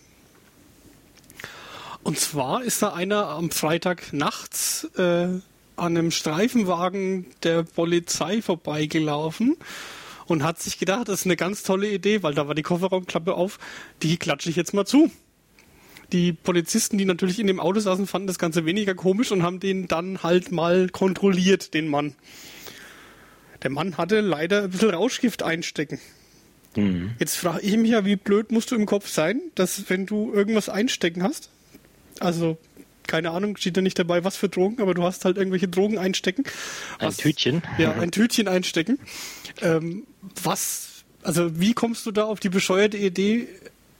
Und 2.06 2.20
zwar 2.20 2.64
ist 2.64 2.84
da 2.84 2.94
einer 2.94 3.30
am 3.30 3.50
Freitag 3.50 4.14
nachts 4.14 4.84
äh, 4.96 5.26
an 5.32 5.42
einem 5.76 6.12
Streifenwagen 6.12 7.26
der 7.42 7.64
Polizei 7.64 8.44
vorbeigelaufen 8.44 9.58
und 10.28 10.44
hat 10.44 10.62
sich 10.62 10.78
gedacht, 10.78 11.10
das 11.10 11.22
ist 11.22 11.26
eine 11.26 11.36
ganz 11.36 11.64
tolle 11.64 11.90
Idee, 11.90 12.22
weil 12.22 12.36
da 12.36 12.48
war 12.48 12.54
die 12.54 12.62
Kofferraumklappe 12.62 13.34
auf, 13.34 13.58
die 14.04 14.18
klatsche 14.18 14.52
ich 14.52 14.56
jetzt 14.56 14.76
mal 14.76 14.86
zu. 14.86 15.10
Die 16.12 16.32
Polizisten, 16.32 17.00
die 17.00 17.06
natürlich 17.06 17.40
in 17.40 17.48
dem 17.48 17.60
Auto 17.60 17.80
saßen, 17.80 18.06
fanden 18.06 18.28
das 18.28 18.38
Ganze 18.38 18.68
weniger 18.68 18.94
komisch 18.94 19.32
und 19.32 19.42
haben 19.42 19.60
den 19.60 19.88
dann 19.88 20.22
halt 20.22 20.52
mal 20.52 20.90
kontrolliert, 20.90 21.74
den 21.74 21.88
Mann. 21.88 22.14
Der 23.64 23.72
Mann 23.72 23.98
hatte 23.98 24.22
leider 24.22 24.66
ein 24.66 24.70
bisschen 24.70 24.92
Rauschgift 24.92 25.42
einstecken. 25.42 26.00
Mhm. 26.76 27.16
Jetzt 27.18 27.36
frage 27.36 27.62
ich 27.62 27.76
mich 27.78 27.90
ja, 27.90 28.06
wie 28.06 28.16
blöd 28.16 28.52
musst 28.52 28.70
du 28.70 28.76
im 28.76 28.86
Kopf 28.86 29.10
sein, 29.10 29.42
dass 29.56 29.90
wenn 29.90 30.06
du 30.06 30.32
irgendwas 30.32 30.70
einstecken 30.70 31.24
hast, 31.24 31.50
also 32.20 32.58
keine 33.08 33.32
Ahnung, 33.32 33.58
steht 33.58 33.78
da 33.78 33.82
nicht 33.82 34.00
dabei, 34.00 34.24
was 34.24 34.36
für 34.36 34.50
Drogen, 34.50 34.82
aber 34.82 34.94
du 34.94 35.04
hast 35.04 35.26
halt 35.26 35.38
irgendwelche 35.38 35.68
Drogen 35.68 35.98
einstecken. 35.98 36.44
Was, 37.00 37.18
ein 37.20 37.22
Tütchen? 37.22 37.62
Ja, 37.78 37.94
ein 37.94 38.12
Tütchen 38.12 38.48
einstecken. 38.48 39.00
Ähm, 39.62 40.08
was, 40.44 41.04
also 41.24 41.60
wie 41.60 41.74
kommst 41.74 42.06
du 42.06 42.12
da 42.12 42.24
auf 42.26 42.40
die 42.40 42.50
bescheuerte 42.50 42.98
Idee, 42.98 43.48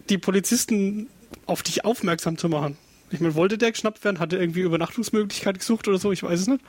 die 0.10 0.18
Polizisten 0.18 1.08
auf 1.46 1.64
dich 1.64 1.86
aufmerksam 1.86 2.38
zu 2.38 2.50
machen? 2.50 2.78
Ich 3.12 3.20
meine, 3.20 3.36
wollte 3.36 3.58
der 3.58 3.72
geschnappt 3.72 4.04
werden? 4.04 4.20
Hat 4.20 4.34
er 4.34 4.40
irgendwie 4.40 4.62
Übernachtungsmöglichkeit 4.62 5.60
gesucht 5.60 5.88
oder 5.88 5.98
so? 5.98 6.12
Ich 6.12 6.24
weiß 6.24 6.40
es 6.40 6.48
nicht. 6.48 6.62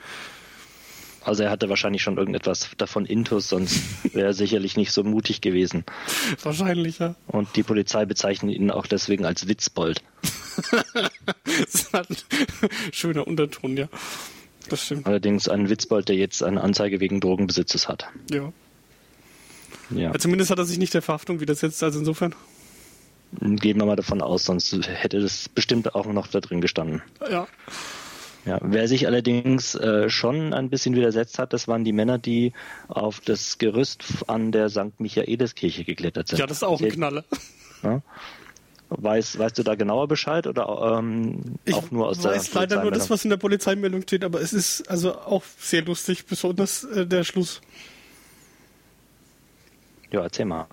Also 1.21 1.43
er 1.43 1.51
hatte 1.51 1.67
wahrscheinlich 1.67 2.03
schon 2.03 2.17
irgendetwas 2.17 2.69
davon 2.77 3.05
intus, 3.05 3.49
sonst 3.49 3.81
wäre 4.13 4.27
er 4.27 4.33
sicherlich 4.33 4.77
nicht 4.77 4.93
so 4.93 5.03
mutig 5.03 5.41
gewesen. 5.41 5.83
Wahrscheinlich, 6.41 6.99
ja. 6.99 7.15
Und 7.27 7.53
die 7.57 7.63
Polizei 7.63 8.05
bezeichnet 8.05 8.55
ihn 8.55 8.71
auch 8.71 8.87
deswegen 8.87 9.25
als 9.25 9.45
Witzbold. 9.45 10.01
das 11.45 11.73
ist 11.73 11.95
ein 11.95 12.05
schöner 12.91 13.27
Unterton, 13.27 13.77
ja. 13.77 13.87
Das 14.69 14.85
stimmt. 14.85 15.07
Allerdings 15.07 15.47
ein 15.47 15.69
Witzbold, 15.69 16.09
der 16.09 16.15
jetzt 16.15 16.43
eine 16.43 16.61
Anzeige 16.61 16.99
wegen 16.99 17.21
Drogenbesitzes 17.21 17.87
hat. 17.87 18.07
Ja. 18.29 18.51
Ja. 19.89 19.99
ja. 19.99 20.13
Zumindest 20.19 20.51
hat 20.51 20.59
er 20.59 20.65
sich 20.65 20.77
nicht 20.77 20.93
der 20.93 21.01
Verhaftung 21.01 21.39
widersetzt, 21.39 21.81
also 21.83 21.99
insofern. 21.99 22.35
Gehen 23.41 23.77
wir 23.77 23.85
mal 23.85 23.95
davon 23.95 24.21
aus, 24.21 24.45
sonst 24.45 24.73
hätte 24.87 25.19
das 25.19 25.49
bestimmt 25.49 25.95
auch 25.95 26.05
noch 26.05 26.27
da 26.27 26.39
drin 26.39 26.61
gestanden. 26.61 27.01
Ja. 27.29 27.47
Ja, 28.45 28.59
wer 28.61 28.87
sich 28.87 29.07
allerdings 29.07 29.75
äh, 29.75 30.09
schon 30.09 30.53
ein 30.53 30.69
bisschen 30.69 30.95
widersetzt 30.95 31.37
hat, 31.37 31.51
das 31.51 31.67
waren 31.67 31.83
die 31.83 31.91
Männer, 31.91 32.17
die 32.17 32.53
auf 32.87 33.19
das 33.19 33.57
Gerüst 33.57 34.05
an 34.27 34.53
der 34.53 34.69
St. 34.69 34.99
Michaeliskirche 34.99 35.83
geklettert 35.83 36.29
sind. 36.29 36.39
Ja, 36.39 36.47
das 36.47 36.57
ist 36.57 36.63
auch 36.63 36.79
ein 36.79 36.87
Knaller. 36.87 37.25
Ja? 37.83 38.01
Weiß, 38.89 39.37
weißt 39.37 39.57
du 39.57 39.63
da 39.63 39.75
genauer 39.75 40.07
Bescheid 40.07 40.47
oder 40.47 40.97
ähm, 40.97 41.41
auch 41.73 41.91
nur 41.91 42.07
aus 42.07 42.19
der 42.19 42.31
Ich 42.31 42.37
weiß 42.37 42.53
leider 42.53 42.81
nur 42.81 42.91
das, 42.91 43.09
was 43.09 43.25
in 43.25 43.29
der 43.29 43.37
Polizeimeldung 43.37 44.03
steht, 44.03 44.23
aber 44.23 44.41
es 44.41 44.53
ist 44.53 44.89
also 44.89 45.17
auch 45.17 45.43
sehr 45.59 45.83
lustig, 45.83 46.25
besonders 46.25 46.85
äh, 46.85 47.05
der 47.05 47.25
Schluss. 47.25 47.61
Ja, 50.11 50.21
erzähl 50.21 50.45
mal. 50.45 50.67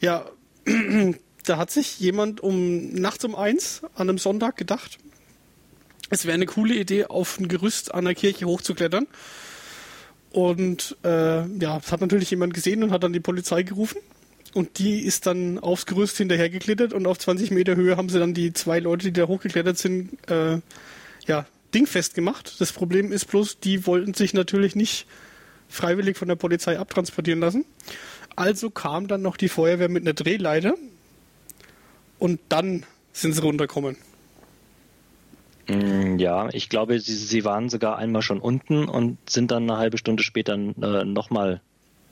Ja, 0.00 0.24
da 1.44 1.56
hat 1.56 1.70
sich 1.70 2.00
jemand 2.00 2.40
um 2.40 2.92
nachts 2.92 3.24
um 3.24 3.36
eins 3.36 3.82
an 3.94 4.08
einem 4.08 4.18
Sonntag 4.18 4.56
gedacht, 4.56 4.98
es 6.10 6.24
wäre 6.24 6.34
eine 6.34 6.46
coole 6.46 6.74
Idee, 6.74 7.06
auf 7.06 7.38
ein 7.38 7.48
Gerüst 7.48 7.92
an 7.94 8.04
der 8.04 8.14
Kirche 8.14 8.46
hochzuklettern. 8.46 9.06
Und 10.30 10.96
äh, 11.02 11.46
ja, 11.46 11.78
das 11.78 11.90
hat 11.90 12.00
natürlich 12.00 12.30
jemand 12.30 12.54
gesehen 12.54 12.82
und 12.82 12.90
hat 12.90 13.02
dann 13.02 13.12
die 13.12 13.20
Polizei 13.20 13.62
gerufen. 13.62 13.98
Und 14.56 14.78
die 14.78 15.00
ist 15.00 15.26
dann 15.26 15.58
aufs 15.58 15.84
Gerüst 15.84 16.16
hinterhergeklettert 16.16 16.94
und 16.94 17.06
auf 17.06 17.18
20 17.18 17.50
Meter 17.50 17.76
Höhe 17.76 17.98
haben 17.98 18.08
sie 18.08 18.18
dann 18.18 18.32
die 18.32 18.54
zwei 18.54 18.78
Leute, 18.78 19.04
die 19.04 19.12
da 19.12 19.28
hochgeklettert 19.28 19.76
sind, 19.76 20.16
äh, 20.30 20.60
ja, 21.26 21.44
dingfest 21.74 22.14
gemacht. 22.14 22.54
Das 22.58 22.72
Problem 22.72 23.12
ist 23.12 23.26
bloß, 23.26 23.60
die 23.60 23.86
wollten 23.86 24.14
sich 24.14 24.32
natürlich 24.32 24.74
nicht 24.74 25.06
freiwillig 25.68 26.16
von 26.16 26.28
der 26.28 26.36
Polizei 26.36 26.78
abtransportieren 26.78 27.40
lassen. 27.40 27.66
Also 28.34 28.70
kam 28.70 29.08
dann 29.08 29.20
noch 29.20 29.36
die 29.36 29.50
Feuerwehr 29.50 29.90
mit 29.90 30.04
einer 30.04 30.14
Drehleiter 30.14 30.72
und 32.18 32.40
dann 32.48 32.86
sind 33.12 33.34
sie 33.34 33.42
runtergekommen. 33.42 33.98
Mm, 35.68 36.16
ja, 36.16 36.48
ich 36.54 36.70
glaube, 36.70 36.98
sie, 36.98 37.14
sie 37.14 37.44
waren 37.44 37.68
sogar 37.68 37.98
einmal 37.98 38.22
schon 38.22 38.40
unten 38.40 38.88
und 38.88 39.18
sind 39.28 39.50
dann 39.50 39.64
eine 39.64 39.76
halbe 39.76 39.98
Stunde 39.98 40.22
später 40.22 40.54
äh, 40.54 41.04
nochmal 41.04 41.60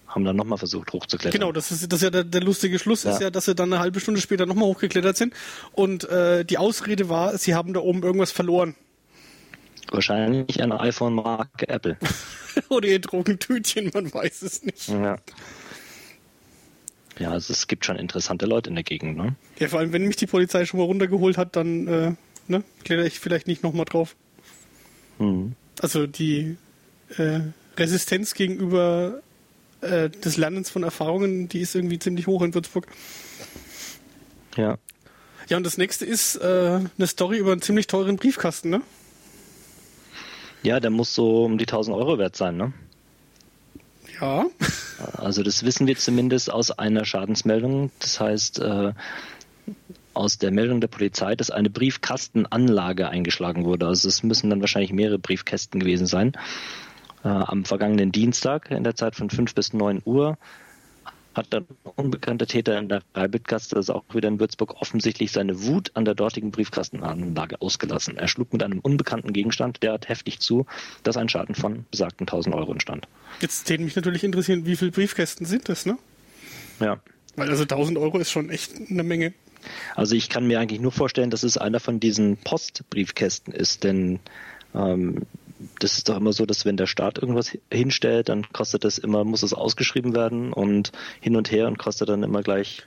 haben 0.07 0.25
dann 0.25 0.37
nochmal 0.37 0.59
versucht 0.59 0.93
hochzuklettern. 0.93 1.41
Genau, 1.41 1.53
das 1.53 1.71
ist, 1.71 1.93
das 1.93 1.99
ist 1.99 2.03
ja 2.03 2.11
der, 2.11 2.25
der 2.25 2.43
lustige 2.43 2.79
Schluss, 2.79 3.05
ja. 3.05 3.13
ist 3.13 3.21
ja, 3.21 3.31
dass 3.31 3.47
sie 3.47 3.55
dann 3.55 3.73
eine 3.73 3.81
halbe 3.81 4.01
Stunde 4.01 4.21
später 4.21 4.47
nochmal 4.47 4.67
hochgeklettert 4.67 5.17
sind. 5.17 5.35
Und 5.73 6.09
äh, 6.09 6.45
die 6.45 6.59
Ausrede 6.59 7.09
war, 7.09 7.37
sie 7.39 7.55
haben 7.55 7.73
da 7.73 7.81
oben 7.81 8.03
irgendwas 8.03 8.33
verloren. 8.33 8.75
Wahrscheinlich 9.91 10.63
eine 10.63 10.81
iPhone-Marke 10.81 11.69
Apple. 11.69 11.99
Oder 12.69 12.89
ihr 12.89 13.01
Drogentütchen, 13.01 13.91
man 13.93 14.13
weiß 14.13 14.43
es 14.43 14.63
nicht. 14.63 14.89
Ja. 14.89 15.17
Ja, 17.19 17.31
also 17.31 17.53
es 17.53 17.69
gibt 17.69 17.85
schon 17.85 17.97
interessante 17.97 18.47
Leute 18.47 18.71
in 18.71 18.75
der 18.75 18.85
Gegend, 18.85 19.17
ne? 19.17 19.37
Ja, 19.59 19.69
vor 19.69 19.79
allem, 19.79 19.93
wenn 19.93 20.03
mich 20.07 20.17
die 20.17 20.27
Polizei 20.27 20.65
schon 20.65 20.81
mal 20.81 20.87
runtergeholt 20.87 21.39
hat, 21.39 21.55
dann 21.55 21.87
äh, 21.87 22.13
ne, 22.49 22.65
kletter 22.83 23.05
ich 23.05 23.21
vielleicht 23.21 23.47
nicht 23.47 23.63
nochmal 23.63 23.85
drauf. 23.85 24.17
Mhm. 25.19 25.55
Also 25.81 26.07
die 26.07 26.57
äh, 27.17 27.41
Resistenz 27.77 28.35
gegenüber 28.35 29.21
äh, 29.85 30.11
des 30.11 30.37
Lernens 30.37 30.71
von 30.71 30.83
Erfahrungen, 30.83 31.49
die 31.49 31.61
ist 31.61 31.75
irgendwie 31.75 31.99
ziemlich 31.99 32.27
hoch 32.27 32.43
in 32.43 32.55
Würzburg. 32.55 32.87
Ja. 34.57 34.79
Ja, 35.49 35.57
und 35.59 35.65
das 35.65 35.77
nächste 35.77 36.07
ist 36.07 36.37
äh, 36.37 36.81
eine 36.97 37.07
Story 37.07 37.39
über 37.39 37.53
einen 37.53 37.63
ziemlich 37.63 37.87
teuren 37.87 38.17
Briefkasten, 38.17 38.71
ne? 38.71 38.81
Ja, 40.63 40.81
der 40.81 40.91
muss 40.91 41.15
so 41.15 41.45
um 41.45 41.59
die 41.59 41.65
1000 41.65 41.95
Euro 41.95 42.19
wert 42.19 42.37
sein, 42.37 42.57
ne? 42.57 42.73
Ja. 44.21 44.47
Also 45.19 45.43
das 45.43 45.65
wissen 45.65 45.87
wir 45.87 45.97
zumindest 45.97 46.51
aus 46.51 46.71
einer 46.71 47.05
Schadensmeldung. 47.05 47.91
Das 47.99 48.21
heißt, 48.21 48.61
äh, 48.61 48.93
aus 50.15 50.39
der 50.39 50.51
Meldung 50.51 50.81
der 50.81 50.89
Polizei, 50.89 51.35
dass 51.35 51.51
eine 51.51 51.69
Briefkastenanlage 51.69 53.09
eingeschlagen 53.09 53.65
wurde. 53.65 53.87
Also 53.87 54.09
es 54.09 54.23
müssen 54.23 54.51
dann 54.51 54.61
wahrscheinlich 54.61 54.93
mehrere 54.93 55.19
Briefkästen 55.19 55.81
gewesen 55.81 56.07
sein. 56.07 56.33
Äh, 57.25 57.29
am 57.29 57.65
vergangenen 57.65 58.13
Dienstag 58.13 58.71
in 58.71 58.85
der 58.85 58.95
Zeit 58.95 59.17
von 59.17 59.31
5 59.31 59.55
bis 59.55 59.73
9 59.73 60.03
Uhr 60.05 60.37
hat 61.35 61.53
der 61.53 61.65
unbekannte 61.97 62.47
Täter 62.47 62.79
in 62.79 62.89
der 62.89 63.03
Reibitgasse, 63.15 63.75
das 63.75 63.87
ist 63.87 63.91
auch 63.91 64.05
wieder 64.13 64.29
in 64.29 64.39
Würzburg, 64.39 64.81
offensichtlich 64.81 65.33
seine 65.33 65.65
Wut 65.65 65.91
an 65.95 66.05
der 66.05 66.15
dortigen 66.15 66.53
Briefkastenanlage 66.53 67.61
ausgelassen. 67.61 68.17
Er 68.17 68.29
schlug 68.29 68.53
mit 68.53 68.63
einem 68.63 68.79
unbekannten 68.79 69.33
Gegenstand 69.33 69.83
derart 69.83 70.09
heftig 70.09 70.39
zu, 70.39 70.67
dass 71.03 71.17
ein 71.17 71.29
Schaden 71.29 71.55
von 71.55 71.87
besagten 71.91 72.29
1000 72.29 72.55
Euro 72.55 72.73
entstand. 72.73 73.09
Jetzt 73.41 73.65
täte 73.65 73.83
mich 73.83 73.97
natürlich 73.97 74.23
interessieren, 74.23 74.65
wie 74.67 74.77
viele 74.77 74.93
Briefkästen 74.93 75.45
sind 75.47 75.69
das, 75.69 75.87
ne? 75.87 75.99
Ja. 76.79 77.01
Weil 77.37 77.51
also 77.51 77.63
1000 77.63 77.99
Euro 77.99 78.19
ist 78.19 78.31
schon 78.31 78.49
echt 78.51 78.73
eine 78.89 79.03
Menge. 79.03 79.33
Also 79.97 80.15
ich 80.15 80.29
kann 80.29 80.47
mir 80.47 80.61
eigentlich 80.61 80.81
nur 80.81 80.93
vorstellen, 80.93 81.31
dass 81.31 81.43
es 81.43 81.57
einer 81.57 81.81
von 81.81 81.99
diesen 81.99 82.37
Postbriefkästen 82.37 83.53
ist, 83.53 83.83
denn 83.83 84.21
ähm, 84.75 85.23
das 85.79 85.99
ist 85.99 86.09
doch 86.09 86.17
immer 86.17 86.33
so, 86.33 86.47
dass 86.47 86.65
wenn 86.65 86.77
der 86.77 86.87
Staat 86.87 87.19
irgendwas 87.19 87.57
hinstellt, 87.71 88.29
dann 88.29 88.47
kostet 88.53 88.85
das 88.85 88.99
immer, 88.99 89.25
muss 89.25 89.43
es 89.43 89.55
ausgeschrieben 89.55 90.15
werden 90.15 90.53
und 90.53 90.93
hin 91.21 91.37
und 91.37 91.51
her 91.51 91.67
und 91.67 91.79
kostet 91.79 92.09
dann 92.09 92.23
immer 92.23 92.43
gleich 92.43 92.85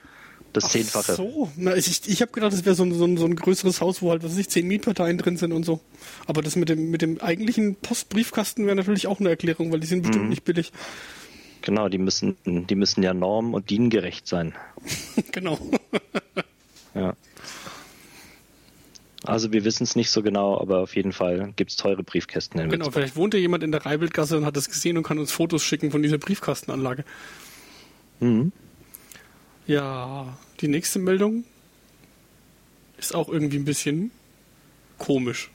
das 0.52 0.64
Ach 0.64 0.70
Zehnfache. 0.70 1.14
so, 1.14 1.50
Na, 1.56 1.76
ich, 1.76 2.08
ich 2.08 2.20
habe 2.22 2.32
gedacht, 2.32 2.52
das 2.52 2.64
wäre 2.64 2.74
so 2.74 2.84
ein, 2.84 2.92
so, 2.92 3.16
so 3.16 3.26
ein 3.26 3.36
größeres 3.36 3.80
Haus, 3.80 4.02
wo 4.02 4.10
halt, 4.10 4.22
was 4.22 4.32
weiß 4.32 4.38
ich, 4.38 4.48
zehn 4.48 4.66
Mietparteien 4.66 5.18
drin 5.18 5.36
sind 5.36 5.52
und 5.52 5.64
so. 5.64 5.80
Aber 6.26 6.42
das 6.42 6.56
mit 6.56 6.68
dem, 6.68 6.90
mit 6.90 7.02
dem 7.02 7.20
eigentlichen 7.20 7.76
Postbriefkasten 7.76 8.66
wäre 8.66 8.76
natürlich 8.76 9.06
auch 9.06 9.20
eine 9.20 9.28
Erklärung, 9.28 9.72
weil 9.72 9.80
die 9.80 9.86
sind 9.86 10.02
bestimmt 10.02 10.24
mhm. 10.24 10.30
nicht 10.30 10.44
billig. 10.44 10.72
Genau, 11.62 11.88
die 11.88 11.98
müssen, 11.98 12.36
die 12.46 12.74
müssen 12.74 13.02
ja 13.02 13.12
norm- 13.12 13.54
und 13.54 13.70
diengerecht 13.70 14.26
sein. 14.26 14.54
genau. 15.32 15.58
Also 19.38 19.52
wir 19.52 19.62
wissen 19.64 19.84
es 19.84 19.94
nicht 19.94 20.10
so 20.10 20.20
genau, 20.24 20.60
aber 20.60 20.80
auf 20.80 20.96
jeden 20.96 21.12
Fall 21.12 21.52
gibt 21.54 21.70
es 21.70 21.76
teure 21.76 22.02
Briefkästen 22.02 22.58
in 22.58 22.70
Genau, 22.70 22.86
Witzburg. 22.86 22.94
vielleicht 22.94 23.14
wohnt 23.14 23.34
ja 23.34 23.38
jemand 23.38 23.62
in 23.62 23.70
der 23.70 23.86
Reibildgasse 23.86 24.36
und 24.36 24.44
hat 24.44 24.56
das 24.56 24.68
gesehen 24.68 24.96
und 24.96 25.04
kann 25.04 25.16
uns 25.20 25.30
Fotos 25.30 25.62
schicken 25.62 25.92
von 25.92 26.02
dieser 26.02 26.18
Briefkastenanlage. 26.18 27.04
Mhm. 28.18 28.50
Ja, 29.68 30.36
die 30.60 30.66
nächste 30.66 30.98
Meldung 30.98 31.44
ist 32.98 33.14
auch 33.14 33.28
irgendwie 33.28 33.58
ein 33.58 33.64
bisschen 33.64 34.10
komisch. 34.98 35.52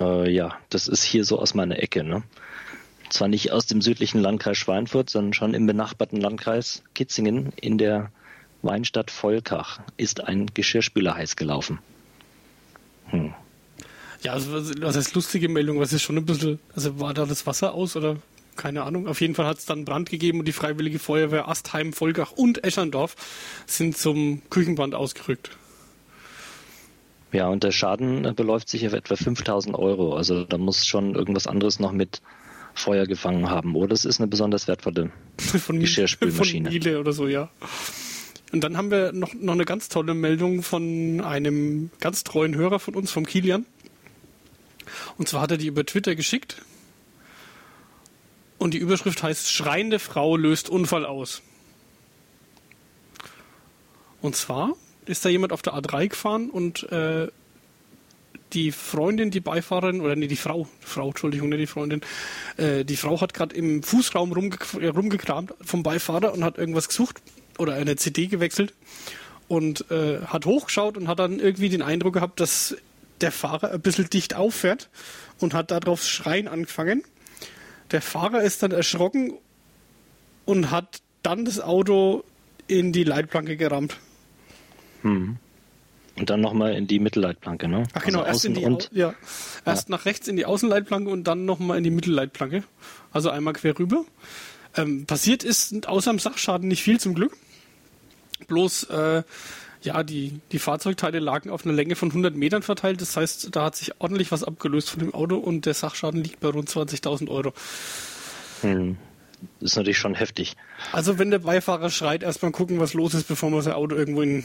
Äh, 0.00 0.30
ja, 0.30 0.56
das 0.70 0.88
ist 0.88 1.02
hier 1.02 1.26
so 1.26 1.38
aus 1.38 1.52
meiner 1.52 1.78
Ecke, 1.82 2.02
ne? 2.02 2.22
zwar 3.10 3.28
nicht 3.28 3.52
aus 3.52 3.66
dem 3.66 3.82
südlichen 3.82 4.22
Landkreis 4.22 4.56
Schweinfurt, 4.56 5.10
sondern 5.10 5.34
schon 5.34 5.52
im 5.52 5.66
benachbarten 5.66 6.18
Landkreis 6.18 6.82
Kitzingen 6.94 7.52
in 7.60 7.76
der 7.76 8.10
Weinstadt 8.62 9.10
Volkach 9.10 9.80
ist 9.96 10.24
ein 10.24 10.46
Geschirrspüler 10.54 11.14
heiß 11.14 11.36
gelaufen. 11.36 11.78
Hm. 13.06 13.34
Ja, 14.22 14.32
also 14.32 14.52
was 14.52 14.96
heißt 14.96 15.14
lustige 15.14 15.48
Meldung? 15.48 15.80
Was 15.80 15.92
ist 15.92 16.02
schon 16.02 16.16
ein 16.16 16.26
bisschen, 16.26 16.60
also 16.74 17.00
war 17.00 17.12
da 17.12 17.26
das 17.26 17.46
Wasser 17.46 17.74
aus 17.74 17.96
oder 17.96 18.16
keine 18.56 18.82
Ahnung. 18.82 19.08
Auf 19.08 19.20
jeden 19.20 19.34
Fall 19.34 19.46
hat 19.46 19.58
es 19.58 19.66
dann 19.66 19.84
Brand 19.84 20.10
gegeben 20.10 20.40
und 20.40 20.46
die 20.46 20.52
Freiwillige 20.52 20.98
Feuerwehr 20.98 21.48
Astheim, 21.48 21.92
Volkach 21.92 22.32
und 22.32 22.62
Escherndorf 22.64 23.16
sind 23.66 23.96
zum 23.96 24.42
Küchenbrand 24.50 24.94
ausgerückt. 24.94 25.56
Ja, 27.32 27.48
und 27.48 27.64
der 27.64 27.72
Schaden 27.72 28.34
beläuft 28.34 28.68
sich 28.68 28.86
auf 28.86 28.92
etwa 28.92 29.16
5000 29.16 29.74
Euro. 29.74 30.14
Also 30.14 30.44
da 30.44 30.58
muss 30.58 30.86
schon 30.86 31.14
irgendwas 31.14 31.46
anderes 31.46 31.80
noch 31.80 31.92
mit 31.92 32.20
Feuer 32.74 33.06
gefangen 33.06 33.48
haben. 33.48 33.74
Oder 33.74 33.94
es 33.94 34.04
ist 34.04 34.20
eine 34.20 34.28
besonders 34.28 34.68
wertvolle 34.68 35.10
von, 35.38 35.80
Geschirrspülmaschine. 35.80 36.70
Von 36.70 36.78
Miele 36.78 37.00
oder 37.00 37.12
so, 37.12 37.26
ja. 37.26 37.48
Und 38.52 38.62
dann 38.62 38.76
haben 38.76 38.90
wir 38.90 39.12
noch, 39.12 39.32
noch 39.32 39.54
eine 39.54 39.64
ganz 39.64 39.88
tolle 39.88 40.12
Meldung 40.12 40.62
von 40.62 41.22
einem 41.22 41.90
ganz 42.00 42.22
treuen 42.22 42.54
Hörer 42.54 42.78
von 42.78 42.94
uns, 42.94 43.10
vom 43.10 43.24
Kilian. 43.24 43.64
Und 45.16 45.26
zwar 45.26 45.40
hat 45.40 45.52
er 45.52 45.56
die 45.56 45.68
über 45.68 45.86
Twitter 45.86 46.14
geschickt. 46.14 46.62
Und 48.58 48.74
die 48.74 48.78
Überschrift 48.78 49.22
heißt 49.22 49.50
Schreiende 49.50 49.98
Frau 49.98 50.36
löst 50.36 50.68
Unfall 50.68 51.06
aus. 51.06 51.40
Und 54.20 54.36
zwar 54.36 54.74
ist 55.06 55.24
da 55.24 55.30
jemand 55.30 55.52
auf 55.52 55.62
der 55.62 55.72
A3 55.72 56.08
gefahren 56.08 56.50
und 56.50 56.84
äh, 56.92 57.28
die 58.52 58.70
Freundin, 58.70 59.30
die 59.30 59.40
Beifahrerin, 59.40 60.02
oder 60.02 60.14
nee, 60.14 60.28
die 60.28 60.36
Frau, 60.36 60.68
Frau, 60.80 61.08
Entschuldigung, 61.08 61.48
nicht 61.48 61.60
die 61.60 61.66
Freundin, 61.66 62.02
äh, 62.58 62.84
die 62.84 62.96
Frau 62.96 63.20
hat 63.20 63.32
gerade 63.32 63.56
im 63.56 63.82
Fußraum 63.82 64.30
rumge 64.30 64.58
rumgekramt 64.74 65.54
vom 65.62 65.82
Beifahrer 65.82 66.34
und 66.34 66.44
hat 66.44 66.58
irgendwas 66.58 66.88
gesucht 66.88 67.22
oder 67.58 67.74
eine 67.74 67.96
CD 67.96 68.26
gewechselt 68.26 68.74
und 69.48 69.90
äh, 69.90 70.20
hat 70.22 70.46
hochgeschaut 70.46 70.96
und 70.96 71.08
hat 71.08 71.18
dann 71.18 71.38
irgendwie 71.38 71.68
den 71.68 71.82
Eindruck 71.82 72.14
gehabt, 72.14 72.40
dass 72.40 72.76
der 73.20 73.32
Fahrer 73.32 73.72
ein 73.72 73.80
bisschen 73.80 74.08
dicht 74.10 74.34
auffährt 74.34 74.88
und 75.38 75.54
hat 75.54 75.70
darauf 75.70 76.04
schreien 76.04 76.48
angefangen. 76.48 77.04
Der 77.90 78.02
Fahrer 78.02 78.42
ist 78.42 78.62
dann 78.62 78.72
erschrocken 78.72 79.34
und 80.44 80.70
hat 80.70 81.02
dann 81.22 81.44
das 81.44 81.60
Auto 81.60 82.24
in 82.66 82.92
die 82.92 83.04
Leitplanke 83.04 83.56
gerammt. 83.56 83.98
Hm. 85.02 85.36
Und 86.16 86.28
dann 86.28 86.40
nochmal 86.40 86.74
in 86.74 86.86
die 86.86 86.98
Mittelleitplanke, 86.98 87.68
ne? 87.68 87.84
Ach 87.94 88.04
genau, 88.04 88.20
also 88.20 88.28
erst, 88.28 88.44
in 88.44 88.54
die, 88.54 88.64
und, 88.64 88.90
ja, 88.92 89.14
erst 89.64 89.88
ja. 89.88 89.96
nach 89.96 90.04
rechts 90.04 90.28
in 90.28 90.36
die 90.36 90.44
Außenleitplanke 90.44 91.10
und 91.10 91.24
dann 91.24 91.46
nochmal 91.46 91.78
in 91.78 91.84
die 91.84 91.90
Mittelleitplanke. 91.90 92.64
Also 93.12 93.30
einmal 93.30 93.54
quer 93.54 93.78
rüber. 93.78 94.04
Ähm, 94.76 95.06
passiert 95.06 95.44
ist 95.44 95.86
außer 95.86 96.10
dem 96.10 96.18
Sachschaden 96.18 96.68
nicht 96.68 96.82
viel 96.82 96.98
zum 96.98 97.14
Glück. 97.14 97.36
Bloß, 98.46 98.84
äh, 98.84 99.22
ja, 99.82 100.02
die, 100.02 100.40
die 100.52 100.58
Fahrzeugteile 100.58 101.18
lagen 101.18 101.50
auf 101.50 101.64
einer 101.64 101.74
Länge 101.74 101.96
von 101.96 102.08
100 102.08 102.34
Metern 102.34 102.62
verteilt. 102.62 103.00
Das 103.00 103.16
heißt, 103.16 103.54
da 103.54 103.64
hat 103.64 103.76
sich 103.76 103.92
ordentlich 104.00 104.32
was 104.32 104.44
abgelöst 104.44 104.90
von 104.90 105.00
dem 105.00 105.14
Auto 105.14 105.36
und 105.36 105.66
der 105.66 105.74
Sachschaden 105.74 106.22
liegt 106.22 106.40
bei 106.40 106.48
rund 106.48 106.68
20.000 106.68 107.28
Euro. 107.28 107.52
Hm. 108.62 108.96
Das 109.60 109.72
ist 109.72 109.76
natürlich 109.76 109.98
schon 109.98 110.14
heftig. 110.14 110.54
Also 110.92 111.18
wenn 111.18 111.30
der 111.32 111.40
Beifahrer 111.40 111.90
schreit, 111.90 112.22
erstmal 112.22 112.52
gucken, 112.52 112.78
was 112.78 112.94
los 112.94 113.14
ist, 113.14 113.26
bevor 113.26 113.50
man 113.50 113.62
sein 113.62 113.74
Auto 113.74 113.96
irgendwo 113.96 114.22
in 114.22 114.44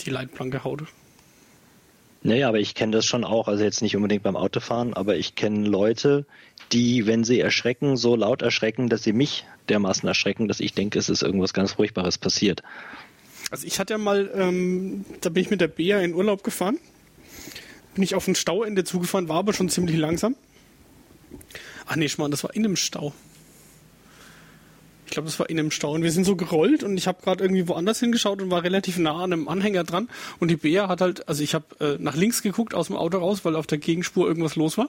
die 0.00 0.10
Leitplanke 0.10 0.64
haut. 0.64 0.82
Naja, 2.26 2.48
aber 2.48 2.58
ich 2.58 2.74
kenne 2.74 2.90
das 2.90 3.06
schon 3.06 3.22
auch, 3.22 3.46
also 3.46 3.62
jetzt 3.62 3.82
nicht 3.82 3.94
unbedingt 3.94 4.24
beim 4.24 4.36
Autofahren, 4.36 4.94
aber 4.94 5.16
ich 5.16 5.36
kenne 5.36 5.68
Leute, 5.68 6.26
die, 6.72 7.06
wenn 7.06 7.22
sie 7.22 7.38
erschrecken, 7.38 7.96
so 7.96 8.16
laut 8.16 8.42
erschrecken, 8.42 8.88
dass 8.88 9.04
sie 9.04 9.12
mich 9.12 9.44
dermaßen 9.68 10.08
erschrecken, 10.08 10.48
dass 10.48 10.58
ich 10.58 10.74
denke, 10.74 10.98
es 10.98 11.08
ist 11.08 11.22
irgendwas 11.22 11.54
ganz 11.54 11.74
Furchtbares 11.74 12.18
passiert. 12.18 12.64
Also 13.52 13.64
ich 13.64 13.78
hatte 13.78 13.94
ja 13.94 13.98
mal, 13.98 14.28
ähm, 14.34 15.04
da 15.20 15.30
bin 15.30 15.40
ich 15.40 15.50
mit 15.50 15.60
der 15.60 15.68
Bea 15.68 16.00
in 16.00 16.14
Urlaub 16.14 16.42
gefahren, 16.42 16.78
bin 17.94 18.02
ich 18.02 18.16
auf 18.16 18.26
ein 18.26 18.34
Stauende 18.34 18.82
zugefahren, 18.82 19.28
war 19.28 19.36
aber 19.36 19.52
schon 19.52 19.68
ziemlich 19.68 19.96
langsam. 19.96 20.34
Ach 21.86 21.94
nee, 21.94 22.08
Schmarrn, 22.08 22.32
das 22.32 22.42
war 22.42 22.52
in 22.56 22.64
einem 22.64 22.74
Stau. 22.74 23.12
Ich 25.06 25.12
glaube, 25.12 25.26
das 25.26 25.38
war 25.38 25.48
in 25.48 25.58
einem 25.58 25.70
Stau. 25.70 25.92
Und 25.92 26.02
wir 26.02 26.10
sind 26.10 26.24
so 26.24 26.34
gerollt 26.34 26.82
und 26.82 26.96
ich 26.96 27.06
habe 27.06 27.22
gerade 27.22 27.42
irgendwie 27.42 27.68
woanders 27.68 28.00
hingeschaut 28.00 28.42
und 28.42 28.50
war 28.50 28.64
relativ 28.64 28.98
nah 28.98 29.22
an 29.22 29.32
einem 29.32 29.48
Anhänger 29.48 29.84
dran. 29.84 30.08
Und 30.40 30.48
die 30.48 30.56
Bea 30.56 30.88
hat 30.88 31.00
halt, 31.00 31.28
also 31.28 31.44
ich 31.44 31.54
habe 31.54 31.64
äh, 31.80 31.96
nach 32.00 32.16
links 32.16 32.42
geguckt 32.42 32.74
aus 32.74 32.88
dem 32.88 32.96
Auto 32.96 33.18
raus, 33.18 33.44
weil 33.44 33.54
auf 33.54 33.68
der 33.68 33.78
Gegenspur 33.78 34.26
irgendwas 34.26 34.56
los 34.56 34.76
war. 34.76 34.88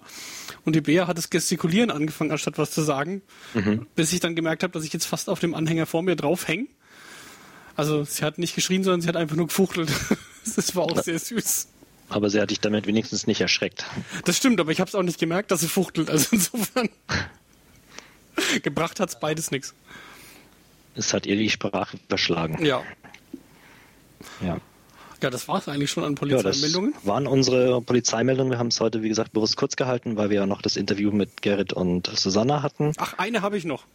Und 0.65 0.75
die 0.75 0.81
Bea 0.81 1.07
hat 1.07 1.17
das 1.17 1.29
Gestikulieren 1.29 1.91
angefangen, 1.91 2.31
anstatt 2.31 2.57
was 2.57 2.71
zu 2.71 2.81
sagen. 2.81 3.21
Mhm. 3.53 3.85
Bis 3.95 4.11
ich 4.11 4.19
dann 4.19 4.35
gemerkt 4.35 4.63
habe, 4.63 4.73
dass 4.73 4.83
ich 4.83 4.91
jetzt 4.91 5.05
fast 5.05 5.29
auf 5.29 5.39
dem 5.39 5.53
Anhänger 5.53 5.85
vor 5.85 6.01
mir 6.01 6.15
drauf 6.15 6.47
hänge. 6.47 6.67
Also 7.75 8.03
sie 8.03 8.25
hat 8.25 8.39
nicht 8.39 8.55
geschrien, 8.55 8.83
sondern 8.83 9.01
sie 9.01 9.07
hat 9.07 9.15
einfach 9.15 9.35
nur 9.35 9.47
gefuchtelt. 9.47 9.91
das 10.55 10.75
war 10.75 10.83
auch 10.83 11.01
sehr 11.03 11.19
süß. 11.19 11.67
Aber 12.09 12.29
sie 12.31 12.41
hat 12.41 12.49
dich 12.49 12.59
damit 12.59 12.87
wenigstens 12.87 13.27
nicht 13.27 13.41
erschreckt. 13.41 13.85
Das 14.25 14.35
stimmt, 14.37 14.59
aber 14.59 14.71
ich 14.71 14.79
habe 14.79 14.87
es 14.87 14.95
auch 14.95 15.03
nicht 15.03 15.19
gemerkt, 15.19 15.51
dass 15.51 15.59
sie 15.59 15.67
fuchtelt. 15.67 16.09
Also 16.09 16.29
insofern 16.31 16.89
gebracht 18.63 18.99
hat 18.99 19.09
es 19.09 19.19
beides 19.19 19.51
nichts. 19.51 19.75
Es 20.97 21.13
hat 21.13 21.25
ihr 21.25 21.35
die 21.35 21.49
Sprache 21.49 21.97
verschlagen. 22.09 22.63
Ja. 22.65 22.83
Ja. 24.41 24.57
Ja, 25.21 25.29
das 25.31 25.47
war 25.47 25.57
es 25.57 25.67
eigentlich 25.67 25.89
schon 25.89 26.03
an 26.03 26.15
Polizeimeldungen. 26.15 26.91
Ja, 26.91 26.97
das 26.97 27.07
waren 27.07 27.27
unsere 27.27 27.81
Polizeimeldungen. 27.81 28.51
Wir 28.51 28.59
haben 28.59 28.67
es 28.67 28.79
heute, 28.79 29.01
wie 29.01 29.09
gesagt, 29.09 29.31
bewusst 29.33 29.57
kurz 29.57 29.75
gehalten, 29.75 30.15
weil 30.15 30.29
wir 30.29 30.37
ja 30.37 30.45
noch 30.45 30.61
das 30.61 30.75
Interview 30.75 31.11
mit 31.11 31.41
Gerrit 31.41 31.73
und 31.73 32.07
Susanna 32.15 32.61
hatten. 32.61 32.93
Ach, 32.97 33.15
eine 33.17 33.41
habe 33.41 33.57
ich 33.57 33.65
noch. 33.65 33.85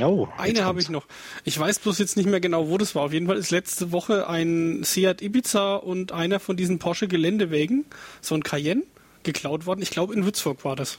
Oh, 0.00 0.26
eine 0.38 0.64
habe 0.64 0.80
ich 0.80 0.88
noch. 0.88 1.06
Ich 1.44 1.58
weiß 1.58 1.80
bloß 1.80 1.98
jetzt 1.98 2.16
nicht 2.16 2.26
mehr 2.28 2.40
genau, 2.40 2.68
wo 2.68 2.78
das 2.78 2.94
war. 2.94 3.02
Auf 3.02 3.12
jeden 3.12 3.26
Fall 3.26 3.36
ist 3.36 3.50
letzte 3.50 3.92
Woche 3.92 4.26
ein 4.26 4.82
Seat 4.84 5.20
Ibiza 5.20 5.76
und 5.76 6.12
einer 6.12 6.40
von 6.40 6.56
diesen 6.56 6.78
Porsche 6.78 7.08
Geländewägen, 7.08 7.84
so 8.20 8.34
ein 8.34 8.42
Cayenne, 8.42 8.82
geklaut 9.22 9.66
worden. 9.66 9.82
Ich 9.82 9.90
glaube, 9.90 10.14
in 10.14 10.24
Würzburg 10.24 10.64
war 10.64 10.76
das. 10.76 10.98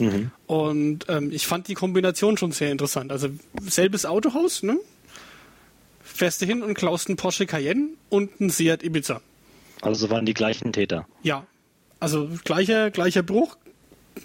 Mhm. 0.00 0.30
Und 0.46 1.06
ähm, 1.08 1.30
ich 1.30 1.46
fand 1.46 1.68
die 1.68 1.74
Kombination 1.74 2.36
schon 2.36 2.52
sehr 2.52 2.72
interessant. 2.72 3.12
Also 3.12 3.28
selbes 3.62 4.06
Autohaus, 4.06 4.62
ne? 4.62 4.78
Fährst 6.02 6.42
du 6.42 6.46
hin 6.46 6.62
und 6.62 6.74
klaust 6.74 7.08
einen 7.08 7.16
Porsche 7.16 7.46
Cayenne 7.46 7.90
und 8.08 8.40
einen 8.40 8.50
Seat 8.50 8.82
Ibiza. 8.82 9.20
Also 9.82 10.10
waren 10.10 10.26
die 10.26 10.34
gleichen 10.34 10.72
Täter. 10.72 11.06
Ja. 11.22 11.46
Also 12.00 12.30
gleicher, 12.44 12.90
gleicher 12.90 13.22
Bruch, 13.22 13.56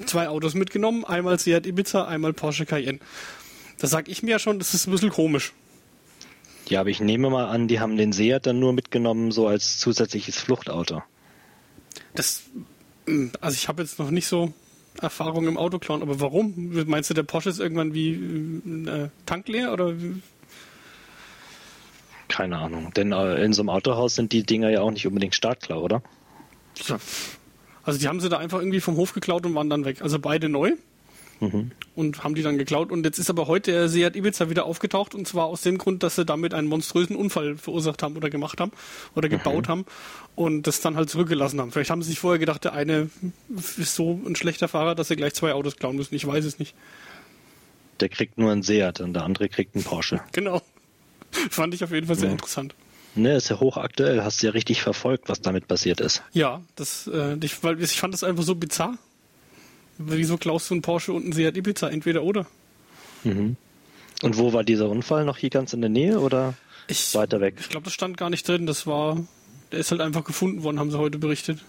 zwei 0.05 0.29
Autos 0.29 0.53
mitgenommen, 0.53 1.05
einmal 1.05 1.39
Seat 1.39 1.65
Ibiza, 1.65 2.05
einmal 2.05 2.33
Porsche 2.33 2.65
Cayenne. 2.65 2.99
Da 3.79 3.87
sag 3.87 4.07
ich 4.07 4.23
mir 4.23 4.31
ja 4.31 4.39
schon, 4.39 4.59
das 4.59 4.73
ist 4.73 4.87
ein 4.87 4.91
bisschen 4.91 5.09
komisch. 5.09 5.53
Ja, 6.67 6.79
aber 6.79 6.89
ich 6.89 6.99
nehme 6.99 7.29
mal 7.29 7.45
an, 7.45 7.67
die 7.67 7.79
haben 7.79 7.97
den 7.97 8.11
Seat 8.11 8.47
dann 8.47 8.59
nur 8.59 8.73
mitgenommen, 8.73 9.31
so 9.31 9.47
als 9.47 9.77
zusätzliches 9.77 10.39
Fluchtauto. 10.39 11.03
Das, 12.15 12.43
hm, 13.05 13.31
also 13.41 13.55
ich 13.55 13.67
habe 13.67 13.83
jetzt 13.83 13.99
noch 13.99 14.09
nicht 14.09 14.27
so 14.27 14.53
Erfahrung 15.01 15.47
im 15.47 15.57
Autoklauen. 15.57 16.01
Aber 16.01 16.19
warum? 16.19 16.71
Meinst 16.87 17.09
du, 17.09 17.13
der 17.13 17.23
Porsche 17.23 17.49
ist 17.49 17.59
irgendwann 17.59 17.93
wie 17.93 18.13
äh, 18.13 19.09
tankleer 19.25 19.73
oder? 19.73 19.93
Keine 22.27 22.57
Ahnung. 22.57 22.93
Denn 22.93 23.11
äh, 23.11 23.43
in 23.43 23.53
so 23.53 23.61
einem 23.61 23.69
Autohaus 23.69 24.15
sind 24.15 24.31
die 24.31 24.43
Dinger 24.43 24.69
ja 24.69 24.81
auch 24.81 24.91
nicht 24.91 25.07
unbedingt 25.07 25.35
startklar, 25.35 25.81
oder? 25.81 26.01
Ja. 26.87 26.99
Also 27.83 27.99
die 27.99 28.07
haben 28.07 28.19
sie 28.19 28.29
da 28.29 28.37
einfach 28.37 28.59
irgendwie 28.59 28.81
vom 28.81 28.97
Hof 28.97 29.13
geklaut 29.13 29.45
und 29.45 29.53
waren 29.53 29.69
dann 29.69 29.85
weg. 29.85 30.01
Also 30.01 30.19
beide 30.19 30.49
neu. 30.49 30.73
Mhm. 31.39 31.71
Und 31.95 32.23
haben 32.23 32.35
die 32.35 32.41
dann 32.41 32.57
geklaut. 32.57 32.91
Und 32.91 33.05
jetzt 33.05 33.19
ist 33.19 33.29
aber 33.29 33.47
heute 33.47 33.71
der 33.71 33.89
Seat 33.89 34.15
Ibiza 34.15 34.49
wieder 34.49 34.65
aufgetaucht. 34.65 35.15
Und 35.15 35.27
zwar 35.27 35.45
aus 35.45 35.61
dem 35.61 35.77
Grund, 35.77 36.03
dass 36.03 36.15
sie 36.15 36.25
damit 36.25 36.53
einen 36.53 36.67
monströsen 36.67 37.15
Unfall 37.15 37.57
verursacht 37.57 38.03
haben 38.03 38.15
oder 38.15 38.29
gemacht 38.29 38.59
haben 38.59 38.71
oder 39.15 39.29
gebaut 39.29 39.67
mhm. 39.67 39.71
haben 39.71 39.85
und 40.35 40.67
das 40.67 40.81
dann 40.81 40.95
halt 40.95 41.09
zurückgelassen 41.09 41.59
haben. 41.59 41.71
Vielleicht 41.71 41.89
haben 41.89 42.01
sie 42.01 42.09
sich 42.09 42.19
vorher 42.19 42.39
gedacht, 42.39 42.63
der 42.63 42.73
eine 42.73 43.09
ist 43.77 43.95
so 43.95 44.19
ein 44.25 44.35
schlechter 44.35 44.67
Fahrer, 44.67 44.95
dass 44.95 45.07
sie 45.07 45.15
gleich 45.15 45.33
zwei 45.33 45.53
Autos 45.53 45.77
klauen 45.77 45.95
müssen. 45.95 46.15
Ich 46.15 46.25
weiß 46.25 46.45
es 46.45 46.59
nicht. 46.59 46.75
Der 47.99 48.09
kriegt 48.09 48.37
nur 48.37 48.51
einen 48.51 48.63
Seat 48.63 48.99
und 48.99 49.13
der 49.13 49.23
andere 49.23 49.49
kriegt 49.49 49.75
einen 49.75 49.83
Porsche. 49.83 50.21
Genau. 50.33 50.61
Fand 51.49 51.73
ich 51.73 51.83
auf 51.83 51.91
jeden 51.91 52.07
Fall 52.07 52.17
sehr 52.17 52.27
ja. 52.27 52.33
interessant. 52.33 52.75
Ne, 53.15 53.35
ist 53.37 53.49
ja 53.49 53.59
hochaktuell. 53.59 54.23
Hast 54.23 54.41
du 54.41 54.47
ja 54.47 54.51
richtig 54.51 54.81
verfolgt, 54.81 55.29
was 55.29 55.39
damit 55.39 55.67
passiert 55.67 56.01
ist. 56.01 56.21
Ja, 56.33 56.61
das, 56.75 57.07
äh, 57.07 57.37
ich, 57.41 57.63
weil 57.63 57.81
ich 57.81 57.97
fand 57.97 58.13
das 58.13 58.23
einfach 58.23 58.43
so 58.43 58.55
bizarr. 58.55 58.97
Wieso 59.97 60.37
klaust 60.37 60.69
du 60.69 60.75
einen 60.75 60.81
Porsche 60.81 61.13
und 61.13 61.23
einen 61.23 61.33
Seat 61.33 61.57
Ibiza? 61.57 61.89
Entweder 61.89 62.23
oder. 62.23 62.45
Mhm. 63.23 63.55
Und 64.21 64.37
wo 64.37 64.53
war 64.53 64.63
dieser 64.63 64.89
Unfall? 64.89 65.25
Noch 65.25 65.37
hier 65.37 65.49
ganz 65.49 65.73
in 65.73 65.81
der 65.81 65.89
Nähe 65.89 66.19
oder 66.19 66.53
ich, 66.87 67.13
weiter 67.15 67.41
weg? 67.41 67.55
Ich 67.59 67.69
glaube, 67.69 67.85
das 67.85 67.93
stand 67.93 68.17
gar 68.17 68.29
nicht 68.29 68.47
drin. 68.47 68.65
Das 68.65 68.87
war, 68.87 69.17
der 69.71 69.79
ist 69.79 69.91
halt 69.91 70.01
einfach 70.01 70.23
gefunden 70.23 70.63
worden, 70.63 70.79
haben 70.79 70.91
sie 70.91 70.97
heute 70.97 71.17
berichtet. 71.17 71.59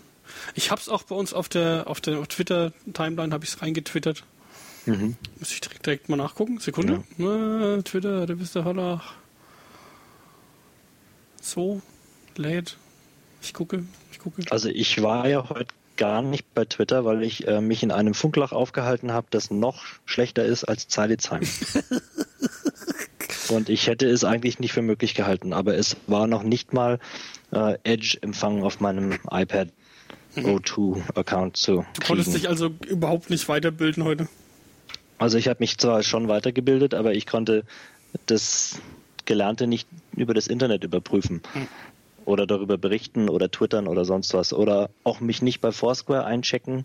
Ich 0.54 0.70
habe 0.70 0.80
es 0.80 0.88
auch 0.88 1.04
bei 1.04 1.14
uns 1.14 1.32
auf 1.32 1.48
der 1.48 1.84
auf 1.86 2.00
der 2.00 2.26
Twitter-Timeline 2.26 3.32
habe 3.32 3.44
ich 3.44 3.50
es 3.50 3.62
reingetwittert. 3.62 4.24
Mhm. 4.86 5.16
Muss 5.38 5.52
ich 5.52 5.60
direkt, 5.60 5.86
direkt, 5.86 6.08
mal 6.08 6.16
nachgucken. 6.16 6.58
Sekunde. 6.58 7.02
Ja. 7.18 7.76
Äh, 7.76 7.82
Twitter, 7.82 8.26
du 8.26 8.36
bist 8.36 8.54
der 8.54 8.64
Holler. 8.64 9.02
So, 11.40 11.80
lädt. 12.36 12.76
Ich 13.42 13.52
gucke, 13.52 13.84
ich 14.10 14.18
gucke. 14.18 14.42
Also 14.50 14.68
ich 14.68 15.02
war 15.02 15.28
ja 15.28 15.48
heute 15.48 15.72
gar 15.96 16.22
nicht 16.22 16.54
bei 16.54 16.64
Twitter, 16.64 17.04
weil 17.04 17.22
ich 17.22 17.46
äh, 17.46 17.60
mich 17.60 17.82
in 17.82 17.90
einem 17.90 18.14
Funkloch 18.14 18.52
aufgehalten 18.52 19.12
habe, 19.12 19.26
das 19.30 19.50
noch 19.50 19.84
schlechter 20.04 20.44
ist 20.44 20.64
als 20.64 20.88
Zeilitzheim. 20.88 21.42
Und 23.48 23.68
ich 23.68 23.86
hätte 23.86 24.08
es 24.08 24.24
eigentlich 24.24 24.58
nicht 24.58 24.72
für 24.72 24.82
möglich 24.82 25.14
gehalten, 25.14 25.52
aber 25.52 25.76
es 25.76 25.96
war 26.06 26.26
noch 26.26 26.42
nicht 26.42 26.72
mal 26.72 26.98
äh, 27.52 27.78
Edge-Empfang 27.84 28.62
auf 28.62 28.80
meinem 28.80 29.18
iPad 29.30 29.68
O2-Account 30.36 31.56
zu 31.56 31.76
kriegen. 31.76 31.86
Du 31.94 32.06
konntest 32.06 32.34
dich 32.34 32.48
also 32.48 32.70
überhaupt 32.86 33.30
nicht 33.30 33.48
weiterbilden 33.48 34.04
heute? 34.04 34.28
Also 35.18 35.38
ich 35.38 35.48
habe 35.48 35.58
mich 35.60 35.78
zwar 35.78 36.02
schon 36.02 36.28
weitergebildet, 36.28 36.94
aber 36.94 37.14
ich 37.14 37.26
konnte 37.26 37.64
das 38.26 38.80
Gelernte 39.24 39.66
nicht 39.66 39.88
über 40.14 40.34
das 40.34 40.46
Internet 40.46 40.84
überprüfen. 40.84 41.42
Oder 42.26 42.46
darüber 42.46 42.76
berichten 42.76 43.30
oder 43.30 43.50
twittern 43.50 43.86
oder 43.86 44.04
sonst 44.04 44.34
was. 44.34 44.52
Oder 44.52 44.90
auch 45.04 45.20
mich 45.20 45.40
nicht 45.40 45.60
bei 45.60 45.72
Foursquare 45.72 46.26
einchecken 46.26 46.84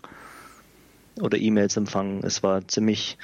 oder 1.20 1.36
E-Mails 1.36 1.76
empfangen. 1.76 2.22
Es 2.24 2.42
war 2.42 2.66
ziemlich 2.68 3.18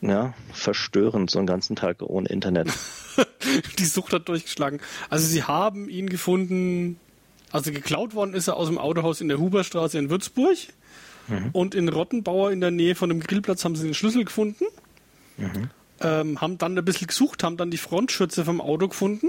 ja, 0.00 0.34
verstörend, 0.52 1.30
so 1.30 1.38
einen 1.38 1.46
ganzen 1.46 1.76
Tag 1.76 2.02
ohne 2.02 2.28
Internet. 2.28 2.68
Die 3.78 3.84
Sucht 3.84 4.12
hat 4.12 4.28
durchgeschlagen. 4.28 4.80
Also 5.10 5.26
sie 5.26 5.42
haben 5.42 5.88
ihn 5.88 6.08
gefunden, 6.08 7.00
also 7.50 7.72
geklaut 7.72 8.14
worden 8.14 8.34
ist 8.34 8.48
er 8.48 8.56
aus 8.56 8.68
dem 8.68 8.78
Autohaus 8.78 9.20
in 9.20 9.28
der 9.28 9.38
Huberstraße 9.38 9.98
in 9.98 10.10
Würzburg. 10.10 10.56
Mhm. 11.28 11.50
Und 11.52 11.74
in 11.74 11.88
Rottenbauer 11.88 12.52
in 12.52 12.60
der 12.60 12.70
Nähe 12.70 12.94
von 12.94 13.08
dem 13.08 13.20
Grillplatz 13.20 13.64
haben 13.64 13.74
sie 13.74 13.84
den 13.84 13.94
Schlüssel 13.94 14.24
gefunden. 14.24 14.64
Mhm. 15.36 15.70
Ähm, 16.00 16.40
haben 16.40 16.58
dann 16.58 16.78
ein 16.78 16.84
bisschen 16.84 17.06
gesucht, 17.06 17.42
haben 17.42 17.56
dann 17.56 17.70
die 17.70 17.78
Frontschürze 17.78 18.44
vom 18.44 18.60
Auto 18.60 18.86
gefunden 18.88 19.28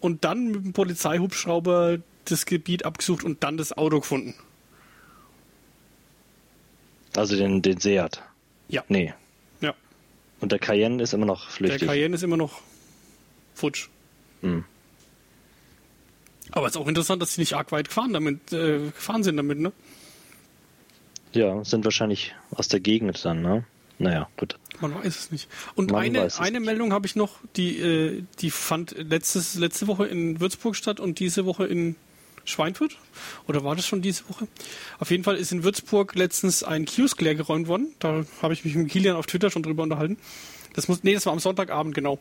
und 0.00 0.24
dann 0.24 0.48
mit 0.48 0.64
dem 0.64 0.72
Polizeihubschrauber 0.72 1.98
das 2.24 2.46
Gebiet 2.46 2.84
abgesucht 2.84 3.24
und 3.24 3.42
dann 3.42 3.56
das 3.56 3.76
Auto 3.76 4.00
gefunden. 4.00 4.34
Also 7.16 7.36
den, 7.36 7.62
den 7.62 7.80
Seat? 7.80 8.22
Ja. 8.68 8.84
Nee. 8.88 9.14
Ja. 9.60 9.74
Und 10.40 10.52
der 10.52 10.58
Cayenne 10.58 11.02
ist 11.02 11.12
immer 11.12 11.26
noch 11.26 11.50
flüchtig? 11.50 11.80
Der 11.80 11.88
Cayenne 11.88 12.14
ist 12.14 12.22
immer 12.22 12.36
noch 12.36 12.60
futsch. 13.54 13.88
Hm. 14.42 14.64
Aber 16.52 16.66
es 16.66 16.74
ist 16.74 16.80
auch 16.80 16.88
interessant, 16.88 17.22
dass 17.22 17.34
sie 17.34 17.40
nicht 17.40 17.54
arg 17.54 17.72
weit 17.72 17.88
gefahren, 17.88 18.12
damit, 18.12 18.52
äh, 18.52 18.78
gefahren 18.86 19.22
sind 19.22 19.36
damit, 19.36 19.58
ne? 19.58 19.72
Ja, 21.32 21.64
sind 21.64 21.84
wahrscheinlich 21.84 22.34
aus 22.50 22.68
der 22.68 22.80
Gegend 22.80 23.24
dann, 23.24 23.42
ne? 23.42 23.64
Naja, 24.00 24.28
gut. 24.38 24.58
Man 24.80 24.94
weiß 24.94 25.18
es 25.18 25.30
nicht. 25.30 25.48
Und 25.74 25.90
Man 25.90 26.00
eine, 26.00 26.28
eine. 26.38 26.58
Meldung 26.58 26.94
habe 26.94 27.06
ich 27.06 27.16
noch, 27.16 27.36
die, 27.56 27.78
äh, 27.78 28.22
die 28.38 28.50
fand 28.50 28.96
letztes, 28.96 29.56
letzte 29.56 29.86
Woche 29.88 30.06
in 30.06 30.40
Würzburg 30.40 30.74
statt 30.74 31.00
und 31.00 31.18
diese 31.18 31.44
Woche 31.44 31.66
in 31.66 31.96
Schweinfurt. 32.46 32.96
Oder 33.46 33.62
war 33.62 33.76
das 33.76 33.86
schon 33.86 34.00
diese 34.00 34.26
Woche? 34.30 34.48
Auf 34.98 35.10
jeden 35.10 35.22
Fall 35.22 35.36
ist 35.36 35.52
in 35.52 35.64
Würzburg 35.64 36.14
letztens 36.14 36.62
ein 36.62 36.86
Kiosk 36.86 37.20
leer 37.20 37.34
geräumt 37.34 37.68
worden. 37.68 37.94
Da 37.98 38.24
habe 38.40 38.54
ich 38.54 38.64
mich 38.64 38.74
mit 38.74 38.88
Kilian 38.88 39.16
auf 39.16 39.26
Twitter 39.26 39.50
schon 39.50 39.62
drüber 39.62 39.82
unterhalten. 39.82 40.16
Das 40.72 40.88
muss, 40.88 41.04
nee, 41.04 41.12
das 41.12 41.26
war 41.26 41.34
am 41.34 41.40
Sonntagabend, 41.40 41.94
genau. 41.94 42.18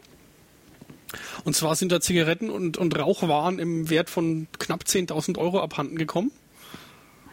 Und 1.45 1.55
zwar 1.55 1.77
sind 1.77 1.93
da 1.93 2.01
Zigaretten 2.01 2.49
und, 2.49 2.77
und 2.77 2.99
Rauchwaren 2.99 3.57
im 3.57 3.89
Wert 3.89 4.09
von 4.09 4.47
knapp 4.59 4.83
10.000 4.83 5.37
Euro 5.37 5.61
abhanden 5.61 5.97
gekommen. 5.97 6.31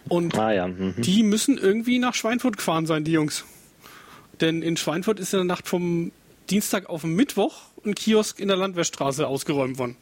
Und 0.08 0.38
ah, 0.38 0.52
ja. 0.52 0.68
mhm. 0.68 0.94
die 0.98 1.24
müssen 1.24 1.58
irgendwie 1.58 1.98
nach 1.98 2.14
Schweinfurt 2.14 2.58
gefahren 2.58 2.86
sein, 2.86 3.02
die 3.02 3.10
Jungs. 3.10 3.44
Denn 4.40 4.62
in 4.62 4.76
Schweinfurt 4.76 5.20
ist 5.20 5.32
in 5.32 5.38
der 5.38 5.44
Nacht 5.44 5.66
vom 5.68 6.12
Dienstag 6.50 6.88
auf 6.88 7.02
den 7.02 7.14
Mittwoch 7.14 7.62
ein 7.84 7.94
Kiosk 7.94 8.38
in 8.38 8.48
der 8.48 8.56
Landwehrstraße 8.56 9.26
ausgeräumt 9.26 9.78
worden. 9.78 9.96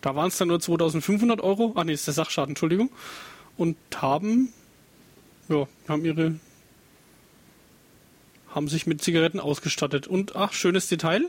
Da 0.00 0.14
waren 0.14 0.28
es 0.28 0.38
dann 0.38 0.48
nur 0.48 0.60
2500 0.60 1.40
Euro. 1.40 1.72
Ah, 1.74 1.84
nee, 1.84 1.92
ist 1.92 2.06
der 2.06 2.14
Sachschaden, 2.14 2.50
Entschuldigung. 2.50 2.90
Und 3.56 3.76
haben, 3.96 4.52
ja, 5.48 5.66
haben 5.88 6.04
ihre, 6.04 6.38
haben 8.54 8.68
sich 8.68 8.86
mit 8.86 9.02
Zigaretten 9.02 9.40
ausgestattet. 9.40 10.06
Und, 10.06 10.36
ach, 10.36 10.52
schönes 10.52 10.88
Detail. 10.88 11.28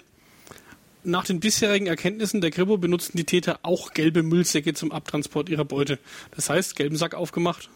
Nach 1.04 1.24
den 1.24 1.40
bisherigen 1.40 1.88
Erkenntnissen 1.88 2.42
der 2.42 2.52
Kripo 2.52 2.78
benutzten 2.78 3.18
die 3.18 3.24
Täter 3.24 3.60
auch 3.64 3.94
gelbe 3.94 4.24
Müllsäcke 4.24 4.74
zum 4.74 4.92
Abtransport 4.92 5.48
ihrer 5.48 5.64
Beute. 5.64 6.00
Das 6.36 6.50
heißt, 6.50 6.76
gelben 6.76 6.98
Sack 6.98 7.16
aufgemacht 7.16 7.70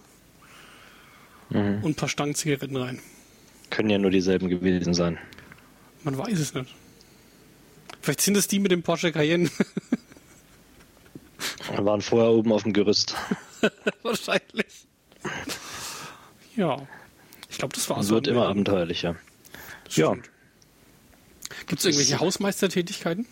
mhm. 1.50 1.84
und 1.84 1.92
ein 1.92 1.96
paar 1.96 2.10
Stangen 2.10 2.36
Zigaretten 2.36 2.76
rein. 2.76 3.00
Können 3.72 3.90
ja 3.90 3.98
nur 3.98 4.12
dieselben 4.12 4.48
gewesen 4.50 4.94
sein. 4.94 5.18
Man 6.04 6.18
weiß 6.18 6.40
es 6.40 6.54
nicht. 6.54 6.76
Vielleicht 8.02 8.22
sind 8.22 8.38
es 8.38 8.48
die 8.48 8.60
mit 8.60 8.72
dem 8.72 8.84
Porsche 8.84 9.12
Cayenne. 9.12 9.50
Wir 11.72 11.84
waren 11.86 12.02
vorher 12.02 12.32
oben 12.32 12.52
auf 12.52 12.64
dem 12.64 12.74
Gerüst. 12.74 13.16
Wahrscheinlich. 14.04 14.88
Ja. 16.56 16.86
Ich 17.50 17.58
glaube, 17.58 17.74
das 17.74 17.90
war 17.90 18.00
es. 18.00 18.10
Wird 18.10 18.28
immer 18.28 18.48
abenteuerlicher. 18.48 19.16
Ja. 19.92 20.16
Gibt 21.68 21.80
es 21.80 21.86
irgendwelche 21.86 22.20
Hausmeistertätigkeiten? 22.20 23.26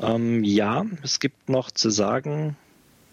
Ähm, 0.00 0.44
ja, 0.44 0.84
es 1.02 1.20
gibt 1.20 1.48
noch 1.48 1.70
zu 1.70 1.90
sagen, 1.90 2.56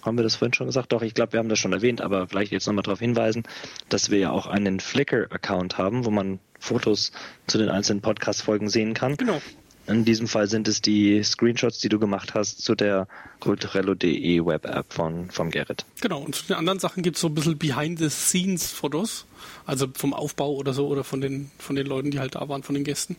haben 0.05 0.17
wir 0.17 0.23
das 0.23 0.35
vorhin 0.35 0.53
schon 0.53 0.67
gesagt? 0.67 0.91
Doch, 0.91 1.01
ich 1.01 1.13
glaube, 1.13 1.33
wir 1.33 1.39
haben 1.39 1.49
das 1.49 1.59
schon 1.59 1.73
erwähnt, 1.73 2.01
aber 2.01 2.27
vielleicht 2.27 2.51
jetzt 2.51 2.67
nochmal 2.67 2.83
darauf 2.83 2.99
hinweisen, 2.99 3.43
dass 3.89 4.09
wir 4.09 4.19
ja 4.19 4.31
auch 4.31 4.47
einen 4.47 4.79
Flickr-Account 4.79 5.77
haben, 5.77 6.05
wo 6.05 6.11
man 6.11 6.39
Fotos 6.59 7.11
zu 7.47 7.57
den 7.57 7.69
einzelnen 7.69 8.01
Podcast-Folgen 8.01 8.69
sehen 8.69 8.93
kann. 8.93 9.17
Genau. 9.17 9.41
In 9.87 10.03
diesem 10.03 10.27
Fall 10.27 10.47
sind 10.47 10.67
es 10.67 10.81
die 10.81 11.21
Screenshots, 11.23 11.77
die 11.77 11.89
du 11.89 11.99
gemacht 11.99 12.33
hast 12.33 12.63
zu 12.63 12.73
der 12.73 13.07
culturello.de 13.39 14.43
Web-App 14.43 14.91
von, 14.91 15.29
von 15.29 15.51
Gerrit. 15.51 15.85
Genau, 16.01 16.21
und 16.21 16.33
zu 16.33 16.45
den 16.45 16.55
anderen 16.55 16.79
Sachen 16.79 17.03
gibt 17.03 17.17
es 17.17 17.21
so 17.21 17.27
ein 17.27 17.35
bisschen 17.35 17.57
Behind-the-Scenes-Fotos, 17.59 19.25
also 19.67 19.87
vom 19.93 20.15
Aufbau 20.15 20.53
oder 20.55 20.73
so 20.73 20.87
oder 20.87 21.03
von 21.03 21.21
den, 21.21 21.51
von 21.59 21.75
den 21.75 21.85
Leuten, 21.85 22.09
die 22.09 22.19
halt 22.19 22.33
da 22.33 22.49
waren, 22.49 22.63
von 22.63 22.73
den 22.73 22.83
Gästen. 22.83 23.15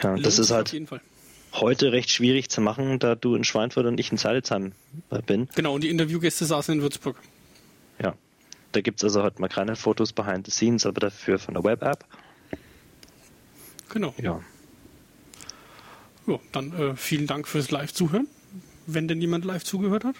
Ja, 0.00 0.16
das 0.16 0.38
ist 0.38 0.52
halt 0.52 0.72
heute 1.52 1.92
recht 1.92 2.10
schwierig 2.10 2.48
zu 2.48 2.60
machen, 2.60 2.98
da 2.98 3.14
du 3.14 3.34
in 3.34 3.44
Schweinfurt 3.44 3.86
und 3.86 3.98
ich 3.98 4.10
in 4.12 4.18
Salzheim 4.18 4.72
bin. 5.26 5.48
Genau, 5.54 5.74
und 5.74 5.82
die 5.82 5.88
Interviewgäste 5.88 6.44
saßen 6.44 6.74
in 6.74 6.82
Würzburg. 6.82 7.16
Ja, 8.02 8.14
da 8.72 8.80
gibt 8.80 9.00
es 9.00 9.04
also 9.04 9.22
heute 9.22 9.40
mal 9.40 9.48
keine 9.48 9.76
Fotos 9.76 10.12
behind 10.12 10.46
the 10.46 10.52
scenes, 10.52 10.86
aber 10.86 11.00
dafür 11.00 11.38
von 11.38 11.54
der 11.54 11.64
Web-App. 11.64 12.04
Genau. 13.88 14.14
Ja. 14.18 14.40
Ja, 16.26 16.38
dann 16.52 16.72
äh, 16.72 16.96
vielen 16.96 17.26
Dank 17.26 17.48
fürs 17.48 17.70
Live-Zuhören, 17.70 18.28
wenn 18.86 19.08
denn 19.08 19.20
jemand 19.20 19.44
live 19.44 19.64
zugehört 19.64 20.04
hat. 20.04 20.16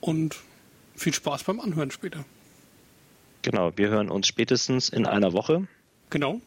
Und 0.00 0.36
viel 0.94 1.14
Spaß 1.14 1.44
beim 1.44 1.60
Anhören 1.60 1.90
später. 1.90 2.24
Genau, 3.42 3.72
wir 3.76 3.88
hören 3.88 4.10
uns 4.10 4.28
spätestens 4.28 4.88
in 4.88 5.06
einer 5.06 5.32
Woche. 5.32 5.66
Genau. 6.10 6.40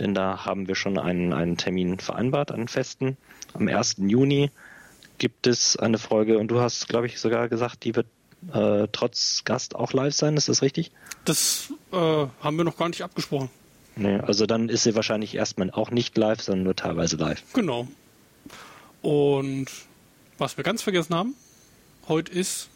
Denn 0.00 0.14
da 0.14 0.44
haben 0.46 0.66
wir 0.66 0.74
schon 0.74 0.98
einen, 0.98 1.32
einen 1.32 1.56
Termin 1.56 1.98
vereinbart, 1.98 2.50
einen 2.50 2.68
festen. 2.68 3.16
Am 3.52 3.68
1. 3.68 3.96
Juni 3.98 4.50
gibt 5.18 5.46
es 5.46 5.76
eine 5.76 5.98
Folge 5.98 6.38
und 6.38 6.48
du 6.48 6.60
hast, 6.60 6.88
glaube 6.88 7.06
ich, 7.06 7.20
sogar 7.20 7.48
gesagt, 7.48 7.84
die 7.84 7.94
wird 7.94 8.06
äh, 8.52 8.88
trotz 8.90 9.44
Gast 9.44 9.76
auch 9.76 9.92
live 9.92 10.14
sein. 10.14 10.36
Ist 10.36 10.48
das 10.48 10.62
richtig? 10.62 10.90
Das 11.26 11.72
äh, 11.92 11.96
haben 11.96 12.56
wir 12.56 12.64
noch 12.64 12.78
gar 12.78 12.88
nicht 12.88 13.02
abgesprochen. 13.02 13.50
Nee, 13.96 14.16
also 14.16 14.46
dann 14.46 14.70
ist 14.70 14.84
sie 14.84 14.94
wahrscheinlich 14.94 15.34
erstmal 15.34 15.70
auch 15.70 15.90
nicht 15.90 16.16
live, 16.16 16.40
sondern 16.40 16.64
nur 16.64 16.76
teilweise 16.76 17.16
live. 17.16 17.42
Genau. 17.52 17.86
Und 19.02 19.66
was 20.38 20.56
wir 20.56 20.64
ganz 20.64 20.80
vergessen 20.80 21.14
haben, 21.14 21.34
heute 22.08 22.32
ist 22.32 22.70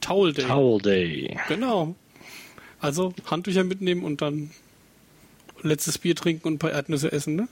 Towel 0.00 0.32
Day. 0.32 0.44
Towel 0.44 0.80
Day. 0.80 1.36
Genau. 1.48 1.96
Also 2.80 3.12
Handtücher 3.28 3.64
mitnehmen 3.64 4.04
und 4.04 4.22
dann 4.22 4.52
letztes 5.62 5.98
Bier 5.98 6.14
trinken 6.14 6.46
und 6.48 6.54
ein 6.54 6.58
paar 6.58 6.72
Erdnüsse 6.72 7.12
essen, 7.12 7.36
ne? 7.36 7.48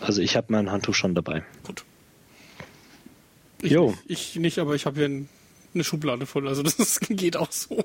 Also 0.00 0.20
ich 0.20 0.36
habe 0.36 0.46
mein 0.50 0.70
Handtuch 0.70 0.94
schon 0.94 1.14
dabei. 1.14 1.44
Gut. 1.62 1.84
Ich, 3.62 3.72
jo. 3.72 3.94
ich 4.06 4.36
nicht, 4.36 4.58
aber 4.58 4.74
ich 4.74 4.86
habe 4.86 4.96
hier 4.96 5.26
eine 5.74 5.84
Schublade 5.84 6.26
voll, 6.26 6.48
also 6.48 6.62
das 6.78 7.00
geht 7.00 7.36
auch 7.36 7.52
so. 7.52 7.82